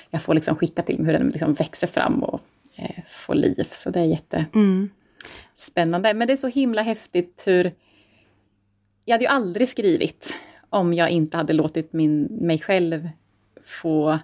jag 0.10 0.22
får 0.22 0.34
liksom 0.34 0.56
skicka 0.56 0.82
till 0.82 1.00
mig 1.00 1.06
hur 1.06 1.20
den 1.20 1.28
liksom 1.28 1.54
växer 1.54 1.88
fram 1.88 2.24
och 2.24 2.42
eh, 2.76 3.04
får 3.06 3.36
liv, 3.36 3.68
så 3.72 3.90
det 3.90 4.00
är 4.00 4.04
jättespännande. 4.04 6.10
Mm. 6.10 6.18
Men 6.18 6.28
det 6.28 6.34
är 6.34 6.38
så 6.38 6.48
himla 6.48 6.82
häftigt 6.82 7.44
hur... 7.46 7.72
Jag 9.06 9.14
hade 9.14 9.24
ju 9.24 9.30
aldrig 9.30 9.70
skrivit 9.70 10.36
om 10.70 10.94
jag 10.94 11.10
inte 11.10 11.38
hade 11.38 11.54
låtit 11.54 11.94
min, 11.94 12.24
mig 12.24 12.60
själv 12.60 13.10
få 13.64 14.20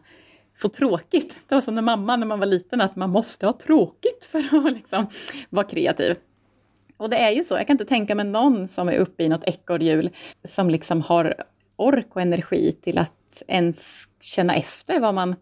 få 0.57 0.69
tråkigt. 0.69 1.37
Det 1.47 1.55
var 1.55 1.61
som 1.61 1.75
när 1.75 1.81
mamma 1.81 2.15
när 2.15 2.27
man 2.27 2.39
var 2.39 2.45
liten, 2.45 2.81
att 2.81 2.95
man 2.95 3.09
måste 3.09 3.45
ha 3.45 3.53
tråkigt 3.53 4.25
för 4.25 4.39
att 4.39 4.73
liksom 4.73 5.07
vara 5.49 5.67
kreativ. 5.67 6.15
Och 6.97 7.09
det 7.09 7.17
är 7.17 7.31
ju 7.31 7.43
så, 7.43 7.55
jag 7.55 7.67
kan 7.67 7.73
inte 7.73 7.85
tänka 7.85 8.15
mig 8.15 8.25
någon 8.25 8.67
som 8.67 8.89
är 8.89 8.97
uppe 8.97 9.23
i 9.23 9.29
något 9.29 9.43
ekorrhjul 9.43 10.09
som 10.43 10.69
liksom 10.69 11.01
har 11.01 11.43
ork 11.75 12.07
och 12.09 12.21
energi 12.21 12.71
till 12.71 12.97
att 12.97 13.43
ens 13.47 14.09
känna 14.21 14.55
efter 14.55 14.99
vad 14.99 15.13
man 15.13 15.35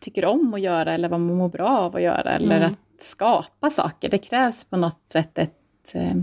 tycker 0.00 0.24
om 0.24 0.54
att 0.54 0.60
göra 0.60 0.94
eller 0.94 1.08
vad 1.08 1.20
man 1.20 1.36
mår 1.36 1.48
bra 1.48 1.68
av 1.68 1.96
att 1.96 2.02
göra 2.02 2.32
eller 2.32 2.56
mm. 2.56 2.72
att 2.72 3.02
skapa 3.02 3.70
saker. 3.70 4.08
Det 4.08 4.18
krävs 4.18 4.64
på 4.64 4.76
något 4.76 5.06
sätt 5.06 5.38
ett, 5.38 5.94
eh, 5.94 6.16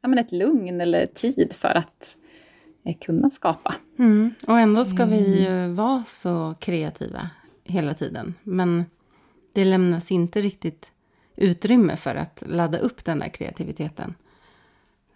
ja, 0.00 0.08
men 0.08 0.18
ett 0.18 0.32
lugn 0.32 0.80
eller 0.80 1.06
tid 1.06 1.52
för 1.52 1.74
att 1.74 2.16
kunna 2.92 3.30
skapa. 3.30 3.74
Mm. 3.98 4.34
Och 4.46 4.58
ändå 4.58 4.84
ska 4.84 5.04
vi 5.04 5.44
ju 5.44 5.68
vara 5.68 6.04
så 6.06 6.54
kreativa 6.58 7.30
hela 7.64 7.94
tiden. 7.94 8.34
Men 8.42 8.84
det 9.52 9.64
lämnas 9.64 10.12
inte 10.12 10.42
riktigt 10.42 10.92
utrymme 11.36 11.96
för 11.96 12.14
att 12.14 12.42
ladda 12.46 12.78
upp 12.78 13.04
den 13.04 13.18
där 13.18 13.28
kreativiteten. 13.28 14.14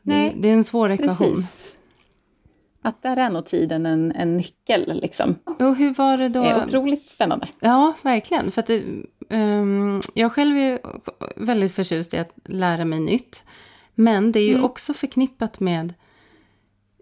Nej, 0.03 0.33
det, 0.35 0.41
det 0.41 0.49
är 0.49 0.53
en 0.53 0.65
svår 0.65 0.91
ekvation. 0.91 1.31
Precis. 1.31 1.79
Att 2.83 3.03
där 3.03 3.17
är 3.17 3.31
nog 3.31 3.47
tiden 3.47 3.87
en, 3.87 4.13
en 4.13 4.37
nyckel 4.37 5.01
liksom. 5.03 5.35
Och 5.45 5.77
hur 5.77 5.95
var 5.95 6.19
det 6.19 6.29
då? 6.29 6.43
Det 6.43 6.49
är 6.49 6.65
otroligt 6.65 7.11
spännande. 7.11 7.49
Ja, 7.61 7.95
verkligen. 8.03 8.51
För 8.51 8.65
det, 8.67 8.85
um, 9.37 10.01
jag 10.15 10.33
själv 10.33 10.57
är 10.57 10.81
väldigt 11.37 11.73
förtjust 11.73 12.15
i 12.15 12.19
att 12.19 12.33
lära 12.45 12.85
mig 12.85 13.01
nytt. 13.01 13.43
Men 13.95 14.33
det 14.33 14.41
är 14.41 14.47
ju 14.47 14.55
mm. 14.55 14.65
också 14.65 14.95
förknippat 14.95 15.61
med 15.61 15.95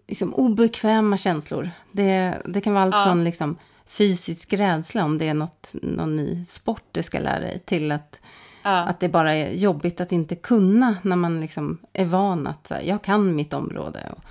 liksom, 0.07 0.33
obekväma 0.33 1.17
känslor. 1.17 1.69
Det, 1.91 2.37
det 2.45 2.61
kan 2.61 2.73
vara 2.73 2.83
allt 2.83 2.95
ja. 2.95 3.03
från 3.03 3.23
liksom, 3.23 3.57
fysisk 3.87 4.53
rädsla 4.53 5.05
om 5.05 5.17
det 5.17 5.27
är 5.27 5.33
något, 5.33 5.75
någon 5.81 6.15
ny 6.15 6.45
sport 6.45 6.83
du 6.91 7.03
ska 7.03 7.19
lära 7.19 7.39
dig 7.39 7.59
till 7.65 7.91
att, 7.91 8.19
ja. 8.63 8.83
att 8.83 8.99
det 8.99 9.09
bara 9.09 9.33
är 9.33 9.53
jobbigt 9.53 10.01
att 10.01 10.11
inte 10.11 10.35
kunna 10.35 10.95
när 11.01 11.15
man 11.15 11.41
liksom 11.41 11.77
är 11.93 12.05
van 12.05 12.47
att 12.47 12.69
här, 12.69 12.81
jag 12.81 13.01
kan 13.01 13.35
mitt 13.35 13.53
område. 13.53 13.99
Och, 14.11 14.23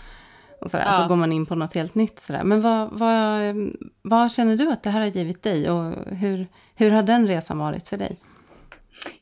och 0.61 0.71
sådär. 0.71 0.85
Ja. 0.85 0.93
Så 0.93 1.09
går 1.09 1.17
man 1.17 1.33
in 1.33 1.47
på 1.47 1.55
något 1.55 1.75
helt 1.75 1.95
nytt. 1.95 2.21
Sådär. 2.21 2.45
Men 2.45 2.61
vad, 2.61 2.89
vad, 2.93 3.55
vad 4.03 4.33
känner 4.33 4.57
du 4.57 4.71
att 4.71 4.83
det 4.83 4.91
här 4.91 5.01
har 5.01 5.07
givit 5.07 5.43
dig 5.43 5.71
och 5.71 5.93
hur, 6.07 6.49
hur 6.75 6.91
har 6.91 7.03
den 7.03 7.27
resan 7.27 7.59
varit 7.59 7.89
för 7.89 7.97
dig? 7.97 8.17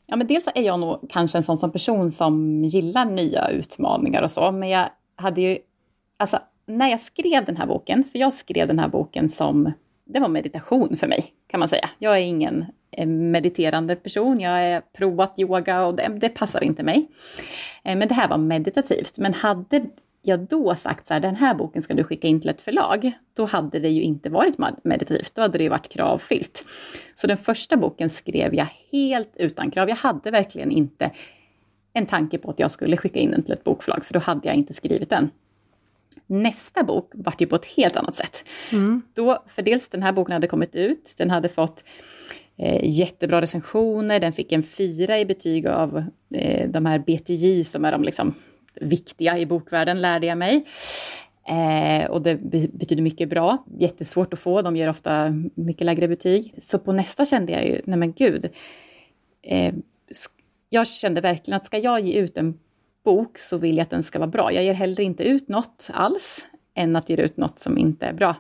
Ja, 0.07 0.17
men 0.17 0.27
dels 0.27 0.49
är 0.55 0.63
jag 0.63 0.81
nog 0.81 1.11
kanske 1.11 1.39
en 1.39 1.43
sån 1.43 1.57
som 1.57 1.73
person 1.73 2.11
som 2.11 2.65
gillar 2.65 3.05
nya 3.05 3.49
utmaningar 3.49 4.23
och 4.23 4.31
så, 4.31 4.53
men 4.53 4.69
jag 4.69 4.89
hade 5.17 5.41
ju, 5.41 5.59
alltså 6.17 6.39
när 6.67 6.89
jag 6.89 7.01
skrev 7.01 7.45
den 7.45 7.57
här 7.57 7.67
boken, 7.67 8.05
för 8.05 8.19
jag 8.19 8.33
skrev 8.33 8.67
den 8.67 8.79
här 8.79 8.89
boken 8.89 9.29
som, 9.29 9.73
det 10.05 10.21
var 10.21 10.29
meditation 10.29 10.97
för 10.97 11.07
mig, 11.07 11.33
kan 11.47 11.61
man 11.61 11.69
säga. 11.69 11.91
Jag 11.99 12.19
är 12.19 12.23
ingen 12.23 12.65
eh, 12.91 13.07
mediterande 13.07 13.97
person, 13.97 14.41
jag 14.41 14.51
har 14.51 14.81
provat 14.81 15.35
yoga 15.39 15.87
och 15.87 15.95
det, 15.95 16.09
det 16.21 16.29
passar 16.29 16.65
inte 16.65 16.83
mig. 16.83 17.07
Eh, 17.85 17.97
men 17.97 18.09
det 18.09 18.15
här 18.15 18.29
var 18.29 18.39
meditativt. 18.39 19.19
Men 19.19 19.35
hade 19.35 19.87
jag 20.23 20.41
då 20.41 20.75
sagt 20.75 21.07
så 21.07 21.15
här, 21.15 21.21
den 21.21 21.37
här 21.37 21.55
boken 21.55 21.83
ska 21.83 21.95
du 21.95 22.05
skicka 22.05 22.29
in 22.29 22.41
till 22.41 22.51
ett 22.51 22.63
förlag, 22.63 23.13
då 23.35 23.45
hade 23.45 23.79
det 23.79 23.89
ju 23.89 24.03
inte 24.03 24.31
varit 24.31 24.59
meditativt, 24.85 25.35
då 25.35 25.43
hade 25.43 25.59
det 25.59 25.65
ju 25.65 25.71
varit 25.71 25.89
kravfyllt. 25.89 26.65
Så 27.15 27.27
den 27.27 27.37
första 27.37 27.77
boken 27.77 28.11
skrev 28.11 28.55
jag 28.55 28.67
helt 28.93 29.37
utan 29.37 29.71
krav. 29.71 29.89
Jag 29.89 29.97
hade 29.97 30.31
verkligen 30.31 30.71
inte 30.71 31.11
en 31.93 32.07
tanke 32.07 32.39
på 32.39 32.51
att 32.51 32.59
jag 32.59 32.71
skulle 32.71 32.97
skicka 32.97 33.21
in 33.21 33.31
den 33.31 33.43
till 33.43 33.53
ett 33.53 33.65
bokförlag, 33.65 34.05
för 34.05 34.15
då 34.15 34.21
hade 34.21 34.49
jag 34.49 34.57
inte 34.57 34.73
skrivit 34.73 35.11
den. 35.11 35.31
Nästa 36.27 36.83
bok 36.85 37.13
vart 37.15 37.41
ju 37.41 37.47
på 37.47 37.57
ett 37.57 37.67
helt 37.67 37.97
annat 37.97 38.17
sätt. 38.17 38.45
Mm. 38.73 39.03
Då, 39.15 39.45
för 39.47 39.63
dels 39.63 39.89
den 39.89 40.03
här 40.03 40.13
boken 40.13 40.33
hade 40.33 40.47
kommit 40.47 40.77
ut, 40.77 41.15
den 41.19 41.31
hade 41.31 41.49
fått 41.49 41.85
eh, 42.57 42.99
jättebra 42.99 43.41
recensioner, 43.41 44.21
den 44.21 44.33
fick 44.33 44.53
en 44.53 44.63
fyra 44.63 45.19
i 45.19 45.27
betyg 45.27 45.67
av 45.67 46.05
eh, 46.35 46.71
de 46.71 46.87
här 46.87 46.99
BTJ 46.99 47.65
som 47.65 47.85
är 47.85 47.93
de 47.93 48.05
liksom 48.05 48.35
viktiga 48.81 49.39
i 49.39 49.47
bokvärlden 49.47 50.01
lärde 50.01 50.27
jag 50.27 50.39
mig. 50.39 50.65
Eh, 51.49 52.11
och 52.11 52.23
det 52.23 52.37
betyder 52.73 53.03
mycket 53.03 53.29
bra. 53.29 53.65
Jättesvårt 53.79 54.33
att 54.33 54.41
få, 54.41 54.63
de 54.63 54.77
ger 54.77 54.89
ofta 54.89 55.31
mycket 55.55 55.85
lägre 55.85 56.09
betyg. 56.09 56.55
Så 56.59 56.79
på 56.79 56.93
nästa 56.93 57.25
kände 57.25 57.53
jag 57.53 57.67
ju, 57.67 57.81
nej 57.85 57.99
men 57.99 58.13
gud. 58.13 58.51
Eh, 59.43 59.75
jag 60.71 60.87
kände 60.87 61.21
verkligen 61.21 61.57
att 61.57 61.67
ska 61.67 61.79
jag 61.79 62.01
ge 62.01 62.13
ut 62.13 62.39
en 62.39 62.59
bok 63.05 63.39
så 63.39 63.59
vill 63.59 63.77
jag 63.77 63.83
att 63.83 63.91
den 63.91 64.03
ska 64.03 64.19
vara 64.19 64.31
bra. 64.31 64.53
Jag 64.53 64.65
ger 64.65 64.75
hellre 64.75 65.03
inte 65.03 65.25
ut 65.25 65.49
något 65.49 65.91
alls 65.93 66.47
än 66.75 66.97
att 66.97 67.09
ge 67.09 67.17
ut 67.17 67.37
något 67.37 67.59
som 67.59 67.79
inte 67.79 68.07
är 68.07 68.13
bra. 68.13 68.37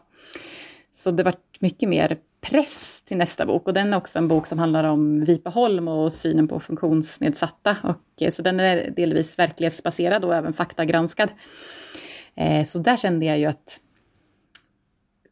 Så 0.92 1.10
det 1.10 1.22
var 1.22 1.34
mycket 1.60 1.88
mer 1.88 2.18
press 2.40 3.02
till 3.02 3.16
nästa 3.16 3.46
bok. 3.46 3.68
Och 3.68 3.74
den 3.74 3.92
är 3.92 3.96
också 3.96 4.18
en 4.18 4.28
bok 4.28 4.46
som 4.46 4.58
handlar 4.58 4.84
om 4.84 5.24
Vipaholm 5.24 5.88
och 5.88 6.12
synen 6.12 6.48
på 6.48 6.60
funktionsnedsatta. 6.60 7.76
Och, 7.82 8.22
eh, 8.22 8.30
så 8.30 8.42
den 8.42 8.60
är 8.60 8.90
delvis 8.90 9.38
verklighetsbaserad 9.38 10.24
och 10.24 10.34
även 10.34 10.52
faktagranskad. 10.52 11.28
Eh, 12.34 12.64
så 12.64 12.78
där 12.78 12.96
kände 12.96 13.26
jag 13.26 13.38
ju 13.38 13.46
att 13.46 13.80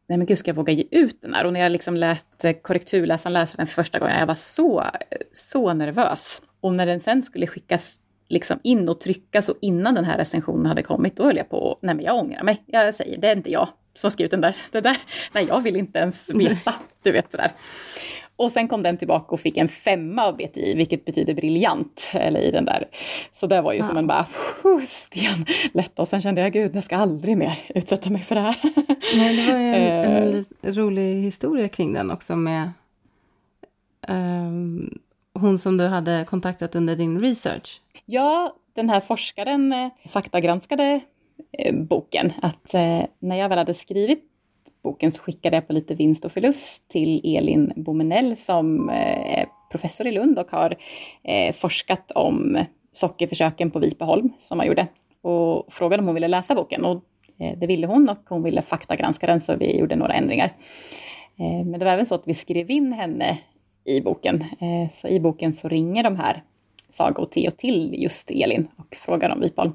nej 0.09 0.19
men 0.19 0.27
gud, 0.27 0.39
ska 0.39 0.49
jag 0.49 0.57
våga 0.57 0.73
ge 0.73 0.85
ut 0.91 1.23
den 1.23 1.35
här? 1.35 1.45
Och 1.47 1.53
när 1.53 1.61
jag 1.61 1.73
liksom 1.73 1.97
lät 1.97 2.45
eh, 2.45 2.53
korrekturläsaren 2.53 3.33
läsa 3.33 3.57
den 3.57 3.67
första 3.67 3.99
gången, 3.99 4.19
jag 4.19 4.27
var 4.27 4.35
så, 4.35 4.85
så 5.33 5.75
nervös. 5.75 6.43
Och 6.61 6.75
när 6.75 6.87
den 6.87 7.01
sen 7.01 7.23
skulle 7.23 7.47
skickas 7.47 7.99
liksom 8.33 8.59
in 8.63 8.89
och 8.89 9.01
tryckas 9.01 9.49
och 9.49 9.57
innan 9.61 9.95
den 9.95 10.05
här 10.05 10.19
recensionen 10.19 10.67
hade 10.67 10.83
kommit, 10.83 11.17
då 11.17 11.25
höll 11.25 11.37
jag 11.37 11.49
på 11.49 11.79
nej 11.83 11.95
men 11.95 12.05
jag 12.05 12.17
ångrar 12.17 12.43
mig. 12.43 12.63
Jag 12.67 12.95
säger, 12.95 13.19
det 13.19 13.29
är 13.29 13.37
inte 13.37 13.51
jag 13.51 13.69
som 13.95 14.09
har 14.09 14.11
skrivit 14.11 14.31
den 14.31 14.41
där. 14.41 14.57
Det 14.71 14.81
där, 14.81 14.97
nej 15.33 15.47
jag 15.49 15.61
vill 15.61 15.77
inte 15.77 15.99
ens 15.99 16.35
veta, 16.35 16.75
du 17.03 17.13
vet 17.13 17.33
sådär. 17.33 17.53
Och 18.37 18.53
sen 18.53 18.69
kom 18.69 18.83
den 18.83 18.97
tillbaka 18.97 19.35
och 19.35 19.41
fick 19.41 19.57
en 19.57 19.69
femma 19.69 20.25
av 20.25 20.37
BTI, 20.37 20.75
vilket 20.77 21.05
betyder 21.05 21.35
briljant, 21.35 22.11
eller 22.13 22.41
i 22.41 22.51
den 22.51 22.65
där. 22.65 22.89
Så 23.33 23.47
det 23.47 23.63
var 23.63 23.73
ju 23.73 23.79
ja. 23.79 23.85
som 23.85 23.97
en 23.97 24.07
bara, 24.07 24.27
sten 24.87 25.47
lätta. 25.73 26.03
Och 26.03 26.09
sen 26.09 26.21
kände 26.21 26.41
jag, 26.41 26.53
gud, 26.53 26.77
jag 26.77 26.85
ska 26.85 26.97
aldrig 26.97 27.37
mer 27.37 27.59
utsätta 27.75 28.11
mig 28.11 28.23
för 28.23 28.35
det 28.35 28.41
här. 28.41 28.57
Nej, 29.17 29.37
det 29.37 29.53
var 29.53 29.59
ju 29.59 29.67
en, 29.67 30.45
en 30.63 30.75
rolig 30.75 31.23
historia 31.23 31.69
kring 31.69 31.93
den 31.93 32.11
också 32.11 32.37
med 32.37 32.71
um, 34.09 34.99
hon 35.35 35.59
som 35.59 35.77
du 35.77 35.87
hade 35.87 36.25
kontaktat 36.25 36.75
under 36.75 36.97
din 36.97 37.21
research. 37.21 37.81
Ja, 38.13 38.57
den 38.75 38.91
här 38.91 39.01
forskaren 39.01 39.73
eh, 39.73 39.91
faktagranskade 40.09 41.01
Eh, 41.59 41.75
boken. 41.75 42.33
Att 42.43 42.75
eh, 42.75 43.03
när 43.19 43.37
jag 43.37 43.49
väl 43.49 43.59
hade 43.59 43.75
skrivit 43.75 44.25
boken 44.85 45.13
så 45.13 45.23
skickade 45.23 45.57
jag 45.57 45.67
på 45.67 45.73
lite 45.73 45.95
vinst 45.95 46.25
och 46.25 46.33
förlust 46.33 46.89
till 46.89 47.37
Elin 47.37 47.73
Bomenell 47.77 48.37
som 48.37 48.89
eh, 48.91 49.39
är 49.39 49.47
professor 49.71 50.07
i 50.07 50.13
Lund 50.13 50.39
och 50.39 50.51
har 50.51 50.77
eh, 51.23 51.55
forskat 51.55 52.11
om 52.11 52.65
sockerförsöken 52.93 53.71
på 53.71 53.79
Vipeholm 53.79 54.33
som 54.37 54.59
man 54.59 54.67
gjorde. 54.67 54.87
Och 55.23 55.73
frågade 55.73 56.01
om 56.01 56.07
hon 56.07 56.15
ville 56.15 56.29
läsa 56.29 56.55
boken 56.55 56.85
och 56.85 57.03
eh, 57.39 57.59
det 57.59 57.67
ville 57.67 57.87
hon 57.87 58.09
och 58.09 58.29
hon 58.29 58.43
ville 58.43 58.63
faktagranska 58.63 59.27
den 59.27 59.41
så 59.41 59.57
vi 59.57 59.79
gjorde 59.79 59.97
några 59.97 60.15
ändringar. 60.15 60.53
Men 61.37 61.73
det 61.73 61.85
var 61.85 61.93
även 61.93 62.07
så 62.07 62.15
att 62.15 62.29
vi 62.29 62.35
skrev 62.35 62.71
in 62.71 62.93
henne 62.93 63.39
i 63.85 64.01
boken. 64.01 64.45
Så 64.93 65.09
i 65.09 65.21
boken 65.21 65.55
så 65.55 65.69
ringer 65.69 66.03
de 66.03 66.17
här 66.17 66.43
Saga 66.93 67.23
och 67.23 67.31
Theo 67.31 67.51
till 67.51 67.95
just 68.03 68.31
Elin 68.31 68.69
och 68.77 68.97
frågar 68.97 69.31
om 69.31 69.41
Vipholm. 69.41 69.73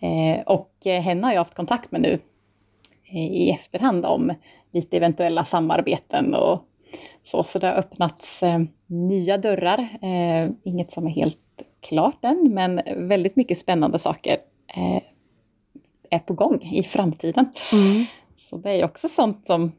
Eh, 0.00 0.40
och 0.46 0.86
eh, 0.86 1.02
henne 1.02 1.26
har 1.26 1.32
jag 1.32 1.40
haft 1.40 1.54
kontakt 1.54 1.90
med 1.90 2.00
nu 2.00 2.18
eh, 3.12 3.32
i 3.32 3.50
efterhand 3.50 4.06
om 4.06 4.32
lite 4.72 4.96
eventuella 4.96 5.44
samarbeten 5.44 6.34
och 6.34 6.62
så. 7.20 7.44
Så 7.44 7.58
det 7.58 7.66
har 7.66 7.74
öppnats 7.74 8.42
nya 8.86 9.38
dörrar. 9.38 9.88
Inget 10.64 10.92
som 10.92 11.06
är 11.06 11.10
helt 11.10 11.38
klart 11.80 12.24
än, 12.24 12.54
men 12.54 12.80
väldigt 12.96 13.36
mycket 13.36 13.58
spännande 13.58 13.98
saker 13.98 14.38
är 16.10 16.18
på 16.18 16.34
gång 16.34 16.70
i 16.72 16.82
framtiden. 16.82 17.52
Mm. 17.72 18.04
Så 18.36 18.56
det 18.56 18.70
är 18.70 18.84
också 18.84 19.08
sånt 19.08 19.46
som 19.46 19.72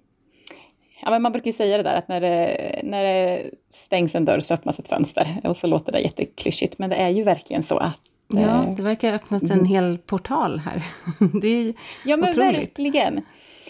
Ja, 1.01 1.09
men 1.09 1.21
man 1.21 1.31
brukar 1.31 1.47
ju 1.47 1.53
säga 1.53 1.77
det 1.77 1.83
där 1.83 1.95
att 1.95 2.07
när 2.07 2.21
det, 2.21 2.79
när 2.83 3.03
det 3.03 3.43
stängs 3.73 4.15
en 4.15 4.25
dörr 4.25 4.39
så 4.39 4.53
öppnas 4.53 4.79
ett 4.79 4.87
fönster. 4.87 5.41
Och 5.43 5.57
så 5.57 5.67
låter 5.67 5.91
det 5.91 5.99
jätteklyschigt, 5.99 6.79
men 6.79 6.89
det 6.89 6.95
är 6.95 7.09
ju 7.09 7.23
verkligen 7.23 7.63
så 7.63 7.77
att 7.77 8.01
Ja, 8.33 8.63
eh, 8.63 8.75
det 8.75 8.81
verkar 8.81 9.09
ha 9.09 9.15
öppnats 9.15 9.43
en 9.43 9.51
mm. 9.51 9.65
hel 9.65 9.97
portal 9.97 10.59
här. 10.59 10.83
Det 11.41 11.47
är 11.47 11.73
Ja, 12.05 12.17
men 12.17 12.29
otroligt. 12.29 12.59
verkligen. 12.59 13.21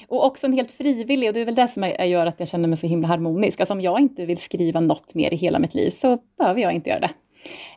Och 0.07 0.25
också 0.25 0.47
en 0.47 0.53
helt 0.53 0.71
frivillig, 0.71 1.29
och 1.29 1.33
det 1.33 1.39
är 1.39 1.45
väl 1.45 1.55
det 1.55 1.67
som 1.67 1.93
gör 1.99 2.25
att 2.25 2.39
jag 2.39 2.49
känner 2.49 2.67
mig 2.67 2.77
så 2.77 2.87
himla 2.87 3.07
harmonisk. 3.07 3.59
Alltså 3.59 3.73
om 3.73 3.81
jag 3.81 3.99
inte 3.99 4.25
vill 4.25 4.37
skriva 4.37 4.79
något 4.79 5.15
mer 5.15 5.33
i 5.33 5.35
hela 5.35 5.59
mitt 5.59 5.73
liv 5.73 5.89
så 5.89 6.17
behöver 6.37 6.61
jag 6.61 6.73
inte 6.73 6.89
göra 6.89 6.99
det. 6.99 7.11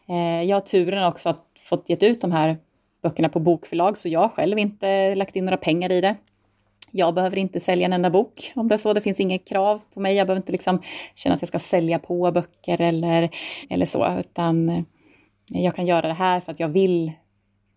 Eh, 0.09 0.43
jag 0.43 0.57
har 0.57 0.61
turen 0.61 1.05
också 1.05 1.29
att 1.29 1.47
fått 1.59 1.89
gett 1.89 2.03
ut 2.03 2.21
de 2.21 2.33
här 2.33 2.57
böckerna 3.03 3.29
på 3.29 3.41
bokförlag, 3.41 3.99
så 3.99 4.09
jag 4.09 4.21
har 4.21 4.29
själv 4.29 4.59
inte 4.59 5.15
lagt 5.15 5.37
in 5.37 5.45
några 5.45 5.57
pengar 5.57 5.93
i 5.93 6.01
det. 6.01 6.17
Jag 6.95 7.15
behöver 7.15 7.39
inte 7.39 7.61
sälja 7.61 7.85
en 7.85 7.93
enda 7.93 8.11
bok 8.11 8.53
om 8.55 8.69
det 8.69 8.75
är 8.75 8.79
så. 8.79 8.93
Det 8.93 9.01
finns 9.01 9.21
inget 9.21 9.49
krav 9.49 9.81
på 9.95 10.01
mig. 10.01 10.17
Jag 10.17 10.27
behöver 10.27 10.41
inte 10.41 10.53
liksom 10.53 10.83
känna 11.15 11.35
att 11.35 11.43
jag 11.43 11.49
ska 11.49 11.59
sälja 11.59 11.99
på 11.99 12.33
böcker 12.33 12.81
eller, 12.81 13.31
eller 13.71 13.87
så, 13.87 14.07
utan 14.21 14.69
eh, 14.69 14.83
jag 15.53 15.75
kan 15.75 15.87
göra 15.87 16.07
det 16.07 16.13
här 16.13 16.41
för 16.41 16.53
att 16.53 16.61
jag 16.61 16.69
vill. 16.69 17.13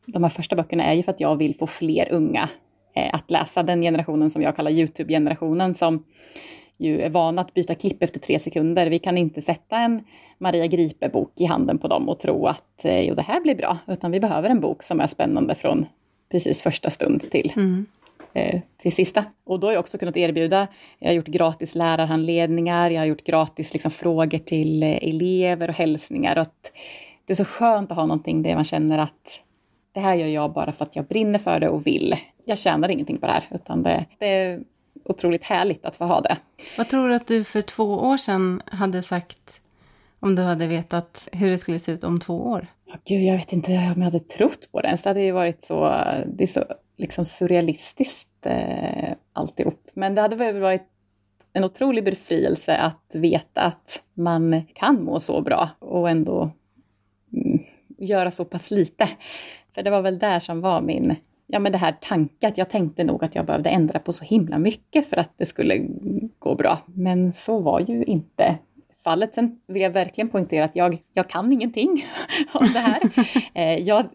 De 0.06 0.24
här 0.24 0.30
första 0.30 0.56
böckerna 0.56 0.84
är 0.84 0.94
ju 0.94 1.04
för 1.04 1.12
att 1.12 1.20
jag 1.20 1.36
vill 1.36 1.56
få 1.56 1.68
fler 1.68 2.12
unga 2.12 2.50
eh, 2.96 3.10
att 3.14 3.32
läsa. 3.32 3.64
Den 3.64 3.82
generationen 3.82 4.30
som 4.30 4.42
jag 4.42 4.56
kallar 4.56 4.72
Youtube-generationen 4.72 5.76
som 5.76 6.04
ju 6.78 7.02
är 7.02 7.10
vana 7.10 7.42
att 7.42 7.54
byta 7.54 7.76
klipp 7.76 8.04
efter 8.04 8.20
tre 8.20 8.40
sekunder. 8.40 8.90
Vi 8.90 9.00
kan 9.00 9.18
inte 9.18 9.42
sätta 9.42 9.78
en 9.78 10.04
Maria 10.38 10.68
Gripe-bok 10.68 11.32
i 11.36 11.46
handen 11.46 11.78
på 11.78 11.88
dem 11.88 12.10
och 12.10 12.20
tro 12.20 12.46
att 12.48 12.86
eh, 12.86 13.02
jo, 13.02 13.16
det 13.16 13.22
här 13.22 13.42
blir 13.42 13.56
bra, 13.56 13.78
utan 13.88 14.12
vi 14.12 14.20
behöver 14.20 14.50
en 14.50 14.62
bok 14.62 14.84
som 14.84 15.02
är 15.02 15.08
spännande 15.08 15.56
från 15.56 15.86
precis 16.32 16.62
första 16.62 16.90
stund 16.90 17.32
till 17.32 17.54
mm 17.56 17.86
till 18.78 18.96
sista. 18.96 19.26
Och 19.46 19.60
då 19.60 19.68
har 19.68 19.74
jag 19.74 19.80
också 19.80 19.98
kunnat 19.98 20.18
erbjuda, 20.18 20.68
jag 21.00 21.10
har 21.10 21.14
gjort 21.14 21.28
gratis 21.28 21.76
lärarhandledningar, 21.76 22.90
jag 22.90 23.02
har 23.02 23.06
gjort 23.06 23.24
gratis 23.24 23.74
liksom, 23.74 23.92
frågor 23.92 24.38
till 24.38 24.84
eh, 24.84 24.90
elever 24.90 25.68
och 25.68 25.76
hälsningar. 25.76 26.36
Och 26.36 26.42
att 26.42 26.72
det 27.26 27.34
är 27.34 27.36
så 27.36 27.46
skönt 27.46 27.92
att 27.92 27.98
ha 27.98 28.06
någonting 28.06 28.44
där 28.44 28.56
man 28.56 28.66
känner 28.66 28.98
att 28.98 29.42
det 29.92 30.00
här 30.00 30.16
gör 30.16 30.28
jag 30.28 30.54
bara 30.54 30.72
för 30.72 30.86
att 30.86 30.96
jag 30.96 31.06
brinner 31.06 31.40
för 31.40 31.60
det 31.60 31.70
och 31.70 31.88
vill 31.88 32.16
jag 32.46 32.60
tjänar 32.60 32.90
ingenting 32.90 33.18
på 33.18 33.26
det 33.26 33.32
här, 33.32 33.48
utan 33.52 33.84
det, 33.84 34.06
det 34.20 34.28
är 34.28 34.64
otroligt 35.06 35.44
härligt 35.44 35.86
att 35.86 35.96
få 35.96 36.04
ha 36.04 36.22
det. 36.22 36.38
Vad 36.78 36.90
tror 36.90 37.10
du 37.10 37.16
att 37.16 37.28
du 37.28 37.44
för 37.44 37.62
två 37.62 37.84
år 37.84 38.18
sedan 38.18 38.62
hade 38.66 39.02
sagt 39.02 39.62
om 40.20 40.36
du 40.36 40.42
hade 40.42 40.68
vetat 40.68 41.28
hur 41.32 41.50
det 41.50 41.58
skulle 41.58 41.80
se 41.80 41.92
ut 41.92 42.04
om 42.04 42.20
två 42.20 42.34
år? 42.34 42.68
Gud, 43.08 43.24
jag 43.24 43.38
vet 43.38 43.54
inte 43.54 43.72
om 43.72 43.78
jag 43.78 44.04
hade 44.04 44.20
trott 44.20 44.70
på 44.72 44.82
det 44.82 44.88
ens. 44.88 45.04
Det 45.04 45.10
hade 45.10 45.22
ju 45.22 45.32
varit 45.32 45.62
så, 45.62 46.04
det 46.26 46.44
är 46.44 46.48
så 46.48 46.64
liksom 46.98 47.26
surrealistiskt 47.26 48.46
eh, 48.46 49.14
alltihop. 49.34 49.90
Men 49.94 50.16
det 50.16 50.22
hade 50.22 50.36
väl 50.36 50.60
varit 50.60 50.88
en 51.54 51.64
otrolig 51.64 52.04
befrielse 52.04 52.78
att 52.78 53.12
veta 53.14 53.62
att 53.62 54.04
man 54.14 54.62
kan 54.74 55.04
må 55.04 55.20
så 55.20 55.42
bra 55.42 55.70
och 55.80 56.10
ändå 56.10 56.52
mm, 57.34 57.60
göra 57.98 58.32
så 58.32 58.46
pass 58.46 58.72
lite. 58.72 59.10
För 59.72 59.84
det 59.84 59.90
var 59.90 60.02
väl 60.02 60.20
där 60.20 60.40
som 60.40 60.62
var 60.62 60.82
min, 60.82 61.16
ja 61.48 61.60
men 61.60 61.72
det 61.72 61.78
här 61.78 61.96
tankat, 62.02 62.58
jag 62.58 62.70
tänkte 62.70 63.04
nog 63.04 63.24
att 63.24 63.36
jag 63.36 63.46
behövde 63.46 63.70
ändra 63.70 64.00
på 64.00 64.14
så 64.14 64.26
himla 64.26 64.58
mycket 64.58 65.10
för 65.10 65.18
att 65.18 65.38
det 65.38 65.46
skulle 65.46 65.88
gå 66.40 66.56
bra. 66.56 66.78
Men 66.86 67.34
så 67.34 67.60
var 67.60 67.80
ju 67.80 68.04
inte 68.04 68.58
fallet. 69.06 69.36
Sen 69.36 69.60
vill 69.68 69.82
jag 69.82 69.90
verkligen 69.90 70.30
poängtera 70.30 70.66
att 70.66 70.76
jag, 70.76 70.98
jag 71.14 71.30
kan 71.30 71.52
ingenting 71.52 72.06
om 72.52 72.68
det 72.74 72.80
här. 72.80 73.02
Eh, 73.54 73.80
jag, 73.80 74.06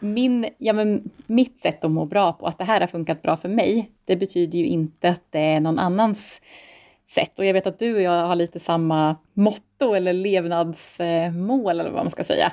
min, 0.00 0.48
ja, 0.58 0.72
men 0.72 1.10
mitt 1.26 1.58
sätt 1.58 1.84
att 1.84 1.90
må 1.90 2.04
bra 2.04 2.32
på, 2.32 2.46
att 2.46 2.58
det 2.58 2.64
här 2.64 2.80
har 2.80 2.86
funkat 2.86 3.22
bra 3.22 3.36
för 3.36 3.48
mig, 3.48 3.90
det 4.04 4.16
betyder 4.16 4.58
ju 4.58 4.66
inte 4.66 5.08
att 5.08 5.22
det 5.30 5.40
är 5.40 5.60
någon 5.60 5.78
annans 5.78 6.40
sätt. 7.08 7.38
Och 7.38 7.44
jag 7.44 7.54
vet 7.54 7.66
att 7.66 7.78
du 7.78 7.94
och 7.94 8.02
jag 8.02 8.26
har 8.26 8.36
lite 8.36 8.58
samma 8.58 9.16
motto 9.32 9.94
eller 9.94 10.12
levnadsmål 10.12 11.80
eller 11.80 11.90
vad 11.90 12.04
man 12.04 12.10
ska 12.10 12.24
säga. 12.24 12.52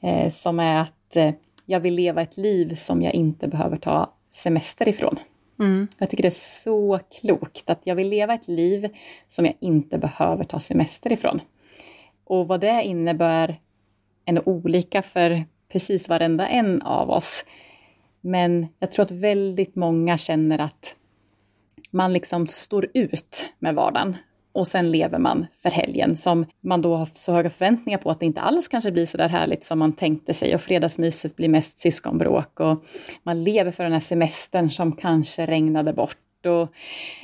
Eh, 0.00 0.32
som 0.32 0.60
är 0.60 0.80
att 0.80 1.16
eh, 1.16 1.30
jag 1.66 1.80
vill 1.80 1.94
leva 1.94 2.22
ett 2.22 2.36
liv 2.36 2.74
som 2.74 3.02
jag 3.02 3.14
inte 3.14 3.48
behöver 3.48 3.76
ta 3.76 4.12
semester 4.30 4.88
ifrån. 4.88 5.18
Mm. 5.60 5.88
Jag 5.98 6.10
tycker 6.10 6.22
det 6.22 6.28
är 6.28 6.30
så 6.64 7.00
klokt 7.20 7.70
att 7.70 7.80
jag 7.84 7.94
vill 7.94 8.08
leva 8.08 8.34
ett 8.34 8.48
liv 8.48 8.88
som 9.28 9.44
jag 9.44 9.54
inte 9.60 9.98
behöver 9.98 10.44
ta 10.44 10.60
semester 10.60 11.12
ifrån. 11.12 11.40
Och 12.24 12.48
vad 12.48 12.60
det 12.60 12.82
innebär 12.82 13.60
är 14.24 14.32
nog 14.32 14.48
olika 14.48 15.02
för 15.02 15.44
precis 15.68 16.08
varenda 16.08 16.48
en 16.48 16.82
av 16.82 17.10
oss. 17.10 17.44
Men 18.20 18.66
jag 18.78 18.90
tror 18.90 19.04
att 19.04 19.10
väldigt 19.10 19.74
många 19.74 20.18
känner 20.18 20.58
att 20.58 20.96
man 21.90 22.12
liksom 22.12 22.46
står 22.46 22.88
ut 22.94 23.52
med 23.58 23.74
vardagen 23.74 24.16
och 24.54 24.66
sen 24.66 24.90
lever 24.90 25.18
man 25.18 25.46
för 25.56 25.70
helgen 25.70 26.16
som 26.16 26.46
man 26.60 26.82
då 26.82 26.96
har 26.96 27.08
så 27.14 27.32
höga 27.32 27.50
förväntningar 27.50 27.98
på 27.98 28.10
att 28.10 28.20
det 28.20 28.26
inte 28.26 28.40
alls 28.40 28.68
kanske 28.68 28.92
blir 28.92 29.06
så 29.06 29.16
där 29.16 29.28
härligt 29.28 29.64
som 29.64 29.78
man 29.78 29.92
tänkte 29.92 30.34
sig 30.34 30.54
och 30.54 30.60
fredagsmyset 30.60 31.36
blir 31.36 31.48
mest 31.48 31.78
syskonbråk 31.78 32.60
och 32.60 32.84
man 33.22 33.44
lever 33.44 33.70
för 33.70 33.84
den 33.84 33.92
här 33.92 34.00
semestern 34.00 34.70
som 34.70 34.92
kanske 34.92 35.46
regnade 35.46 35.92
bort. 35.92 36.46
Och, 36.46 36.68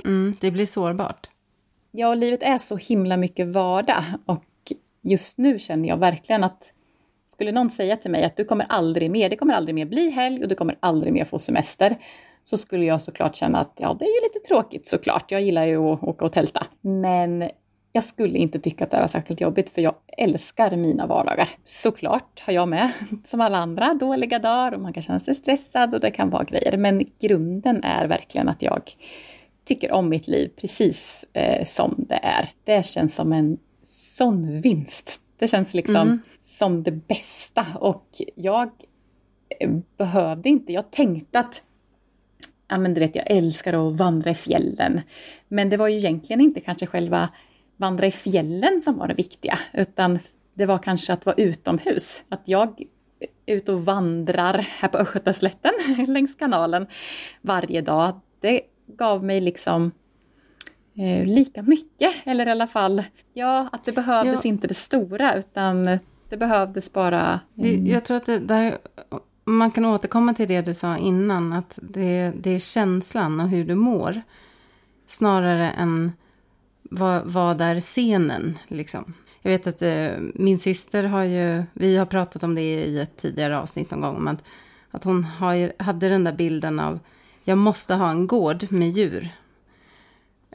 mm, 0.05 0.35
det 0.41 0.51
blir 0.51 0.67
sårbart. 0.67 1.31
Ja, 1.91 2.15
livet 2.15 2.43
är 2.43 2.59
så 2.59 2.77
himla 2.77 3.17
mycket 3.17 3.47
vardag 3.47 4.05
och 4.27 4.45
just 5.03 5.39
nu 5.39 5.59
känner 5.59 5.89
jag 5.89 5.97
verkligen 5.97 6.45
att 6.45 6.73
skulle 7.27 7.53
någon 7.53 7.71
säga 7.71 7.97
till 7.97 8.11
mig 8.11 8.25
att 8.25 8.37
du 8.37 8.45
kommer 8.45 8.67
aldrig 8.69 9.11
mer, 9.11 9.29
det 9.29 9.37
kommer 9.37 9.55
aldrig 9.55 9.75
mer 9.75 9.87
bli 9.87 10.11
helg 10.11 10.43
och 10.43 10.49
du 10.49 10.55
kommer 10.55 10.77
aldrig 10.81 11.13
mer 11.13 11.25
få 11.25 11.39
semester 11.39 11.97
så 12.51 12.57
skulle 12.57 12.85
jag 12.85 13.03
såklart 13.03 13.37
känna 13.37 13.61
att 13.61 13.73
ja, 13.77 13.97
det 13.99 14.05
är 14.05 14.09
ju 14.09 14.21
lite 14.23 14.49
tråkigt 14.49 14.87
såklart. 14.87 15.31
Jag 15.31 15.43
gillar 15.43 15.65
ju 15.65 15.79
att 15.79 16.03
åka 16.03 16.25
och 16.25 16.33
tälta. 16.33 16.67
Men 16.81 17.49
jag 17.93 18.05
skulle 18.05 18.39
inte 18.39 18.61
tycka 18.61 18.85
att 18.85 18.91
det 18.91 19.01
var 19.01 19.07
särskilt 19.07 19.41
jobbigt 19.41 19.71
för 19.71 19.83
jag 19.83 19.95
älskar 20.19 20.77
mina 20.77 21.07
vardagar. 21.07 21.49
Såklart 21.65 22.41
har 22.41 22.53
jag 22.53 22.69
med, 22.69 22.93
som 23.25 23.41
alla 23.41 23.59
andra, 23.59 23.95
dåliga 23.95 24.39
dagar 24.39 24.73
och 24.73 24.81
man 24.81 24.93
kan 24.93 25.03
känna 25.03 25.21
sig 25.21 25.35
stressad 25.35 25.95
och 25.95 26.01
det 26.01 26.11
kan 26.11 26.31
vara 26.31 26.45
grejer. 26.45 26.77
Men 26.77 27.05
grunden 27.21 27.85
är 27.85 28.07
verkligen 28.07 28.49
att 28.49 28.63
jag 28.63 28.97
tycker 29.65 29.93
om 29.93 30.09
mitt 30.09 30.29
liv 30.29 30.51
precis 30.57 31.27
eh, 31.33 31.67
som 31.67 31.95
det 32.09 32.21
är. 32.23 32.49
Det 32.65 32.87
känns 32.87 33.15
som 33.15 33.33
en 33.33 33.59
sån 33.89 34.61
vinst. 34.61 35.21
Det 35.39 35.49
känns 35.49 35.75
liksom 35.75 35.97
mm. 35.97 36.21
som 36.43 36.83
det 36.83 36.93
bästa 36.93 37.67
och 37.81 38.07
jag 38.35 38.71
behövde 39.97 40.49
inte, 40.49 40.73
jag 40.73 40.91
tänkte 40.91 41.39
att 41.39 41.63
ja 42.71 42.79
men 42.79 42.95
du 42.95 43.01
vet 43.01 43.17
jag 43.17 43.31
älskar 43.31 43.73
att 43.73 43.97
vandra 43.97 44.31
i 44.31 44.35
fjällen. 44.35 45.01
Men 45.49 45.71
det 45.71 45.77
var 45.77 45.89
ju 45.89 45.97
egentligen 45.97 46.41
inte 46.41 46.61
kanske 46.61 46.87
själva 46.87 47.29
vandra 47.77 48.07
i 48.07 48.11
fjällen 48.11 48.83
som 48.83 48.99
var 48.99 49.09
det 49.09 49.15
viktiga, 49.15 49.59
utan 49.73 50.19
det 50.55 50.67
var 50.67 50.79
kanske 50.79 51.13
att 51.13 51.27
vara 51.27 51.37
utomhus. 51.37 52.23
Att 52.29 52.49
jag 52.49 52.83
är 53.47 53.55
ute 53.55 53.73
och 53.73 53.85
vandrar 53.85 54.59
här 54.59 54.89
på 54.89 54.99
Östgötaslätten 54.99 55.73
längs 56.07 56.35
kanalen 56.35 56.87
varje 57.43 57.81
dag. 57.81 58.21
Det 58.41 58.61
gav 58.87 59.25
mig 59.25 59.41
liksom 59.41 59.93
eh, 60.97 61.27
lika 61.27 61.63
mycket, 61.63 62.15
eller 62.25 62.47
i 62.47 62.51
alla 62.51 62.67
fall, 62.67 63.03
ja, 63.33 63.69
att 63.73 63.85
det 63.85 63.93
behövdes 63.93 64.45
ja. 64.45 64.49
inte 64.49 64.67
det 64.67 64.75
stora, 64.75 65.35
utan 65.35 65.99
det 66.29 66.37
behövdes 66.37 66.93
bara... 66.93 67.41
Mm. 67.59 67.87
Jag 67.87 68.05
tror 68.05 68.17
att 68.17 68.27
det 68.27 68.39
där 68.39 68.79
man 69.45 69.71
kan 69.71 69.85
återkomma 69.85 70.35
till 70.35 70.49
det 70.49 70.61
du 70.61 70.75
sa 70.75 70.97
innan, 70.97 71.53
att 71.53 71.79
det, 71.83 72.33
det 72.37 72.51
är 72.51 72.59
känslan 72.59 73.41
och 73.41 73.49
hur 73.49 73.65
du 73.65 73.75
mår. 73.75 74.23
Snarare 75.07 75.71
än 75.71 76.13
vad, 76.83 77.23
vad 77.25 77.61
är 77.61 77.81
scenen, 77.81 78.59
liksom. 78.69 79.15
Jag 79.43 79.51
vet 79.51 79.67
att 79.67 79.83
eh, 79.83 80.11
min 80.35 80.59
syster 80.59 81.05
har 81.05 81.23
ju, 81.23 81.63
vi 81.73 81.97
har 81.97 82.07
pratat 82.07 82.43
om 82.43 82.55
det 82.55 82.63
i 82.63 83.01
ett 83.01 83.17
tidigare 83.17 83.59
avsnitt 83.59 83.91
någon 83.91 84.01
gång, 84.01 84.17
om 84.17 84.29
att, 84.29 84.45
att 84.91 85.05
hon 85.05 85.25
har, 85.25 85.83
hade 85.83 86.09
den 86.09 86.25
där 86.25 86.33
bilden 86.33 86.81
av, 86.81 86.99
jag 87.45 87.59
måste 87.59 87.95
ha 87.95 88.11
en 88.11 88.27
gård 88.27 88.73
med 88.73 88.91
djur. 88.91 89.29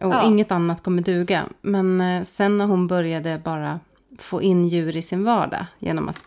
Och 0.01 0.13
ja. 0.13 0.23
inget 0.23 0.51
annat 0.51 0.83
kommer 0.83 1.01
duga. 1.01 1.43
Men 1.61 2.01
eh, 2.01 2.23
sen 2.23 2.57
när 2.57 2.65
hon 2.65 2.88
började 2.88 3.41
bara 3.43 3.79
få 4.17 4.41
in 4.41 4.67
djur 4.67 4.95
i 4.95 5.01
sin 5.01 5.23
vardag 5.23 5.65
genom 5.79 6.09
att 6.09 6.23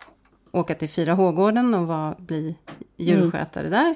åka 0.59 0.75
till 0.75 0.89
4H-gården 0.89 1.75
och 1.75 1.87
var, 1.87 2.15
bli 2.19 2.57
djurskötare 2.97 3.67
mm. 3.67 3.85
där. 3.85 3.95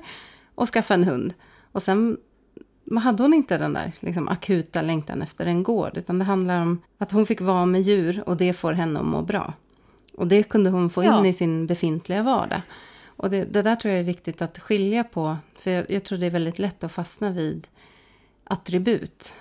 Och 0.55 0.69
skaffa 0.69 0.95
en 0.95 1.05
hund. 1.05 1.35
Och 1.73 1.83
sen 1.83 2.17
hade 3.01 3.23
hon 3.23 3.35
inte 3.35 3.59
den 3.59 3.73
där 3.73 3.93
liksom, 4.01 4.29
akuta 4.29 4.83
längtan 4.83 5.23
efter 5.23 5.47
en 5.47 5.63
gård. 5.63 5.97
Utan 5.97 6.19
det 6.19 6.25
handlar 6.25 6.63
om 6.63 6.83
att 6.99 7.13
hon 7.13 7.27
fick 7.27 7.41
vara 7.41 7.67
med 7.67 7.81
djur 7.81 8.23
och 8.27 8.37
det 8.37 8.53
får 8.53 8.73
henne 8.73 9.01
att 9.01 9.07
må 9.07 9.23
bra. 9.23 9.53
Och 10.17 10.27
det 10.27 10.43
kunde 10.43 10.71
hon 10.71 10.91
få 10.91 11.05
ja. 11.05 11.19
in 11.19 11.27
i 11.27 11.33
sin 11.33 11.67
befintliga 11.67 12.23
vardag. 12.23 12.63
Och 13.17 13.31
det, 13.31 13.45
det, 13.45 13.63
där 13.63 13.77
tror 13.77 13.93
jag 13.93 14.01
är 14.01 14.05
viktigt 14.05 14.43
att 14.43 14.59
skilja 14.59 15.05
på. 15.05 15.37
För 15.59 15.71
jag, 15.71 15.91
jag 15.91 16.05
tror 16.05 16.19
det 16.19 16.27
är 16.27 16.31
väldigt 16.31 16.59
lätt 16.59 16.85
att 16.85 16.93
fastna 16.93 17.31
vid 17.31 17.69
attribut. 18.45 19.33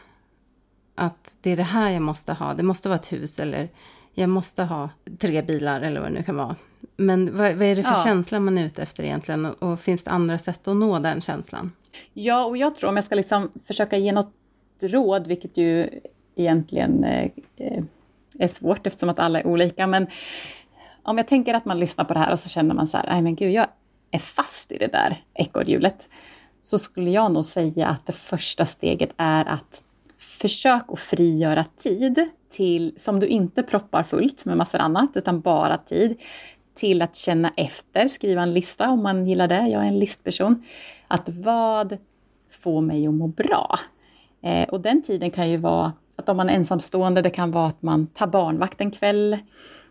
Att 0.95 1.35
det 1.41 1.51
är 1.51 1.57
det 1.57 1.63
här 1.63 1.89
jag 1.89 2.01
måste 2.01 2.33
ha. 2.33 2.53
Det 2.53 2.63
måste 2.63 2.89
vara 2.89 2.99
ett 2.99 3.11
hus 3.11 3.39
eller 3.39 3.69
jag 4.13 4.29
måste 4.29 4.63
ha 4.63 4.89
tre 5.19 5.41
bilar 5.41 5.81
eller 5.81 6.01
vad 6.01 6.09
det 6.09 6.13
nu 6.13 6.23
kan 6.23 6.35
vara. 6.35 6.55
Men 6.97 7.37
vad, 7.37 7.55
vad 7.55 7.67
är 7.67 7.75
det 7.75 7.83
för 7.83 7.91
ja. 7.91 8.03
känsla 8.03 8.39
man 8.39 8.57
är 8.57 8.65
ute 8.65 8.81
efter 8.81 9.03
egentligen? 9.03 9.45
Och, 9.45 9.63
och, 9.63 9.79
finns 9.79 10.03
det 10.03 10.11
andra 10.11 10.39
sätt 10.39 10.67
att 10.67 10.75
nå 10.75 10.99
den 10.99 11.21
känslan? 11.21 11.71
Ja, 12.13 12.45
och 12.45 12.57
jag 12.57 12.75
tror 12.75 12.89
om 12.89 12.95
jag 12.95 13.05
ska 13.05 13.15
liksom 13.15 13.51
försöka 13.65 13.97
ge 13.97 14.11
något 14.11 14.33
råd, 14.81 15.27
vilket 15.27 15.57
ju 15.57 15.89
egentligen 16.35 17.03
eh, 17.03 17.31
är 18.39 18.47
svårt 18.47 18.87
eftersom 18.87 19.09
att 19.09 19.19
alla 19.19 19.39
är 19.39 19.47
olika, 19.47 19.87
men 19.87 20.07
om 21.03 21.17
jag 21.17 21.27
tänker 21.27 21.53
att 21.53 21.65
man 21.65 21.79
lyssnar 21.79 22.05
på 22.05 22.13
det 22.13 22.19
här 22.19 22.31
och 22.31 22.39
så 22.39 22.49
känner 22.49 22.75
man 22.75 22.87
så 22.87 22.97
här, 22.97 23.05
nej 23.07 23.21
men 23.21 23.35
gud, 23.35 23.51
jag 23.51 23.67
är 24.11 24.19
fast 24.19 24.71
i 24.71 24.77
det 24.77 24.87
där 24.87 25.23
ekorrhjulet, 25.33 26.07
så 26.61 26.77
skulle 26.77 27.11
jag 27.11 27.31
nog 27.31 27.45
säga 27.45 27.87
att 27.87 28.05
det 28.05 28.13
första 28.13 28.65
steget 28.65 29.09
är 29.17 29.45
att 29.45 29.83
försök 30.17 30.83
att 30.87 30.99
frigöra 30.99 31.63
tid 31.63 32.29
till, 32.51 32.93
som 32.97 33.19
du 33.19 33.27
inte 33.27 33.63
proppar 33.63 34.03
fullt 34.03 34.45
med 34.45 34.57
massor 34.57 34.79
annat, 34.79 35.09
utan 35.15 35.41
bara 35.41 35.77
tid 35.77 36.17
till 36.73 37.01
att 37.01 37.15
känna 37.15 37.53
efter, 37.57 38.07
skriva 38.07 38.41
en 38.41 38.53
lista 38.53 38.89
om 38.89 39.03
man 39.03 39.25
gillar 39.25 39.47
det, 39.47 39.67
jag 39.67 39.83
är 39.83 39.87
en 39.87 39.99
listperson. 39.99 40.63
Att 41.07 41.29
vad 41.29 41.97
får 42.49 42.81
mig 42.81 43.07
att 43.07 43.13
må 43.13 43.27
bra? 43.27 43.79
Eh, 44.43 44.69
och 44.69 44.81
den 44.81 45.01
tiden 45.01 45.31
kan 45.31 45.49
ju 45.49 45.57
vara 45.57 45.93
att 46.15 46.29
om 46.29 46.37
man 46.37 46.49
är 46.49 46.53
ensamstående, 46.53 47.21
det 47.21 47.29
kan 47.29 47.51
vara 47.51 47.67
att 47.67 47.81
man 47.81 48.07
tar 48.07 48.27
barnvakt 48.27 48.81
en 48.81 48.91
kväll 48.91 49.37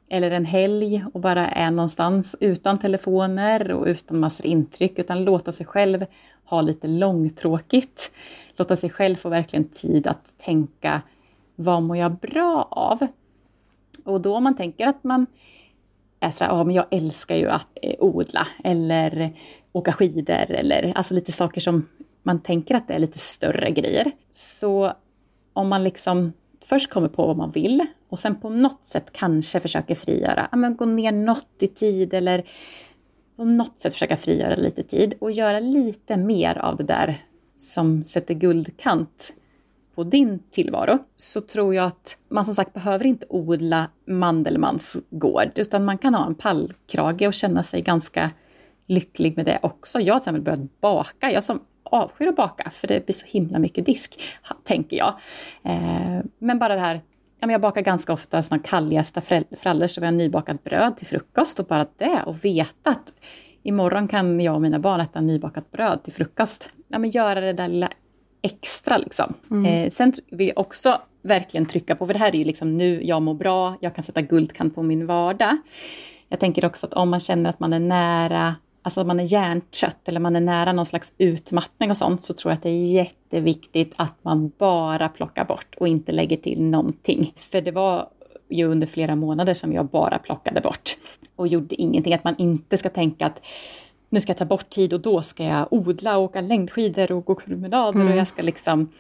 eller 0.09 0.31
en 0.31 0.45
helg 0.45 1.05
och 1.13 1.21
bara 1.21 1.49
är 1.49 1.71
någonstans 1.71 2.37
utan 2.41 2.79
telefoner 2.79 3.73
och 3.73 3.87
utan 3.87 4.21
massor 4.21 4.47
intryck, 4.47 4.99
utan 4.99 5.25
låta 5.25 5.53
sig 5.53 5.67
själv 5.67 6.07
ha 6.45 6.63
lite 6.63 6.87
långtråkigt. 6.87 8.11
Låta 8.57 8.77
sig 8.77 8.91
själv 8.91 9.17
få 9.17 9.29
verkligen 9.29 9.69
tid 9.69 10.07
att 10.07 10.39
tänka, 10.39 11.03
vad 11.61 11.83
mår 11.83 11.97
jag 11.97 12.17
bra 12.17 12.69
av? 12.71 13.07
Och 14.05 14.21
då 14.21 14.37
om 14.37 14.45
man 14.45 14.57
tänker 14.57 14.87
att 14.87 15.05
man 15.05 15.27
är 16.21 16.31
sådär, 16.31 16.51
ja 16.51 16.65
men 16.65 16.75
jag 16.75 16.87
älskar 16.91 17.37
ju 17.37 17.49
att 17.49 17.69
eh, 17.83 17.95
odla 17.99 18.47
eller 18.65 19.33
åka 19.73 19.93
skidor 19.93 20.51
eller 20.51 20.93
alltså 20.95 21.15
lite 21.15 21.33
saker 21.33 21.61
som 21.61 21.89
man 22.23 22.41
tänker 22.41 22.75
att 22.75 22.89
det 22.89 22.95
är 22.95 22.99
lite 22.99 23.19
större 23.19 23.71
grejer. 23.71 24.11
Så 24.31 24.93
om 25.53 25.69
man 25.69 25.85
liksom 25.85 26.33
först 26.65 26.91
kommer 26.91 27.09
på 27.09 27.27
vad 27.27 27.37
man 27.37 27.51
vill 27.51 27.87
och 28.09 28.19
sen 28.19 28.41
på 28.41 28.49
något 28.49 28.85
sätt 28.85 29.13
kanske 29.13 29.61
försöker 29.61 29.95
frigöra, 29.95 30.49
ja 30.51 30.57
men 30.57 30.77
gå 30.77 30.85
ner 30.85 31.13
något 31.13 31.47
i 31.61 31.67
tid 31.67 32.15
eller 32.15 32.45
på 33.37 33.45
något 33.45 33.81
sätt 33.81 33.93
försöka 33.93 34.17
frigöra 34.17 34.55
lite 34.55 34.83
tid 34.83 35.15
och 35.21 35.33
göra 35.33 35.61
lite 35.61 36.17
mer 36.17 36.59
av 36.59 36.77
det 36.77 36.85
där 36.85 37.17
som 37.57 38.05
sätter 38.05 38.35
guldkant 38.35 39.33
på 40.01 40.05
din 40.05 40.39
tillvaro 40.51 40.99
så 41.17 41.41
tror 41.41 41.75
jag 41.75 41.87
att 41.87 42.17
man 42.29 42.45
som 42.45 42.55
sagt 42.55 42.73
behöver 42.73 43.07
inte 43.07 43.27
odla 43.29 43.91
Mandelmans 44.07 44.97
gård 45.11 45.51
utan 45.57 45.85
man 45.85 45.99
kan 45.99 46.15
ha 46.15 46.27
en 46.27 46.35
pallkrage 46.35 47.23
och 47.27 47.35
känna 47.35 47.63
sig 47.63 47.83
ganska 47.83 48.31
lycklig 48.87 49.37
med 49.37 49.47
det 49.47 49.59
också. 49.63 50.01
Jag 50.01 50.15
har 50.15 50.21
till 50.21 50.23
exempel 50.23 50.43
börjat 50.43 50.81
baka. 50.81 51.33
Jag 51.33 51.45
som 51.45 51.61
avskyr 51.85 52.27
att 52.27 52.37
baka 52.37 52.71
för 52.71 52.89
det 52.89 53.07
blir 53.07 53.15
så 53.15 53.27
himla 53.27 53.59
mycket 53.59 53.87
disk, 53.87 54.21
tänker 54.65 54.97
jag. 54.97 55.15
Eh, 55.63 56.21
men 56.39 56.59
bara 56.59 56.75
det 56.75 56.81
här 56.81 57.01
jag 57.41 57.61
bakar 57.61 57.81
ganska 57.81 58.13
ofta 58.13 58.43
såna 58.43 58.63
kalljästa 58.63 59.21
frallor 59.61 59.87
så 59.87 60.01
vi 60.01 60.07
har 60.07 60.13
nybakat 60.13 60.65
bröd 60.65 60.97
till 60.97 61.07
frukost 61.07 61.61
och 61.61 61.67
bara 61.67 61.87
det 61.97 62.23
och 62.27 62.45
veta 62.45 62.91
att 62.91 63.13
imorgon 63.63 64.09
kan 64.09 64.41
jag 64.41 64.55
och 64.55 64.63
mina 64.63 64.79
barn 64.79 65.01
äta 65.01 65.21
nybakat 65.21 65.71
bröd 65.71 66.03
till 66.03 66.13
frukost. 66.13 66.75
Ja, 66.89 66.99
men 66.99 67.11
göra 67.11 67.41
det 67.41 67.53
där 67.53 67.69
lilla 67.69 67.91
extra 68.43 68.99
liksom. 68.99 69.35
Mm. 69.51 69.85
Eh, 69.85 69.91
sen 69.91 70.13
vill 70.31 70.49
jag 70.49 70.59
också 70.59 71.01
verkligen 71.23 71.67
trycka 71.67 71.97
på, 71.97 72.07
för 72.07 72.15
det 72.15 72.21
här 72.21 72.35
är 72.35 72.39
ju 72.39 72.45
liksom 72.45 72.77
nu 72.77 73.03
jag 73.05 73.23
mår 73.23 73.35
bra, 73.35 73.77
jag 73.81 73.95
kan 73.95 74.05
sätta 74.05 74.23
guldkant 74.23 74.75
på 74.75 74.83
min 74.83 75.07
vardag. 75.07 75.57
Jag 76.29 76.41
tänker 76.41 76.65
också 76.65 76.87
att 76.87 76.95
om 76.95 77.11
man 77.11 77.21
känner 77.21 77.51
att 77.51 77.61
man 77.61 77.73
är 77.73 77.79
nära, 77.79 78.55
alltså 78.83 79.01
att 79.01 79.07
man 79.07 79.21
är 79.21 79.25
hjärntrött 79.25 80.09
eller 80.09 80.21
man 80.21 80.37
är 80.37 80.41
nära 80.41 80.73
någon 80.73 80.87
slags 80.87 81.13
utmattning 81.19 81.91
och 81.91 81.97
sånt, 81.97 82.23
så 82.23 82.33
tror 82.33 82.51
jag 82.51 82.57
att 82.57 82.63
det 82.63 82.71
är 82.71 82.93
jätteviktigt 82.93 83.93
att 83.97 84.15
man 84.23 84.53
bara 84.59 85.09
plockar 85.09 85.45
bort 85.45 85.75
och 85.77 85.89
inte 85.89 86.13
lägger 86.13 86.37
till 86.37 86.63
någonting. 86.63 87.33
För 87.37 87.61
det 87.61 87.71
var 87.71 88.09
ju 88.49 88.65
under 88.65 88.87
flera 88.87 89.17
månader 89.17 89.55
som 89.55 89.73
jag 89.73 89.87
bara 89.87 90.19
plockade 90.19 90.61
bort 90.61 90.97
och 91.37 91.49
gjorde 91.49 91.75
ingenting. 91.75 92.15
Att 92.15 92.25
man 92.25 92.35
inte 92.39 92.77
ska 92.77 92.89
tänka 92.89 93.27
att 93.27 93.43
nu 94.13 94.21
ska 94.21 94.31
jag 94.31 94.39
ta 94.39 94.45
bort 94.45 94.71
tid 94.71 94.93
och 94.93 95.01
då 95.01 95.23
ska 95.23 95.45
jag 95.45 95.69
odla 95.71 96.19
och 96.19 96.25
åka 96.25 96.41
längdskidor 96.41 97.13
och 97.13 97.25
gå 97.25 97.35
promenader 97.35 98.01
mm. 98.01 98.13
och 98.13 98.19
jag 98.19 98.29
ska 98.29 98.43
liksom 98.43 98.93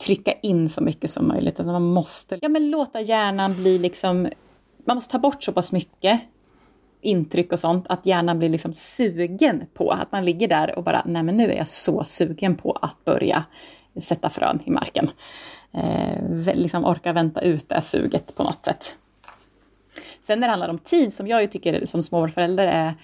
trycka 0.00 0.32
in 0.32 0.68
så 0.68 0.80
mycket 0.80 1.10
som 1.10 1.28
möjligt. 1.28 1.58
man 1.58 1.82
måste 1.82 2.38
ja, 2.42 2.48
men 2.48 2.70
låta 2.70 3.00
hjärnan 3.00 3.54
bli 3.54 3.78
liksom, 3.78 4.28
man 4.84 4.96
måste 4.96 5.12
ta 5.12 5.18
bort 5.18 5.42
så 5.42 5.52
pass 5.52 5.72
mycket 5.72 6.20
intryck 7.00 7.52
och 7.52 7.58
sånt 7.58 7.86
att 7.88 8.06
hjärnan 8.06 8.38
blir 8.38 8.48
liksom 8.48 8.72
sugen 8.72 9.66
på 9.74 9.90
att 9.90 10.12
man 10.12 10.24
ligger 10.24 10.48
där 10.48 10.78
och 10.78 10.84
bara, 10.84 11.02
nej 11.06 11.22
men 11.22 11.36
nu 11.36 11.50
är 11.50 11.56
jag 11.56 11.68
så 11.68 12.04
sugen 12.04 12.56
på 12.56 12.72
att 12.72 13.04
börja 13.04 13.44
sätta 14.00 14.30
frön 14.30 14.60
i 14.64 14.70
marken. 14.70 15.10
Eh, 15.72 16.54
liksom 16.54 16.84
orka 16.84 17.12
vänta 17.12 17.40
ut 17.40 17.68
det 17.68 17.82
suget 17.82 18.34
på 18.34 18.42
något 18.42 18.64
sätt. 18.64 18.94
Sen 20.20 20.40
när 20.40 20.46
det 20.46 20.50
handlar 20.50 20.68
om 20.68 20.78
tid, 20.78 21.14
som 21.14 21.26
jag 21.26 21.40
ju 21.40 21.46
tycker 21.46 21.86
som 21.86 22.02
småbarnsförälder 22.02 22.66
är 22.66 22.94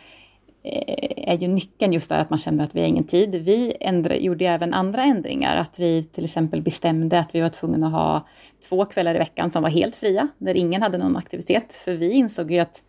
Eh, 0.66 1.32
är 1.32 1.38
ju 1.38 1.48
nyckeln 1.48 1.92
just 1.92 2.08
där 2.08 2.18
att 2.18 2.30
man 2.30 2.38
känner 2.38 2.64
att 2.64 2.74
vi 2.74 2.80
har 2.80 2.86
ingen 2.86 3.04
tid. 3.04 3.34
Vi 3.34 3.76
ändra, 3.80 4.16
gjorde 4.16 4.46
även 4.46 4.74
andra 4.74 5.02
ändringar, 5.02 5.56
att 5.56 5.78
vi 5.78 6.02
till 6.02 6.24
exempel 6.24 6.62
bestämde 6.62 7.18
att 7.18 7.34
vi 7.34 7.40
var 7.40 7.48
tvungna 7.48 7.86
att 7.86 7.92
ha 7.92 8.26
två 8.68 8.84
kvällar 8.84 9.14
i 9.14 9.18
veckan 9.18 9.50
som 9.50 9.62
var 9.62 9.70
helt 9.70 9.94
fria, 9.94 10.28
där 10.38 10.54
ingen 10.54 10.82
hade 10.82 10.98
någon 10.98 11.16
aktivitet. 11.16 11.72
För 11.72 11.92
vi 11.92 12.10
insåg 12.10 12.50
ju 12.50 12.58
att 12.58 12.82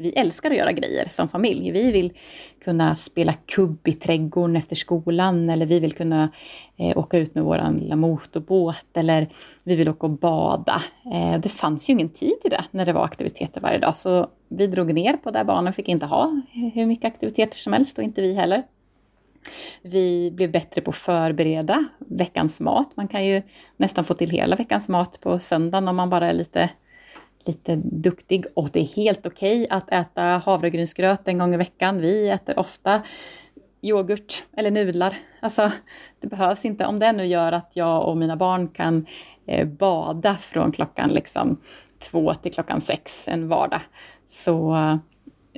vi 0.00 0.12
älskar 0.12 0.50
att 0.50 0.56
göra 0.56 0.72
grejer 0.72 1.08
som 1.10 1.28
familj. 1.28 1.70
Vi 1.70 1.92
vill 1.92 2.12
kunna 2.64 2.96
spela 2.96 3.32
kubb 3.32 3.88
i 3.88 3.92
trädgården 3.92 4.56
efter 4.56 4.76
skolan 4.76 5.50
eller 5.50 5.66
vi 5.66 5.80
vill 5.80 5.92
kunna 5.92 6.28
eh, 6.76 6.98
åka 6.98 7.18
ut 7.18 7.34
med 7.34 7.44
vår 7.44 7.78
lilla 7.78 7.96
motorbåt 7.96 8.96
eller 8.96 9.28
vi 9.64 9.76
vill 9.76 9.88
åka 9.88 10.06
och 10.06 10.12
bada. 10.12 10.82
Eh, 11.12 11.40
det 11.40 11.48
fanns 11.48 11.90
ju 11.90 11.92
ingen 11.92 12.08
tid 12.08 12.40
till 12.40 12.50
det 12.50 12.64
när 12.70 12.86
det 12.86 12.92
var 12.92 13.04
aktiviteter 13.04 13.60
varje 13.60 13.78
dag 13.78 13.96
så 13.96 14.28
vi 14.48 14.66
drog 14.66 14.94
ner 14.94 15.16
på 15.16 15.30
det. 15.30 15.44
Barnen 15.44 15.72
fick 15.72 15.88
inte 15.88 16.06
ha 16.06 16.42
hur 16.74 16.86
mycket 16.86 17.04
aktiviteter 17.04 17.56
som 17.56 17.72
helst 17.72 17.98
och 17.98 18.04
inte 18.04 18.22
vi 18.22 18.34
heller. 18.34 18.62
Vi 19.82 20.30
blev 20.30 20.50
bättre 20.50 20.80
på 20.80 20.90
att 20.90 20.96
förbereda 20.96 21.84
veckans 21.98 22.60
mat. 22.60 22.96
Man 22.96 23.08
kan 23.08 23.26
ju 23.26 23.42
nästan 23.76 24.04
få 24.04 24.14
till 24.14 24.30
hela 24.30 24.56
veckans 24.56 24.88
mat 24.88 25.20
på 25.20 25.38
söndagen 25.38 25.88
om 25.88 25.96
man 25.96 26.10
bara 26.10 26.28
är 26.28 26.32
lite 26.32 26.70
lite 27.44 27.76
duktig 27.76 28.44
och 28.54 28.68
det 28.72 28.80
är 28.80 28.84
helt 28.84 29.26
okej 29.26 29.62
okay 29.62 29.76
att 29.76 29.92
äta 29.92 30.22
havregrynsgröt 30.22 31.28
en 31.28 31.38
gång 31.38 31.54
i 31.54 31.56
veckan. 31.56 32.00
Vi 32.00 32.28
äter 32.28 32.58
ofta 32.58 33.02
yoghurt 33.82 34.42
eller 34.56 34.70
nudlar. 34.70 35.18
Alltså, 35.40 35.72
det 36.20 36.28
behövs 36.28 36.64
inte. 36.64 36.86
Om 36.86 36.98
det 36.98 37.12
nu 37.12 37.26
gör 37.26 37.52
att 37.52 37.72
jag 37.74 38.08
och 38.08 38.16
mina 38.16 38.36
barn 38.36 38.68
kan 38.68 39.06
eh, 39.46 39.68
bada 39.68 40.34
från 40.34 40.72
klockan 40.72 41.10
liksom 41.10 41.60
två 41.98 42.34
till 42.34 42.52
klockan 42.52 42.80
sex 42.80 43.28
en 43.28 43.48
vardag, 43.48 43.80
så 44.26 44.74
eh, 44.74 44.96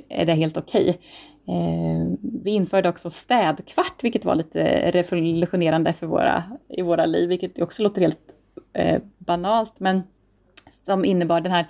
är 0.09 0.25
det 0.25 0.33
helt 0.33 0.57
okej. 0.57 0.89
Okay. 0.89 1.01
Eh, 1.47 2.07
vi 2.43 2.51
införde 2.51 2.89
också 2.89 3.09
städkvart, 3.09 4.03
vilket 4.03 4.25
var 4.25 4.35
lite 4.35 4.91
revolutionerande 4.91 5.93
för 5.93 6.07
våra, 6.07 6.43
i 6.69 6.81
våra 6.81 7.05
liv, 7.05 7.29
vilket 7.29 7.61
också 7.61 7.83
låter 7.83 8.01
helt 8.01 8.21
eh, 8.73 9.01
banalt, 9.17 9.79
men 9.79 10.03
som 10.85 11.05
innebar 11.05 11.41
den 11.41 11.51
här 11.51 11.67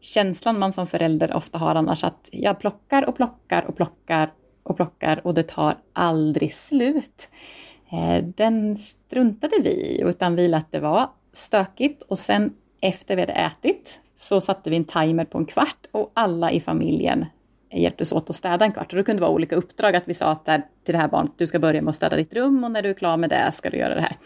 känslan 0.00 0.58
man 0.58 0.72
som 0.72 0.86
förälder 0.86 1.34
ofta 1.34 1.58
har 1.58 1.74
annars 1.74 2.04
att 2.04 2.28
jag 2.32 2.60
plockar 2.60 3.08
och 3.08 3.16
plockar 3.16 3.64
och 3.64 3.76
plockar 3.76 4.32
och 4.62 4.76
plockar 4.76 5.26
och 5.26 5.34
det 5.34 5.42
tar 5.42 5.78
aldrig 5.92 6.54
slut. 6.54 7.28
Eh, 7.92 8.24
den 8.24 8.76
struntade 8.76 9.56
vi 9.62 9.70
i 9.70 10.02
utan 10.04 10.36
vi 10.36 10.48
lät 10.48 10.72
det 10.72 10.80
vara 10.80 11.10
stökigt 11.32 12.02
och 12.02 12.18
sen 12.18 12.54
efter 12.80 13.16
vi 13.16 13.22
hade 13.22 13.32
ätit 13.32 14.00
så 14.14 14.40
satte 14.40 14.70
vi 14.70 14.76
en 14.76 14.84
timer 14.84 15.24
på 15.24 15.38
en 15.38 15.46
kvart 15.46 15.86
och 15.92 16.12
alla 16.14 16.52
i 16.52 16.60
familjen 16.60 17.26
hjälptes 17.70 18.12
åt 18.12 18.30
att 18.30 18.36
städa 18.36 18.64
en 18.64 18.72
kvart. 18.72 18.92
Och 18.92 18.96
det 18.96 19.02
kunde 19.02 19.22
vara 19.22 19.30
olika 19.30 19.56
uppdrag, 19.56 19.96
att 19.96 20.08
vi 20.08 20.14
sa 20.14 20.26
att 20.26 20.44
till 20.44 20.62
det 20.84 20.98
här 20.98 21.08
barnet, 21.08 21.32
du 21.36 21.46
ska 21.46 21.58
börja 21.58 21.82
med 21.82 21.90
att 21.90 21.96
städa 21.96 22.16
ditt 22.16 22.34
rum 22.34 22.64
och 22.64 22.70
när 22.70 22.82
du 22.82 22.90
är 22.90 22.94
klar 22.94 23.16
med 23.16 23.30
det 23.30 23.52
ska 23.52 23.70
du 23.70 23.76
göra 23.76 23.94
det 23.94 24.00
här. 24.00 24.16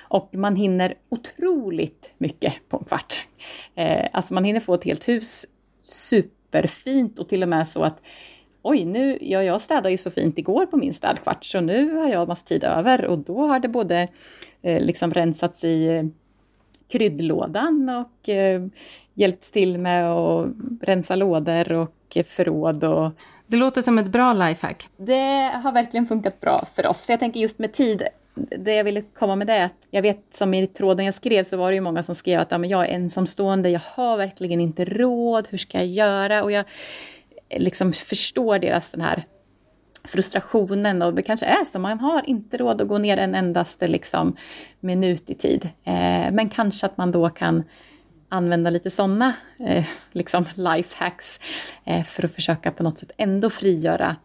Och 0.00 0.34
man 0.34 0.56
hinner 0.56 0.94
otroligt 1.08 2.10
mycket 2.18 2.54
på 2.68 2.76
en 2.76 2.84
kvart. 2.84 3.26
Eh, 3.74 4.08
alltså 4.12 4.34
man 4.34 4.44
hinner 4.44 4.60
få 4.60 4.74
ett 4.74 4.84
helt 4.84 5.08
hus 5.08 5.46
superfint 5.82 7.18
och 7.18 7.28
till 7.28 7.42
och 7.42 7.48
med 7.48 7.68
så 7.68 7.82
att 7.82 8.02
oj, 8.62 8.84
nu, 8.84 9.18
ja, 9.20 9.42
jag 9.42 9.60
städade 9.60 9.90
ju 9.90 9.96
så 9.96 10.10
fint 10.10 10.38
igår 10.38 10.66
på 10.66 10.76
min 10.76 10.94
städkvart 10.94 11.44
så 11.44 11.60
nu 11.60 11.94
har 11.94 12.08
jag 12.08 12.28
massa 12.28 12.46
tid 12.46 12.64
över 12.64 13.04
och 13.04 13.18
då 13.18 13.46
har 13.46 13.60
det 13.60 13.68
både 13.68 14.08
eh, 14.62 14.80
liksom 14.80 15.14
rensats 15.14 15.64
i 15.64 15.86
eh, 15.88 16.04
kryddlådan 16.88 17.88
och 17.88 18.28
eh, 18.28 18.66
hjälpts 19.14 19.50
till 19.50 19.78
med 19.78 20.12
att 20.12 20.48
rensa 20.80 21.16
lådor 21.16 21.72
och 21.72 21.94
förråd 22.22 22.84
och 22.84 23.10
det 23.46 23.56
låter 23.56 23.82
som 23.82 23.98
ett 23.98 24.08
bra 24.08 24.32
lifehack. 24.32 24.88
Det 24.96 25.50
har 25.62 25.72
verkligen 25.72 26.06
funkat 26.06 26.40
bra 26.40 26.64
för 26.74 26.86
oss. 26.86 27.06
För 27.06 27.12
jag 27.12 27.20
tänker 27.20 27.40
just 27.40 27.58
med 27.58 27.72
tid, 27.72 28.02
det 28.34 28.74
jag 28.74 28.84
ville 28.84 29.00
komma 29.00 29.36
med 29.36 29.46
det 29.46 29.52
är 29.52 29.64
att 29.64 29.86
jag 29.90 30.02
vet 30.02 30.24
som 30.30 30.54
i 30.54 30.66
tråden 30.66 31.04
jag 31.04 31.14
skrev 31.14 31.44
så 31.44 31.56
var 31.56 31.70
det 31.70 31.74
ju 31.74 31.80
många 31.80 32.02
som 32.02 32.14
skrev 32.14 32.40
att 32.40 32.50
ja, 32.50 32.58
men 32.58 32.70
jag 32.70 32.88
är 32.88 32.94
ensamstående, 32.94 33.70
jag 33.70 33.80
har 33.84 34.16
verkligen 34.16 34.60
inte 34.60 34.84
råd, 34.84 35.48
hur 35.50 35.58
ska 35.58 35.78
jag 35.78 35.86
göra? 35.86 36.42
Och 36.42 36.52
jag 36.52 36.64
liksom 37.56 37.92
förstår 37.92 38.58
deras 38.58 38.90
den 38.90 39.00
här 39.00 39.24
frustrationen 40.04 41.02
och 41.02 41.14
det 41.14 41.22
kanske 41.22 41.46
är 41.46 41.64
så, 41.64 41.78
man 41.78 42.00
har 42.00 42.28
inte 42.28 42.56
råd 42.56 42.80
att 42.80 42.88
gå 42.88 42.98
ner 42.98 43.16
en 43.16 43.34
endaste 43.34 43.86
liksom, 43.86 44.36
minut 44.80 45.30
i 45.30 45.34
tid. 45.34 45.68
Eh, 45.84 46.32
men 46.32 46.48
kanske 46.48 46.86
att 46.86 46.96
man 46.96 47.12
då 47.12 47.28
kan 47.28 47.64
använda 48.32 48.70
lite 48.70 48.90
sådana 48.90 49.34
eh, 49.58 49.84
liksom 50.12 50.44
lifehacks 50.54 51.40
eh, 51.84 52.04
för 52.04 52.24
att 52.24 52.34
försöka 52.34 52.72
på 52.72 52.82
något 52.82 52.98
sätt 52.98 53.12
ändå 53.16 53.50
frigöra 53.50 54.16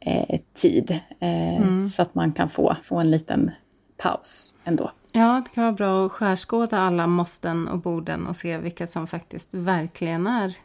eh, 0.00 0.40
tid 0.54 0.90
eh, 1.20 1.56
mm. 1.56 1.88
så 1.88 2.02
att 2.02 2.14
man 2.14 2.32
kan 2.32 2.48
få, 2.48 2.76
få 2.82 2.96
en 2.96 3.10
liten 3.10 3.50
paus 3.96 4.54
ändå. 4.64 4.90
Ja, 5.12 5.42
det 5.44 5.54
kan 5.54 5.64
vara 5.64 5.72
bra 5.72 6.06
att 6.06 6.12
skärskåda 6.12 6.78
alla 6.78 7.06
måsten 7.06 7.68
och 7.68 7.78
borden 7.78 8.26
och 8.26 8.36
se 8.36 8.58
vilka 8.58 8.86
som 8.86 9.06
faktiskt 9.06 9.48
verkligen 9.52 10.26
är 10.26 10.56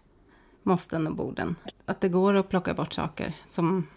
måsten 0.63 1.07
och 1.07 1.15
borden. 1.15 1.55
Att 1.85 2.01
det 2.01 2.09
går 2.09 2.33
att 2.33 2.49
plocka 2.49 2.73
bort 2.73 2.93
saker 2.93 3.33
som 3.49 3.87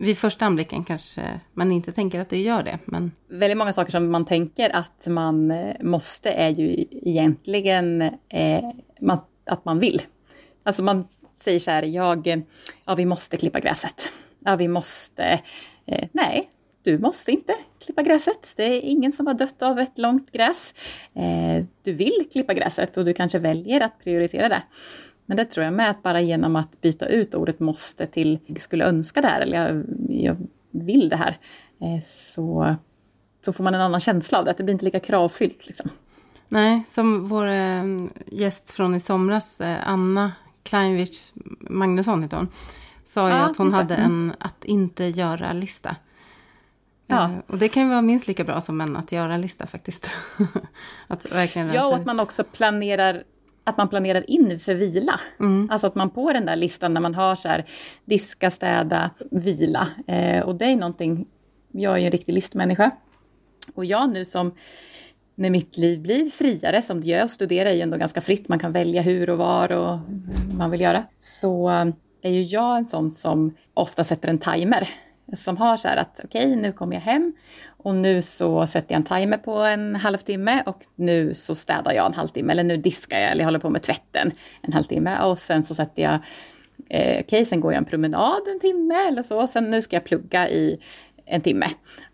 vid 0.00 0.18
första 0.18 0.46
anblicken 0.46 0.84
kanske 0.84 1.40
man 1.54 1.72
inte 1.72 1.92
tänker 1.92 2.20
att 2.20 2.28
det 2.28 2.38
gör 2.38 2.62
det. 2.62 2.78
Men... 2.84 3.12
Väldigt 3.28 3.58
många 3.58 3.72
saker 3.72 3.90
som 3.90 4.10
man 4.10 4.24
tänker 4.24 4.76
att 4.76 5.06
man 5.06 5.50
eh, 5.50 5.76
måste 5.80 6.30
är 6.30 6.48
ju 6.48 6.86
egentligen 6.90 8.02
eh, 8.28 8.64
att 9.46 9.64
man 9.64 9.78
vill. 9.78 10.02
Alltså 10.62 10.82
man 10.82 11.04
säger 11.32 11.58
så 11.58 11.70
här, 11.70 11.82
jag, 11.82 12.44
ja 12.84 12.94
vi 12.94 13.06
måste 13.06 13.36
klippa 13.36 13.60
gräset. 13.60 14.12
Ja 14.38 14.56
vi 14.56 14.68
måste, 14.68 15.40
eh, 15.86 16.08
nej 16.12 16.50
du 16.82 16.98
måste 16.98 17.32
inte 17.32 17.54
klippa 17.84 18.02
gräset. 18.02 18.52
Det 18.56 18.64
är 18.64 18.80
ingen 18.80 19.12
som 19.12 19.26
har 19.26 19.34
dött 19.34 19.62
av 19.62 19.78
ett 19.78 19.98
långt 19.98 20.32
gräs. 20.32 20.74
Eh, 21.14 21.64
du 21.82 21.92
vill 21.92 22.26
klippa 22.32 22.54
gräset 22.54 22.96
och 22.96 23.04
du 23.04 23.12
kanske 23.12 23.38
väljer 23.38 23.80
att 23.80 23.98
prioritera 23.98 24.48
det. 24.48 24.62
Men 25.30 25.36
det 25.36 25.44
tror 25.44 25.64
jag 25.64 25.74
med 25.74 25.90
att 25.90 26.02
bara 26.02 26.20
genom 26.20 26.56
att 26.56 26.80
byta 26.80 27.06
ut 27.06 27.34
ordet 27.34 27.60
måste 27.60 28.06
till 28.06 28.38
jag 28.46 28.60
skulle 28.60 28.84
önska 28.84 29.20
det 29.20 29.28
här 29.28 29.40
eller 29.40 29.66
jag, 29.66 29.84
jag 30.08 30.36
vill 30.70 31.08
det 31.08 31.16
här 31.16 31.38
eh, 31.80 32.02
så, 32.02 32.76
så 33.44 33.52
får 33.52 33.64
man 33.64 33.74
en 33.74 33.80
annan 33.80 34.00
känsla 34.00 34.38
av 34.38 34.44
det. 34.44 34.50
Att 34.50 34.56
det 34.56 34.64
blir 34.64 34.72
inte 34.72 34.84
lika 34.84 35.00
kravfyllt. 35.00 35.66
Liksom. 35.66 35.90
Nej, 36.48 36.82
som 36.88 37.28
vår 37.28 37.46
eh, 37.46 37.84
gäst 38.26 38.70
från 38.70 38.94
i 38.94 39.00
somras, 39.00 39.60
eh, 39.60 39.88
Anna 39.88 40.32
Kleinwich 40.62 41.32
Magnusson 41.60 42.22
heter 42.22 42.36
hon, 42.36 42.48
sa 43.06 43.28
ju 43.28 43.34
ja, 43.34 43.40
att 43.42 43.56
hon 43.56 43.72
hade 43.72 43.94
mm. 43.94 44.10
en 44.10 44.34
att 44.38 44.64
inte 44.64 45.04
göra-lista. 45.04 45.96
Ja. 47.06 47.30
Och 47.46 47.58
det 47.58 47.68
kan 47.68 47.82
ju 47.82 47.88
vara 47.88 48.02
minst 48.02 48.26
lika 48.26 48.44
bra 48.44 48.60
som 48.60 48.80
en 48.80 48.96
att 48.96 49.12
göra 49.12 49.34
en 49.34 49.40
lista 49.40 49.66
faktiskt. 49.66 50.10
att 51.06 51.32
verkligen 51.32 51.70
Ja, 51.74 51.86
och 51.86 51.94
ut. 51.94 52.00
att 52.00 52.06
man 52.06 52.20
också 52.20 52.44
planerar 52.44 53.24
att 53.64 53.76
man 53.76 53.88
planerar 53.88 54.30
in 54.30 54.58
för 54.58 54.74
vila. 54.74 55.20
Alltså 55.70 55.86
att 55.86 55.94
man 55.94 56.10
på 56.10 56.32
den 56.32 56.46
där 56.46 56.56
listan 56.56 56.94
när 56.94 57.00
man 57.00 57.14
har 57.14 57.36
så 57.36 57.48
här 57.48 57.64
diska, 58.04 58.50
städa, 58.50 59.10
vila. 59.30 59.88
Eh, 60.06 60.42
och 60.42 60.54
det 60.54 60.64
är 60.64 60.76
någonting, 60.76 61.26
jag 61.72 61.94
är 61.94 61.98
ju 61.98 62.04
en 62.04 62.12
riktig 62.12 62.32
listmänniska. 62.32 62.90
Och 63.74 63.84
jag 63.84 64.10
nu 64.12 64.24
som, 64.24 64.54
när 65.34 65.50
mitt 65.50 65.76
liv 65.76 66.00
blir 66.02 66.26
friare, 66.26 66.82
som 66.82 67.00
det 67.00 67.06
gör, 67.06 67.26
studera 67.26 67.70
är 67.70 67.74
ju 67.74 67.80
ändå 67.80 67.96
ganska 67.96 68.20
fritt, 68.20 68.48
man 68.48 68.58
kan 68.58 68.72
välja 68.72 69.02
hur 69.02 69.30
och 69.30 69.38
var 69.38 69.72
och 69.72 69.98
man 70.54 70.70
vill 70.70 70.80
göra. 70.80 71.04
Så 71.18 71.68
är 72.22 72.30
ju 72.30 72.42
jag 72.42 72.76
en 72.76 72.86
sån 72.86 73.12
som 73.12 73.54
ofta 73.74 74.04
sätter 74.04 74.28
en 74.28 74.38
timer. 74.38 74.88
Som 75.36 75.56
har 75.56 75.76
så 75.76 75.88
här 75.88 75.96
att 75.96 76.20
okej, 76.24 76.56
nu 76.56 76.72
kommer 76.72 76.94
jag 76.94 77.00
hem 77.00 77.32
och 77.82 77.94
nu 77.94 78.22
så 78.22 78.66
sätter 78.66 78.92
jag 78.92 78.96
en 78.96 79.04
timer 79.04 79.38
på 79.38 79.56
en 79.58 79.96
halvtimme 79.96 80.62
och 80.66 80.78
nu 80.96 81.34
så 81.34 81.54
städar 81.54 81.92
jag 81.92 82.06
en 82.06 82.14
halvtimme 82.14 82.52
eller 82.52 82.64
nu 82.64 82.76
diskar 82.76 83.18
jag 83.18 83.30
eller 83.30 83.40
jag 83.40 83.46
håller 83.46 83.58
på 83.58 83.70
med 83.70 83.82
tvätten 83.82 84.32
en 84.62 84.72
halvtimme 84.72 85.22
och 85.22 85.38
sen 85.38 85.64
så 85.64 85.74
sätter 85.74 86.02
jag 86.02 86.18
eh, 86.88 87.20
okej, 87.20 87.44
sen 87.44 87.60
går 87.60 87.72
jag 87.72 87.78
en 87.78 87.84
promenad 87.84 88.48
en 88.48 88.60
timme 88.60 88.94
eller 89.08 89.22
så, 89.22 89.46
sen 89.46 89.70
nu 89.70 89.82
ska 89.82 89.96
jag 89.96 90.04
plugga 90.04 90.48
i 90.48 90.80
en 91.26 91.40
timme. 91.40 91.66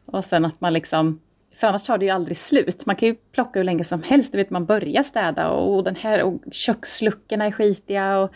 Och 0.06 0.24
sen 0.24 0.44
att 0.44 0.60
man 0.60 0.72
liksom, 0.72 1.20
för 1.54 1.66
annars 1.66 1.82
tar 1.82 1.98
det 1.98 2.04
ju 2.04 2.10
aldrig 2.10 2.36
slut. 2.36 2.86
Man 2.86 2.96
kan 2.96 3.08
ju 3.08 3.14
plocka 3.14 3.58
hur 3.58 3.64
länge 3.64 3.84
som 3.84 4.02
helst, 4.02 4.32
du 4.32 4.38
vet 4.38 4.50
man 4.50 4.66
börjar 4.66 5.02
städa 5.02 5.50
och, 5.50 5.76
och 5.76 5.84
den 5.84 5.96
här 5.96 6.22
och 6.22 6.40
köksluckorna 6.52 7.46
är 7.46 7.50
skitiga 7.50 8.18
och 8.18 8.34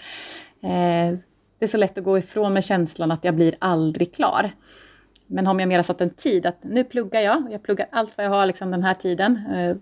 eh, 0.68 1.18
det 1.58 1.64
är 1.64 1.68
så 1.68 1.78
lätt 1.78 1.98
att 1.98 2.04
gå 2.04 2.18
ifrån 2.18 2.52
med 2.52 2.64
känslan 2.64 3.10
att 3.10 3.24
jag 3.24 3.34
blir 3.34 3.54
aldrig 3.58 4.14
klar. 4.14 4.50
Men 5.30 5.46
om 5.46 5.60
jag 5.60 5.68
mera 5.68 5.82
satt 5.82 6.00
en 6.00 6.10
tid, 6.10 6.46
att 6.46 6.64
nu 6.64 6.84
pluggar 6.84 7.20
jag, 7.20 7.48
jag 7.50 7.62
pluggar 7.62 7.86
allt 7.92 8.16
vad 8.16 8.26
jag 8.26 8.30
har 8.30 8.46
liksom 8.46 8.70
den 8.70 8.82
här 8.82 8.94
tiden. 8.94 9.36
Eh, 9.54 9.76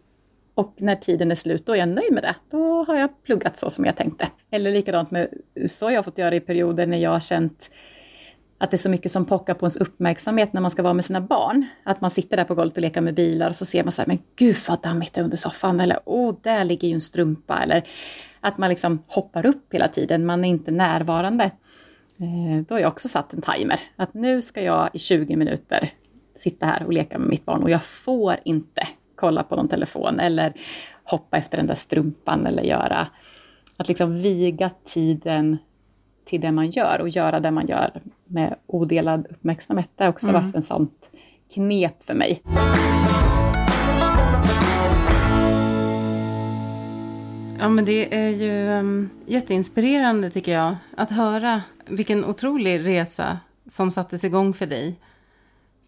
och 0.55 0.75
när 0.79 0.97
tiden 0.97 1.31
är 1.31 1.35
slut, 1.35 1.67
då 1.67 1.73
är 1.73 1.77
jag 1.77 1.89
nöjd 1.89 2.13
med 2.13 2.23
det. 2.23 2.35
Då 2.51 2.85
har 2.85 2.97
jag 2.97 3.23
pluggat 3.23 3.57
så 3.57 3.71
som 3.71 3.85
jag 3.85 3.97
tänkte. 3.97 4.29
Eller 4.51 4.71
likadant 4.71 5.11
med 5.11 5.29
USA, 5.55 5.91
jag 5.91 5.99
har 5.99 6.03
fått 6.03 6.19
göra 6.19 6.35
i 6.35 6.41
perioder 6.41 6.87
när 6.87 6.99
jag 6.99 7.11
har 7.11 7.21
känt 7.21 7.71
att 8.59 8.71
det 8.71 8.75
är 8.75 8.79
så 8.79 8.91
mycket 8.91 9.11
som 9.11 9.25
pockar 9.25 9.55
på 9.55 9.65
ens 9.65 9.77
uppmärksamhet 9.77 10.53
när 10.53 10.61
man 10.61 10.71
ska 10.71 10.83
vara 10.83 10.95
med 10.95 11.05
sina 11.05 11.21
barn. 11.21 11.67
Att 11.85 12.01
man 12.01 12.11
sitter 12.11 12.37
där 12.37 12.45
på 12.45 12.55
golvet 12.55 12.77
och 12.77 12.83
leker 12.83 13.01
med 13.01 13.15
bilar 13.15 13.49
och 13.49 13.57
så 13.57 13.65
ser 13.65 13.85
man 13.85 13.93
så 13.93 14.03
här, 14.03 14.07
men 14.07 14.19
gud 14.37 14.57
vad 14.69 14.83
dammigt 14.83 15.15
det 15.15 15.21
är 15.21 15.25
under 15.25 15.37
soffan. 15.37 15.81
Eller 15.81 16.01
åh, 16.05 16.35
där 16.43 16.65
ligger 16.65 16.89
ju 16.89 16.95
en 16.95 17.01
strumpa. 17.01 17.59
Eller 17.63 17.83
att 18.41 18.59
man 18.59 18.69
liksom 18.71 19.03
hoppar 19.07 19.47
upp 19.47 19.75
hela 19.75 19.89
tiden, 19.89 20.27
man 20.27 20.45
är 20.45 20.49
inte 20.49 20.71
närvarande. 20.71 21.51
Eh, 22.21 22.63
Då 22.69 22.75
har 22.75 22.81
jag 22.81 22.89
också 22.89 23.09
satt 23.09 23.35
en 23.35 23.43
timer. 23.43 23.81
Att 23.97 24.15
nu 24.15 24.43
ska 24.43 24.63
jag 24.63 24.89
i 24.93 24.99
20 24.99 25.37
minuter 25.37 25.91
sitta 26.37 26.67
här 26.67 26.87
och 26.87 26.93
leka 26.93 27.19
med 27.19 27.29
mitt 27.29 27.45
barn 27.45 27.63
och 27.63 27.71
jag 27.71 27.83
får 27.83 28.37
inte 28.45 28.89
kolla 29.17 29.43
på 29.43 29.57
någon 29.57 29.69
telefon 29.69 30.21
eller 30.21 30.53
hoppa 31.05 31.37
efter 31.37 31.57
den 31.57 31.67
där 31.67 31.75
strumpan 31.75 32.47
eller 32.47 32.63
göra... 32.63 33.07
Att 33.81 33.89
liksom 33.89 34.23
viga 34.23 34.71
tiden 34.85 35.57
till 36.25 36.41
det 36.41 36.53
man 36.53 36.71
gör 36.71 36.99
och 37.01 37.09
göra 37.09 37.41
det 37.41 37.51
man 37.51 37.67
gör 37.67 38.03
med 38.25 38.55
odelad 38.67 39.27
uppmärksamhet. 39.31 39.91
Det 39.97 40.05
har 40.05 40.11
också 40.11 40.33
varit 40.33 40.55
en 40.55 40.63
sånt 40.63 41.11
knep 41.55 42.03
för 42.03 42.15
mig. 42.15 42.43
Ja, 47.59 47.69
men 47.69 47.85
det 47.85 48.15
är 48.15 48.29
ju 48.29 48.69
um, 48.69 49.11
jätteinspirerande 49.27 50.31
tycker 50.31 50.53
jag. 50.53 50.77
Att 50.97 51.11
höra 51.11 51.63
vilken 51.91 52.25
otrolig 52.25 52.87
resa 52.87 53.39
som 53.67 53.91
sattes 53.91 54.25
igång 54.25 54.55
för 54.55 54.67
dig. 54.67 55.01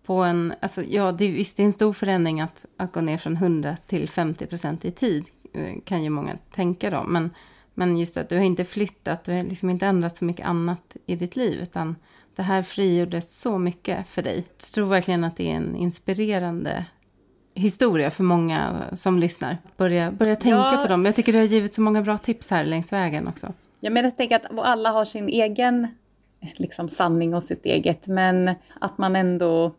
På 0.07 0.15
en, 0.23 0.55
alltså, 0.61 0.83
ja, 0.83 1.13
det, 1.13 1.31
visst, 1.31 1.57
det 1.57 1.63
är 1.63 1.67
en 1.67 1.73
stor 1.73 1.93
förändring 1.93 2.41
att, 2.41 2.67
att 2.77 2.93
gå 2.93 3.01
ner 3.01 3.19
från 3.19 3.37
100 3.37 3.77
till 3.87 4.09
50 4.09 4.47
procent 4.47 4.85
i 4.85 4.91
tid. 4.91 5.29
eh, 5.55 5.75
Kan 5.85 6.03
ju 6.05 6.11
många 6.11 6.37
tänka 6.55 6.91
då. 6.91 7.03
Men, 7.03 7.31
men 7.75 7.97
just 7.99 8.17
att 8.17 8.29
du 8.29 8.37
har 8.37 8.43
inte 8.45 8.65
flyttat, 8.65 9.25
du 9.25 9.33
har 9.33 9.43
liksom 9.43 9.71
inte 9.71 9.87
ändrat 9.87 10.17
så 10.17 10.25
mycket 10.25 10.47
annat 10.47 10.97
i 11.07 11.17
ditt 11.17 11.37
liv. 11.37 11.61
Utan 11.63 11.97
det 12.37 12.43
här 12.43 12.63
frigjorde 12.63 13.23
så 13.23 13.59
mycket 13.59 14.09
för 14.09 14.23
dig. 14.23 14.45
Jag 14.59 14.73
tror 14.73 14.87
verkligen 14.87 15.25
att 15.25 15.37
det 15.37 15.51
är 15.53 15.57
en 15.57 15.77
inspirerande 15.77 16.85
historia 17.55 18.11
för 18.11 18.25
många 18.25 18.85
som 18.95 19.19
lyssnar. 19.19 19.59
Börja, 19.77 20.13
börja 20.13 20.37
tänka 20.37 20.57
Ja. 20.57 20.81
på 20.83 20.89
dem. 20.89 21.05
Jag 21.05 21.15
tycker 21.17 21.33
du 21.33 21.39
har 21.39 21.47
givit 21.47 21.75
så 21.75 21.81
många 21.81 22.03
bra 22.03 22.19
tips 22.19 22.51
här 22.51 22.65
längs 22.65 22.93
vägen 22.93 23.29
också. 23.29 23.53
Jag 23.81 23.93
menar, 23.93 24.07
jag 24.07 24.16
tänker 24.16 24.37
att 24.37 24.59
alla 24.59 24.91
har 24.91 25.05
sin 25.05 25.28
egen 25.28 25.89
liksom, 26.57 26.89
sanning 26.89 27.35
och 27.35 27.43
sitt 27.43 27.66
eget, 27.66 28.07
men 28.07 28.55
att 28.81 28.99
man 28.99 29.16
ändå 29.16 29.74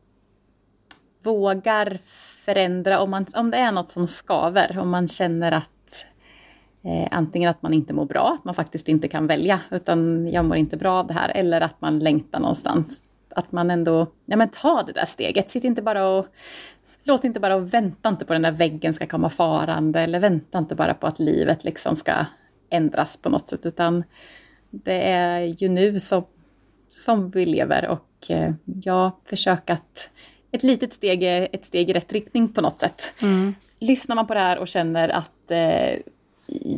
vågar 1.23 1.99
förändra 2.45 2.99
om, 2.99 3.11
man, 3.11 3.25
om 3.35 3.51
det 3.51 3.57
är 3.57 3.71
något 3.71 3.89
som 3.89 4.07
skaver, 4.07 4.79
om 4.79 4.89
man 4.89 5.07
känner 5.07 5.51
att 5.51 6.05
eh, 6.83 7.07
antingen 7.11 7.49
att 7.49 7.61
man 7.61 7.73
inte 7.73 7.93
mår 7.93 8.05
bra, 8.05 8.37
att 8.39 8.45
man 8.45 8.55
faktiskt 8.55 8.87
inte 8.87 9.07
kan 9.07 9.27
välja, 9.27 9.59
utan 9.71 10.27
jag 10.27 10.45
mår 10.45 10.57
inte 10.57 10.77
bra 10.77 10.93
av 10.93 11.07
det 11.07 11.13
här, 11.13 11.29
eller 11.29 11.61
att 11.61 11.81
man 11.81 11.99
längtar 11.99 12.39
någonstans. 12.39 13.03
Att 13.35 13.51
man 13.51 13.71
ändå, 13.71 14.07
ja 14.25 14.37
men 14.37 14.49
ta 14.49 14.83
det 14.83 14.93
där 14.93 15.05
steget, 15.05 15.49
sitt 15.49 15.63
inte 15.63 15.81
bara 15.81 16.07
och 16.07 16.25
Låt 17.03 17.23
inte 17.23 17.39
bara 17.39 17.55
och 17.55 17.73
vänta 17.73 18.09
inte 18.09 18.25
på 18.25 18.33
den 18.33 18.41
där 18.41 18.51
väggen 18.51 18.93
ska 18.93 19.07
komma 19.07 19.29
farande 19.29 19.99
eller 19.99 20.19
vänta 20.19 20.57
inte 20.57 20.75
bara 20.75 20.93
på 20.93 21.07
att 21.07 21.19
livet 21.19 21.63
liksom 21.63 21.95
ska 21.95 22.13
ändras 22.71 23.17
på 23.17 23.29
något 23.29 23.47
sätt 23.47 23.65
utan 23.65 24.03
det 24.69 25.01
är 25.01 25.39
ju 25.39 25.69
nu 25.69 25.99
som, 25.99 26.25
som 26.89 27.29
vi 27.29 27.45
lever 27.45 27.87
och 27.87 28.31
eh, 28.31 28.53
jag 28.83 29.11
försöker 29.25 29.73
att 29.73 30.09
ett 30.51 30.63
litet 30.63 30.93
steg 30.93 31.23
är 31.23 31.47
ett 31.51 31.65
steg 31.65 31.89
i 31.89 31.93
rätt 31.93 32.11
riktning 32.13 32.53
på 32.53 32.61
något 32.61 32.79
sätt. 32.79 33.13
Lyssnar 33.79 34.15
man 34.15 34.27
på 34.27 34.33
det 34.33 34.39
här 34.39 34.57
och 34.57 34.67
känner 34.67 35.09
att 35.09 35.51
eh, 35.51 35.99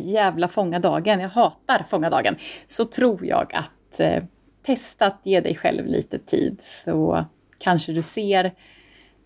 jävla 0.04 0.48
fånga 0.48 0.80
dagen, 0.80 1.20
jag 1.20 1.30
hatar 1.30 1.86
fånga 1.89 2.10
dagen, 2.10 2.36
så 2.66 2.86
tror 2.86 3.26
jag 3.26 3.52
att 3.54 4.00
eh, 4.00 4.24
testa 4.66 5.06
att 5.06 5.20
ge 5.24 5.39
dig 5.39 5.56
själv 5.56 5.86
lite 5.86 6.20
tid 6.20 6.58
så 6.62 7.26
kanske 7.60 7.91
du 7.91 8.02
ser 8.02 8.52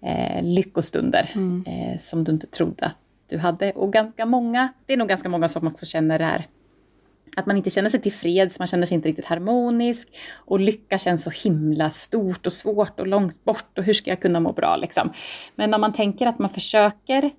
eh, 0.01 0.43
lyckostunder 0.43 1.30
eh, 1.68 1.99
som 1.99 2.24
du 2.24 2.32
inte 2.32 2.47
trodde 2.47 2.86
att 2.86 2.97
du 3.30 3.38
hade. 3.38 3.72
Och 3.72 3.93
ganska 3.93 4.26
många, 4.26 4.74
det 4.86 4.93
är 4.93 4.97
nog 4.97 5.07
ganska 5.07 5.30
många 5.30 5.47
som 5.47 5.68
också 5.68 5.86
känner 5.86 6.20
det 6.20 6.26
här 6.26 6.47
att 7.38 7.45
man 7.45 7.57
inte 7.57 7.69
känner 7.69 7.89
sig 7.89 8.01
tillfreds, 8.01 8.59
man 8.59 8.67
känner 8.67 8.85
sig 8.85 8.95
inte 8.95 9.09
riktigt 9.09 9.25
harmonisk 9.25 10.07
och 10.35 10.59
lycka 10.59 10.97
känns 10.97 11.23
så 11.23 11.29
himla 11.29 11.89
stort 11.89 12.45
och 12.45 12.53
svårt 12.53 12.99
och 12.99 13.07
långt 13.07 13.43
bort 13.43 13.77
och 13.77 13.83
hur 13.83 13.93
ska 13.93 14.09
jag 14.09 14.21
kunna 14.21 14.39
må 14.39 14.51
bra 14.51 14.75
liksom. 14.75 15.11
Men 15.55 15.73
om 15.73 15.81
man 15.81 15.93
tänker 15.93 16.27
att 16.27 16.39
man 16.39 16.49
försöker 16.49 17.31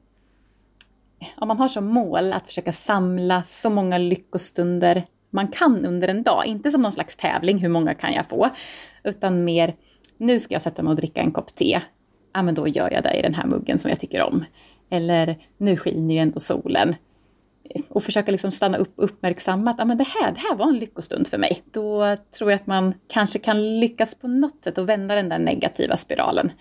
om 1.37 1.49
man 1.49 1.59
har 1.59 1.69
som 1.69 1.87
mål 1.87 2.33
att 2.33 2.47
försöka 2.47 2.73
samla 2.73 3.43
så 3.43 3.71
många 3.71 3.99
lyckostunder 3.99 5.07
man 5.31 5.49
kan 5.49 5.87
under 5.87 6.09
en 6.09 6.23
dag, 6.23 6.47
inte 6.47 6.71
som 6.71 6.83
någon 6.83 6.93
slags 6.93 7.17
tävling, 7.17 7.59
hur 7.59 7.69
många 7.69 7.95
kan 7.95 8.13
jag 8.13 8.27
få, 8.27 8.51
utan 9.05 9.45
mer, 9.45 9.75
nu 10.17 10.41
ska 10.41 10.55
jag 10.55 10.63
sätta 10.63 10.83
mig 10.83 10.91
och 10.91 10.97
dricka 10.97 11.21
en 11.21 11.33
kopp 11.33 11.55
te, 11.55 11.81
ja 12.35 12.43
men 12.43 12.55
då 12.55 12.69
gör 12.69 12.91
jag 12.93 13.03
det 13.03 13.19
i 13.19 13.23
den 13.23 13.35
här 13.35 13.47
muggen 13.47 13.79
som 13.79 13.89
jag 13.89 14.01
tycker 14.01 14.23
om. 14.23 14.45
Eller, 14.91 15.39
nu 15.59 15.77
skiner 15.77 16.15
ju 16.15 16.21
ändå 16.21 16.41
solen. 16.41 16.95
Och 17.89 18.05
försöka 18.05 18.33
liksom 18.33 18.51
stanna 18.51 18.79
upp 18.79 18.99
och 18.99 19.05
uppmärksamma 19.05 19.71
att 19.71 19.81
ah, 19.81 19.85
men 19.85 19.99
det, 19.99 20.07
här, 20.07 20.33
det 20.33 20.41
här 20.41 20.57
var 20.57 20.69
en 20.69 20.79
lyckostund 20.79 21.29
för 21.29 21.39
mig. 21.39 21.63
Då 21.73 22.17
tror 22.39 22.51
jag 22.51 22.57
att 22.57 22.67
man 22.67 22.95
kanske 23.09 23.39
kan 23.39 23.81
lyckas 23.81 24.15
på 24.15 24.29
något 24.29 24.63
sätt 24.63 24.79
att 24.79 24.87
vända 24.87 25.15
den 25.15 25.29
där 25.29 25.39
negativa 25.39 25.97
spiralen. 25.97 26.53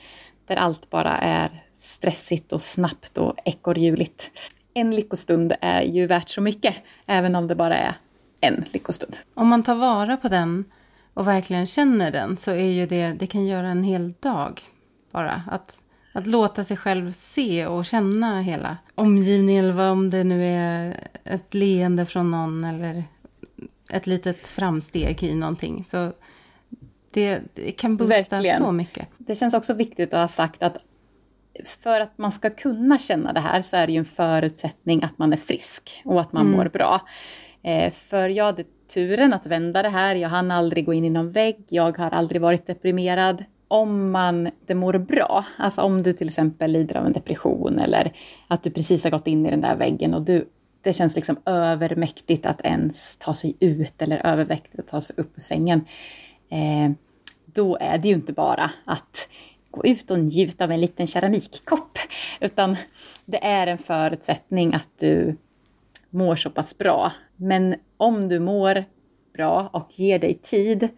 Där 0.47 0.55
allt 0.55 0.89
bara 0.89 1.17
är 1.17 1.63
stressigt 1.75 2.51
och 2.51 2.61
snabbt 2.61 3.17
och 3.17 3.33
ekorrhjuligt. 3.45 4.31
En 4.73 4.95
lyckostund 4.95 5.53
är 5.61 5.81
ju 5.81 6.07
värt 6.07 6.29
så 6.29 6.41
mycket, 6.41 6.75
även 7.05 7.35
om 7.35 7.47
det 7.47 7.55
bara 7.55 7.77
är 7.77 7.93
en 8.41 8.65
lyckostund. 8.71 9.17
Om 9.33 9.47
man 9.47 9.63
tar 9.63 9.75
vara 9.75 10.17
på 10.17 10.27
den 10.27 10.65
och 11.13 11.27
verkligen 11.27 11.65
känner 11.65 12.11
den 12.11 12.37
så 12.37 12.51
är 12.51 12.71
ju 12.71 12.85
det, 12.85 13.13
det 13.19 13.27
kan 13.27 13.45
göra 13.45 13.67
en 13.67 13.83
hel 13.83 14.13
dag 14.19 14.61
bara. 15.11 15.41
Att, 15.51 15.77
att 16.17 16.27
låta 16.27 16.63
sig 16.63 16.77
själv 16.77 17.11
se 17.11 17.67
och 17.67 17.85
känna 17.85 18.41
hela 18.41 18.77
omgivningen 18.95 19.63
eller 19.63 19.73
vad 19.73 19.91
om 19.91 20.09
det 20.09 20.23
nu 20.23 20.45
är 20.45 20.95
ett 21.23 21.53
leende 21.53 22.05
från 22.05 22.31
någon 22.31 22.63
eller 22.63 23.03
ett 23.89 24.07
litet 24.07 24.47
framsteg 24.47 25.23
i 25.23 25.35
någonting. 25.35 25.85
Så 25.87 26.11
det, 27.11 27.41
det 27.53 27.71
kan 27.71 27.97
boosta 27.97 28.15
Verkligen. 28.15 28.57
så 28.57 28.71
mycket. 28.71 29.07
Det 29.17 29.35
känns 29.35 29.53
också 29.53 29.73
viktigt 29.73 30.13
att 30.13 30.21
ha 30.21 30.27
sagt 30.27 30.63
att 30.63 30.77
för 31.65 32.01
att 32.01 32.17
man 32.17 32.31
ska 32.31 32.49
kunna 32.49 32.97
känna 32.97 33.33
det 33.33 33.39
här 33.39 33.61
så 33.61 33.77
är 33.77 33.87
det 33.87 33.93
ju 33.93 33.99
en 33.99 34.05
förutsättning 34.05 35.03
att 35.03 35.17
man 35.17 35.33
är 35.33 35.37
frisk 35.37 36.01
och 36.05 36.21
att 36.21 36.33
man 36.33 36.51
mår 36.51 36.65
bra. 36.65 37.01
Eh, 37.63 37.91
för 37.91 38.29
jag 38.29 38.45
hade 38.45 38.63
turen 38.93 39.33
att 39.33 39.45
vända 39.45 39.83
det 39.83 39.89
här. 39.89 40.15
Jag 40.15 40.29
hann 40.29 40.51
aldrig 40.51 40.85
gå 40.85 40.93
in 40.93 41.05
i 41.05 41.09
någon 41.09 41.31
vägg. 41.31 41.65
Jag 41.69 41.97
har 41.97 42.11
aldrig 42.11 42.41
varit 42.41 42.65
deprimerad. 42.65 43.43
Om 43.67 44.11
man 44.11 44.49
det 44.65 44.75
mår 44.75 44.97
bra, 44.97 45.45
alltså 45.57 45.81
om 45.81 46.03
du 46.03 46.13
till 46.13 46.27
exempel 46.27 46.71
lider 46.71 46.97
av 46.97 47.05
en 47.05 47.13
depression 47.13 47.79
eller 47.79 48.13
att 48.47 48.63
du 48.63 48.71
precis 48.71 49.03
har 49.03 49.11
gått 49.11 49.27
in 49.27 49.45
i 49.45 49.49
den 49.49 49.61
där 49.61 49.75
väggen 49.75 50.13
och 50.13 50.21
du, 50.21 50.49
det 50.81 50.93
känns 50.93 51.15
liksom 51.15 51.37
övermäktigt 51.45 52.45
att 52.45 52.61
ens 52.61 53.17
ta 53.17 53.33
sig 53.33 53.55
ut 53.59 54.01
eller 54.01 54.25
övermäktigt 54.25 54.79
att 54.79 54.87
ta 54.87 55.01
sig 55.01 55.15
upp 55.19 55.35
ur 55.35 55.41
sängen. 55.41 55.85
Eh, 56.49 56.91
då 57.45 57.77
är 57.77 57.97
det 57.97 58.07
ju 58.07 58.13
inte 58.13 58.33
bara 58.33 58.71
att 58.85 59.29
gå 59.71 59.85
ut 59.85 60.11
och 60.11 60.19
njuta 60.19 60.63
av 60.63 60.71
en 60.71 60.81
liten 60.81 61.07
keramikkopp. 61.07 61.97
Utan 62.39 62.75
det 63.25 63.45
är 63.45 63.67
en 63.67 63.77
förutsättning 63.77 64.73
att 64.73 64.89
du 64.99 65.37
mår 66.09 66.35
så 66.35 66.49
pass 66.49 66.77
bra. 66.77 67.11
Men 67.35 67.75
om 67.97 68.29
du 68.29 68.39
mår 68.39 68.85
bra 69.33 69.69
och 69.73 69.99
ger 69.99 70.19
dig 70.19 70.39
tid 70.41 70.89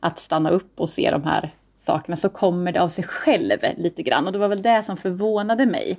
att 0.00 0.18
stanna 0.18 0.50
upp 0.50 0.80
och 0.80 0.90
se 0.90 1.10
de 1.10 1.22
här 1.22 1.54
sakerna 1.78 2.16
så 2.16 2.28
kommer 2.28 2.72
det 2.72 2.82
av 2.82 2.88
sig 2.88 3.04
själv 3.04 3.58
lite 3.76 4.02
grann. 4.02 4.26
Och 4.26 4.32
det 4.32 4.38
var 4.38 4.48
väl 4.48 4.62
det 4.62 4.82
som 4.82 4.96
förvånade 4.96 5.66
mig. 5.66 5.98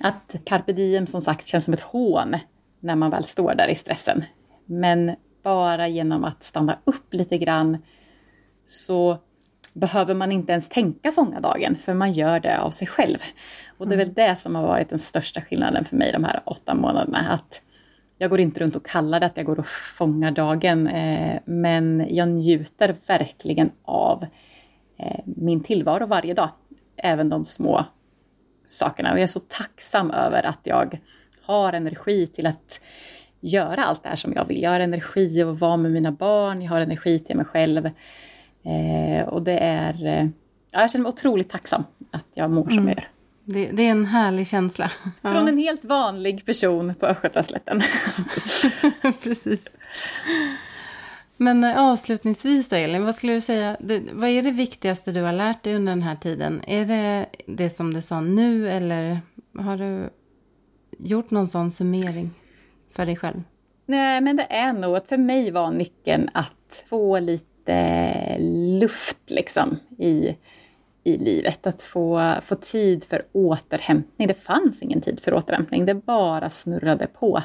Att 0.00 0.34
carpe 0.44 0.72
diem 0.72 1.06
som 1.06 1.20
sagt 1.20 1.46
känns 1.46 1.64
som 1.64 1.74
ett 1.74 1.80
hån 1.80 2.36
när 2.80 2.96
man 2.96 3.10
väl 3.10 3.24
står 3.24 3.54
där 3.54 3.68
i 3.68 3.74
stressen. 3.74 4.24
Men 4.66 5.16
bara 5.42 5.88
genom 5.88 6.24
att 6.24 6.42
stanna 6.42 6.78
upp 6.84 7.14
lite 7.14 7.38
grann 7.38 7.78
så 8.64 9.18
behöver 9.72 10.14
man 10.14 10.32
inte 10.32 10.52
ens 10.52 10.68
tänka 10.68 11.12
fånga 11.12 11.40
dagen, 11.40 11.76
för 11.76 11.94
man 11.94 12.12
gör 12.12 12.40
det 12.40 12.60
av 12.60 12.70
sig 12.70 12.88
själv. 12.88 13.18
Och 13.78 13.88
det 13.88 13.94
är 13.94 13.98
väl 13.98 14.14
det 14.14 14.36
som 14.36 14.54
har 14.54 14.62
varit 14.62 14.88
den 14.90 14.98
största 14.98 15.40
skillnaden 15.40 15.84
för 15.84 15.96
mig 15.96 16.12
de 16.12 16.24
här 16.24 16.42
åtta 16.46 16.74
månaderna. 16.74 17.18
Att 17.18 17.62
jag 18.18 18.30
går 18.30 18.40
inte 18.40 18.60
runt 18.60 18.76
och 18.76 18.86
kallar 18.86 19.20
det 19.20 19.26
att 19.26 19.36
jag 19.36 19.46
går 19.46 19.58
och 19.58 19.66
fångar 19.66 20.30
dagen, 20.30 20.88
eh, 20.88 21.40
men 21.44 22.06
jag 22.10 22.28
njuter 22.28 22.96
verkligen 23.06 23.70
av 23.84 24.26
min 25.24 25.62
tillvaro 25.62 26.06
varje 26.06 26.34
dag. 26.34 26.50
Även 26.96 27.28
de 27.28 27.44
små 27.44 27.84
sakerna. 28.66 29.12
Och 29.12 29.18
jag 29.18 29.22
är 29.22 29.26
så 29.26 29.40
tacksam 29.40 30.10
över 30.10 30.46
att 30.46 30.60
jag 30.62 30.98
har 31.42 31.72
energi 31.72 32.26
till 32.26 32.46
att 32.46 32.80
göra 33.40 33.84
allt 33.84 34.02
det 34.02 34.08
här 34.08 34.16
som 34.16 34.32
jag 34.32 34.44
vill. 34.44 34.62
Jag 34.62 34.70
har 34.70 34.80
energi 34.80 35.42
att 35.42 35.60
vara 35.60 35.76
med 35.76 35.90
mina 35.90 36.12
barn, 36.12 36.62
jag 36.62 36.70
har 36.70 36.80
energi 36.80 37.18
till 37.18 37.36
mig 37.36 37.44
själv. 37.44 37.86
Eh, 38.62 39.28
och 39.28 39.42
det 39.42 39.58
är... 39.58 40.06
Eh, 40.06 40.28
jag 40.72 40.90
känner 40.90 41.02
mig 41.02 41.10
otroligt 41.10 41.50
tacksam 41.50 41.84
att 42.10 42.26
jag 42.34 42.50
mår 42.50 42.64
som 42.64 42.72
mm. 42.72 42.88
jag 42.88 42.96
gör. 42.96 43.08
Det, 43.44 43.70
det, 43.72 43.82
är 43.82 43.90
en 43.90 44.06
härlig 44.06 44.46
känsla. 44.46 44.88
Från 45.22 45.34
ja. 45.34 45.48
en 45.48 45.58
helt 45.58 45.84
vanlig 45.84 46.46
person 46.46 46.94
på 46.94 47.06
Östgötaslätten. 47.06 47.80
Precis. 49.22 49.60
Men 51.42 51.64
eh, 51.64 51.78
avslutningsvis 51.78 52.68
då 52.68 52.76
Elin, 52.76 53.04
vad 53.04 53.14
skulle 53.14 53.32
du 53.32 53.40
säga, 53.40 53.76
det, 53.80 54.02
vad 54.12 54.28
är 54.28 54.42
det 54.42 54.50
viktigaste 54.50 55.12
du 55.12 55.22
har 55.22 55.32
lärt 55.32 55.62
dig 55.62 55.74
under 55.74 55.92
den 55.92 56.02
här 56.02 56.16
tiden? 56.16 56.62
Är 56.66 56.84
det 56.84 57.26
det 57.46 57.70
som 57.70 57.94
du 57.94 58.02
sa 58.02 58.20
nu 58.20 58.70
eller 58.70 59.20
har 59.58 59.76
du 59.76 60.10
gjort 60.98 61.30
någon 61.30 61.48
sån 61.48 61.70
summering 61.70 62.30
för 62.90 63.06
dig 63.06 63.16
själv? 63.16 63.42
Nej, 63.86 64.20
men 64.20 64.36
det 64.36 64.46
är 64.50 64.72
nog 64.72 64.96
att 64.96 65.08
för 65.08 65.16
mig 65.16 65.50
var 65.50 65.70
nyckeln 65.70 66.30
att 66.34 66.84
få 66.86 67.18
lite 67.18 67.72
eh, 67.72 68.36
luft 68.80 69.30
liksom 69.30 69.76
i, 69.98 70.36
i 71.04 71.18
livet. 71.18 71.66
Att 71.66 71.82
få, 71.82 72.34
få 72.42 72.54
tid 72.54 73.04
för 73.04 73.22
återhämtning. 73.32 74.28
Det 74.28 74.42
fanns 74.42 74.82
ingen 74.82 75.00
tid 75.00 75.20
för 75.20 75.34
återhämtning, 75.34 75.86
det 75.86 75.94
bara 75.94 76.50
snurrade 76.50 77.06
på. 77.06 77.42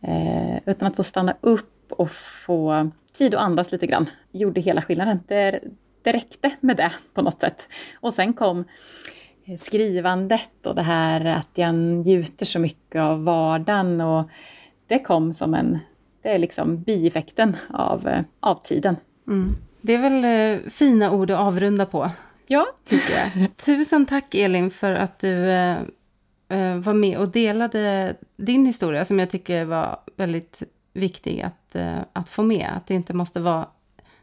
Eh, 0.00 0.56
utan 0.66 0.88
att 0.88 0.96
få 0.96 1.02
stanna 1.02 1.34
upp 1.40 1.92
och 1.92 2.10
få 2.46 2.90
tid 3.12 3.34
att 3.34 3.40
andas 3.40 3.72
lite 3.72 3.86
grann 3.86 4.10
gjorde 4.32 4.60
hela 4.60 4.82
skillnaden. 4.82 5.20
Det, 5.28 5.60
det 6.02 6.12
räckte 6.12 6.50
med 6.60 6.76
det 6.76 6.92
på 7.14 7.22
något 7.22 7.40
sätt. 7.40 7.68
Och 8.00 8.14
sen 8.14 8.32
kom 8.32 8.64
skrivandet 9.58 10.66
och 10.66 10.74
det 10.74 10.82
här 10.82 11.24
att 11.24 11.50
jag 11.54 11.74
njuter 11.74 12.46
så 12.46 12.58
mycket 12.58 13.00
av 13.00 13.24
vardagen. 13.24 14.00
Och 14.00 14.30
det 14.86 14.98
kom 14.98 15.32
som 15.32 15.54
en, 15.54 15.78
det 16.22 16.28
är 16.28 16.38
liksom 16.38 16.82
bieffekten 16.82 17.56
av, 17.70 18.08
av 18.40 18.54
tiden. 18.54 18.96
Mm. 19.28 19.54
Det 19.80 19.94
är 19.94 19.98
väl 19.98 20.24
eh, 20.24 20.70
fina 20.70 21.12
ord 21.12 21.30
att 21.30 21.40
avrunda 21.40 21.86
på. 21.86 22.10
Ja. 22.46 22.66
Tycker 22.88 23.12
jag. 23.12 23.56
Tusen 23.56 24.06
tack 24.06 24.34
Elin 24.34 24.70
för 24.70 24.92
att 24.92 25.18
du 25.18 25.50
eh, 25.50 25.76
eh, 26.48 26.76
var 26.76 26.94
med 26.94 27.18
och 27.18 27.28
delade 27.28 28.16
din 28.36 28.66
historia 28.66 29.04
som 29.04 29.18
jag 29.18 29.30
tycker 29.30 29.64
var 29.64 30.00
väldigt 30.16 30.62
viktig 30.92 31.40
att, 31.40 31.74
eh, 31.74 31.98
att 32.12 32.28
få 32.28 32.42
med. 32.42 32.70
Att 32.76 32.86
det 32.86 32.94
inte 32.94 33.14
måste 33.14 33.40
vara 33.40 33.68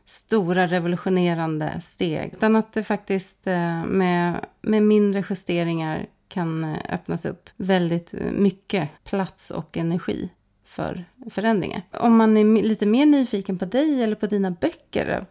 stora 0.06 0.68
revolutionerande 0.68 1.82
steg. 1.82 2.32
Utan 2.34 2.56
att 2.56 2.74
det 2.74 2.84
faktiskt 2.84 3.48
eh, 3.48 3.86
med, 3.86 4.46
med 4.62 4.84
mindre 4.84 5.24
justeringar 5.30 6.06
kan 6.28 6.64
eh, 6.64 6.78
öppnas 6.90 7.26
upp 7.26 7.50
väldigt 7.56 8.14
mycket 8.32 8.90
plats 9.04 9.52
och 9.52 9.78
energi 9.78 10.30
för 10.66 11.06
förändringar. 11.30 11.82
Om 11.92 12.18
man 12.18 12.38
är 12.38 12.62
lite 12.62 12.86
mer 12.86 13.06
nyfiken 13.06 13.58
på 13.58 13.66
dig 13.66 14.04
eller 14.04 14.16
på 14.16 14.28
dina 14.28 14.52
böcker, 14.52 15.26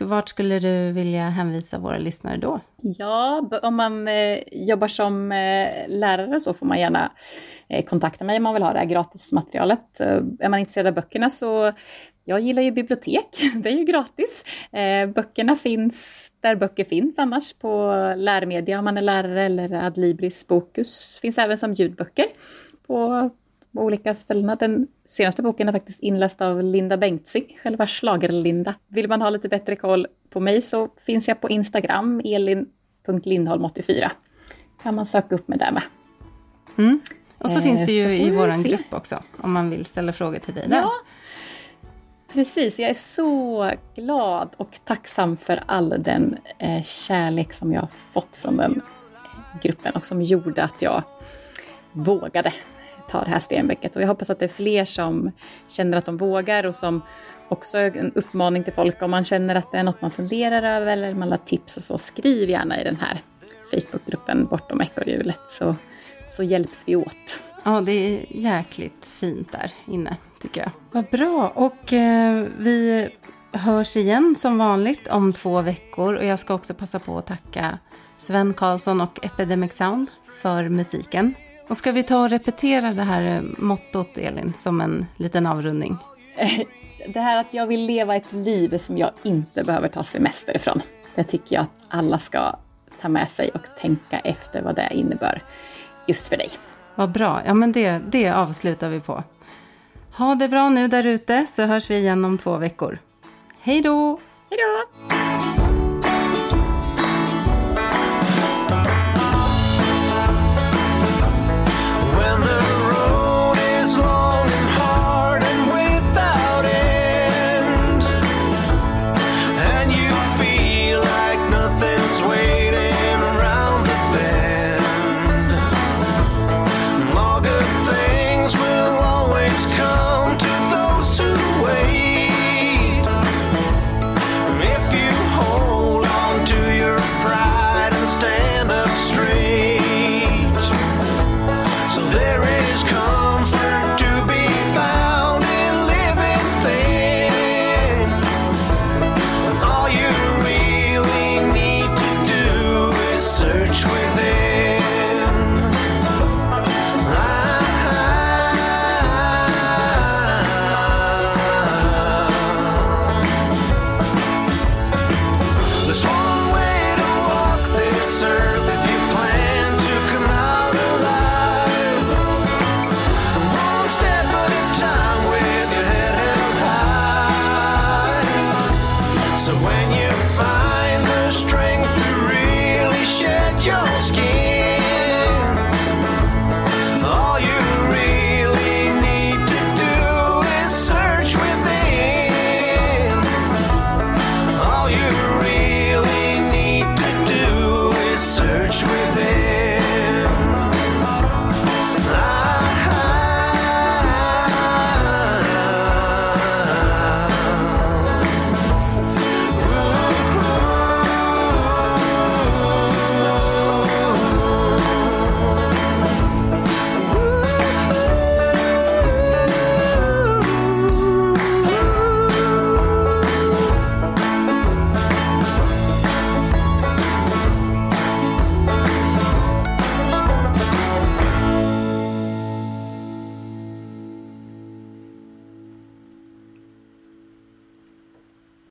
vart 0.00 0.28
skulle 0.28 0.58
du 0.58 0.92
vilja 0.92 1.28
hänvisa 1.28 1.78
våra 1.78 1.98
lyssnare 1.98 2.36
då? 2.36 2.60
Ja, 2.82 3.48
om 3.62 3.74
man 3.74 4.08
eh, 4.08 4.38
jobbar 4.52 4.88
som 4.88 5.32
eh, 5.32 5.88
lärare 5.88 6.40
så 6.40 6.54
får 6.54 6.66
man 6.66 6.80
gärna 6.80 7.12
eh, 7.68 7.84
kontakta 7.84 8.24
mig 8.24 8.36
om 8.36 8.42
man 8.42 8.54
vill 8.54 8.62
ha 8.62 8.72
det 8.72 8.78
här 8.78 8.86
gratismaterialet. 8.86 10.00
Eh, 10.00 10.20
är 10.40 10.48
man 10.48 10.60
intresserad 10.60 10.86
av 10.86 10.94
böckerna 10.94 11.30
så 11.30 11.72
jag 12.24 12.40
gillar 12.40 12.62
ju 12.62 12.70
bibliotek, 12.70 13.28
det 13.54 13.68
är 13.68 13.74
ju 13.74 13.84
gratis. 13.84 14.44
Eh, 14.72 15.08
böckerna 15.08 15.56
finns 15.56 16.30
där 16.40 16.56
böcker 16.56 16.84
finns 16.84 17.18
annars, 17.18 17.52
på 17.52 17.92
lärmedia 18.16 18.78
om 18.78 18.84
man 18.84 18.98
är 18.98 19.02
lärare 19.02 19.44
eller 19.44 19.86
Adlibris 19.86 20.46
Bokus. 20.46 21.18
Finns 21.22 21.38
även 21.38 21.58
som 21.58 21.72
ljudböcker 21.72 22.26
på, 22.86 23.30
på 23.74 23.82
olika 23.82 24.14
ställen. 24.14 24.56
Den 24.60 24.86
senaste 25.06 25.42
boken 25.42 25.68
är 25.68 25.72
faktiskt 25.72 26.00
inläst 26.00 26.40
av 26.40 26.62
Linda 26.62 26.96
Bengtzing, 26.96 27.58
själva 27.62 27.86
Schlager-Linda. 27.86 28.74
Vill 28.88 29.08
man 29.08 29.22
ha 29.22 29.30
lite 29.30 29.48
bättre 29.48 29.76
koll 29.76 30.06
på 30.30 30.40
mig 30.40 30.62
så 30.62 30.88
finns 31.06 31.28
jag 31.28 31.40
på 31.40 31.48
Instagram, 31.48 32.20
elin.lindholm84. 32.24 34.10
kan 34.82 34.94
man 34.94 35.06
söka 35.06 35.34
upp 35.34 35.48
mig 35.48 35.58
där 35.58 35.72
med. 35.72 35.82
Mm. 36.76 37.00
Och 37.38 37.50
så 37.50 37.58
eh, 37.58 37.64
finns 37.64 37.86
det 37.86 37.92
ju 37.92 38.14
i 38.14 38.30
vår 38.30 38.68
grupp 38.68 38.94
också, 38.94 39.18
om 39.36 39.52
man 39.52 39.70
vill 39.70 39.84
ställa 39.84 40.12
frågor 40.12 40.38
till 40.38 40.54
dig 40.54 40.68
där. 40.68 40.76
Ja, 40.76 40.90
Precis, 42.34 42.78
jag 42.78 42.90
är 42.90 42.94
så 42.94 43.70
glad 43.94 44.48
och 44.56 44.78
tacksam 44.84 45.36
för 45.36 45.60
all 45.66 45.94
den 45.98 46.38
eh, 46.58 46.82
kärlek 46.82 47.52
som 47.52 47.72
jag 47.72 47.80
har 47.80 47.90
fått 48.12 48.36
från 48.36 48.56
den 48.56 48.82
eh, 49.24 49.60
gruppen 49.62 49.92
och 49.94 50.06
som 50.06 50.22
gjorde 50.22 50.62
att 50.62 50.82
jag 50.82 51.02
vågade 51.92 52.52
ta 53.14 53.24
det 53.24 53.30
här 53.30 53.40
stenbäcket. 53.40 53.96
Och 53.96 54.02
jag 54.02 54.08
hoppas 54.08 54.30
att 54.30 54.38
det 54.38 54.44
är 54.44 54.48
fler 54.48 54.84
som 54.84 55.30
känner 55.68 55.98
att 55.98 56.06
de 56.06 56.16
vågar 56.16 56.66
och 56.66 56.74
som 56.74 57.02
också 57.48 57.78
är 57.78 57.96
en 57.96 58.12
uppmaning 58.14 58.64
till 58.64 58.72
folk 58.72 59.02
om 59.02 59.10
man 59.10 59.24
känner 59.24 59.54
att 59.54 59.72
det 59.72 59.78
är 59.78 59.82
något 59.82 60.02
man 60.02 60.10
funderar 60.10 60.62
över 60.62 60.92
eller 60.92 61.14
man 61.14 61.30
har 61.30 61.38
tips 61.38 61.76
och 61.76 61.82
så, 61.82 61.98
skriv 61.98 62.50
gärna 62.50 62.80
i 62.80 62.84
den 62.84 62.96
här 62.96 63.18
Facebookgruppen 63.70 64.46
Bortom 64.46 64.80
ekorrhjulet 64.80 65.40
så, 65.48 65.76
så 66.28 66.42
hjälps 66.42 66.82
vi 66.86 66.96
åt. 66.96 67.42
Ja, 67.64 67.80
det 67.80 67.92
är 67.92 68.26
jäkligt 68.28 69.06
fint 69.06 69.52
där 69.52 69.72
inne 69.86 70.16
tycker 70.42 70.60
jag. 70.60 70.70
Vad 70.92 71.04
bra. 71.04 71.52
Och 71.54 71.92
eh, 71.92 72.44
vi 72.58 73.08
hörs 73.52 73.96
igen 73.96 74.34
som 74.38 74.58
vanligt 74.58 75.08
om 75.08 75.32
två 75.32 75.62
veckor. 75.62 76.14
Och 76.14 76.24
jag 76.24 76.38
ska 76.38 76.54
också 76.54 76.74
passa 76.74 76.98
på 76.98 77.18
att 77.18 77.26
tacka 77.26 77.78
Sven 78.18 78.54
Karlsson 78.54 79.00
och 79.00 79.24
Epidemic 79.24 79.72
Sound 79.72 80.10
för 80.42 80.68
musiken. 80.68 81.34
Och 81.68 81.76
ska 81.76 81.92
vi 81.92 82.02
ta 82.02 82.22
och 82.22 82.30
repetera 82.30 82.92
det 82.92 83.02
här 83.02 83.42
mottot, 83.58 84.18
Elin, 84.18 84.52
som 84.56 84.80
en 84.80 85.06
liten 85.16 85.46
avrundning? 85.46 85.96
Det 87.08 87.20
här 87.20 87.40
att 87.40 87.54
jag 87.54 87.66
vill 87.66 87.86
leva 87.86 88.16
ett 88.16 88.32
liv 88.32 88.78
som 88.78 88.98
jag 88.98 89.10
inte 89.22 89.64
behöver 89.64 89.88
ta 89.88 90.02
semester 90.02 90.56
ifrån. 90.56 90.80
Det 91.14 91.24
tycker 91.24 91.56
jag 91.56 91.62
att 91.62 91.72
alla 91.88 92.18
ska 92.18 92.56
ta 93.00 93.08
med 93.08 93.30
sig 93.30 93.50
och 93.54 93.60
tänka 93.80 94.18
efter 94.18 94.62
vad 94.62 94.74
det 94.74 94.88
innebär 94.90 95.42
just 96.06 96.28
för 96.28 96.36
dig. 96.36 96.48
Vad 96.94 97.10
bra. 97.10 97.42
Ja, 97.46 97.54
men 97.54 97.72
det, 97.72 98.00
det 98.08 98.30
avslutar 98.30 98.88
vi 98.88 99.00
på. 99.00 99.22
Ha 100.16 100.34
det 100.34 100.48
bra 100.48 100.68
nu 100.68 100.88
där 100.88 101.06
ute 101.06 101.46
så 101.46 101.62
hörs 101.62 101.90
vi 101.90 101.96
igen 101.98 102.24
om 102.24 102.38
två 102.38 102.56
veckor. 102.56 102.98
Hej 103.60 103.80
då! 103.80 104.18
Hej 104.50 104.58
då! 104.58 105.63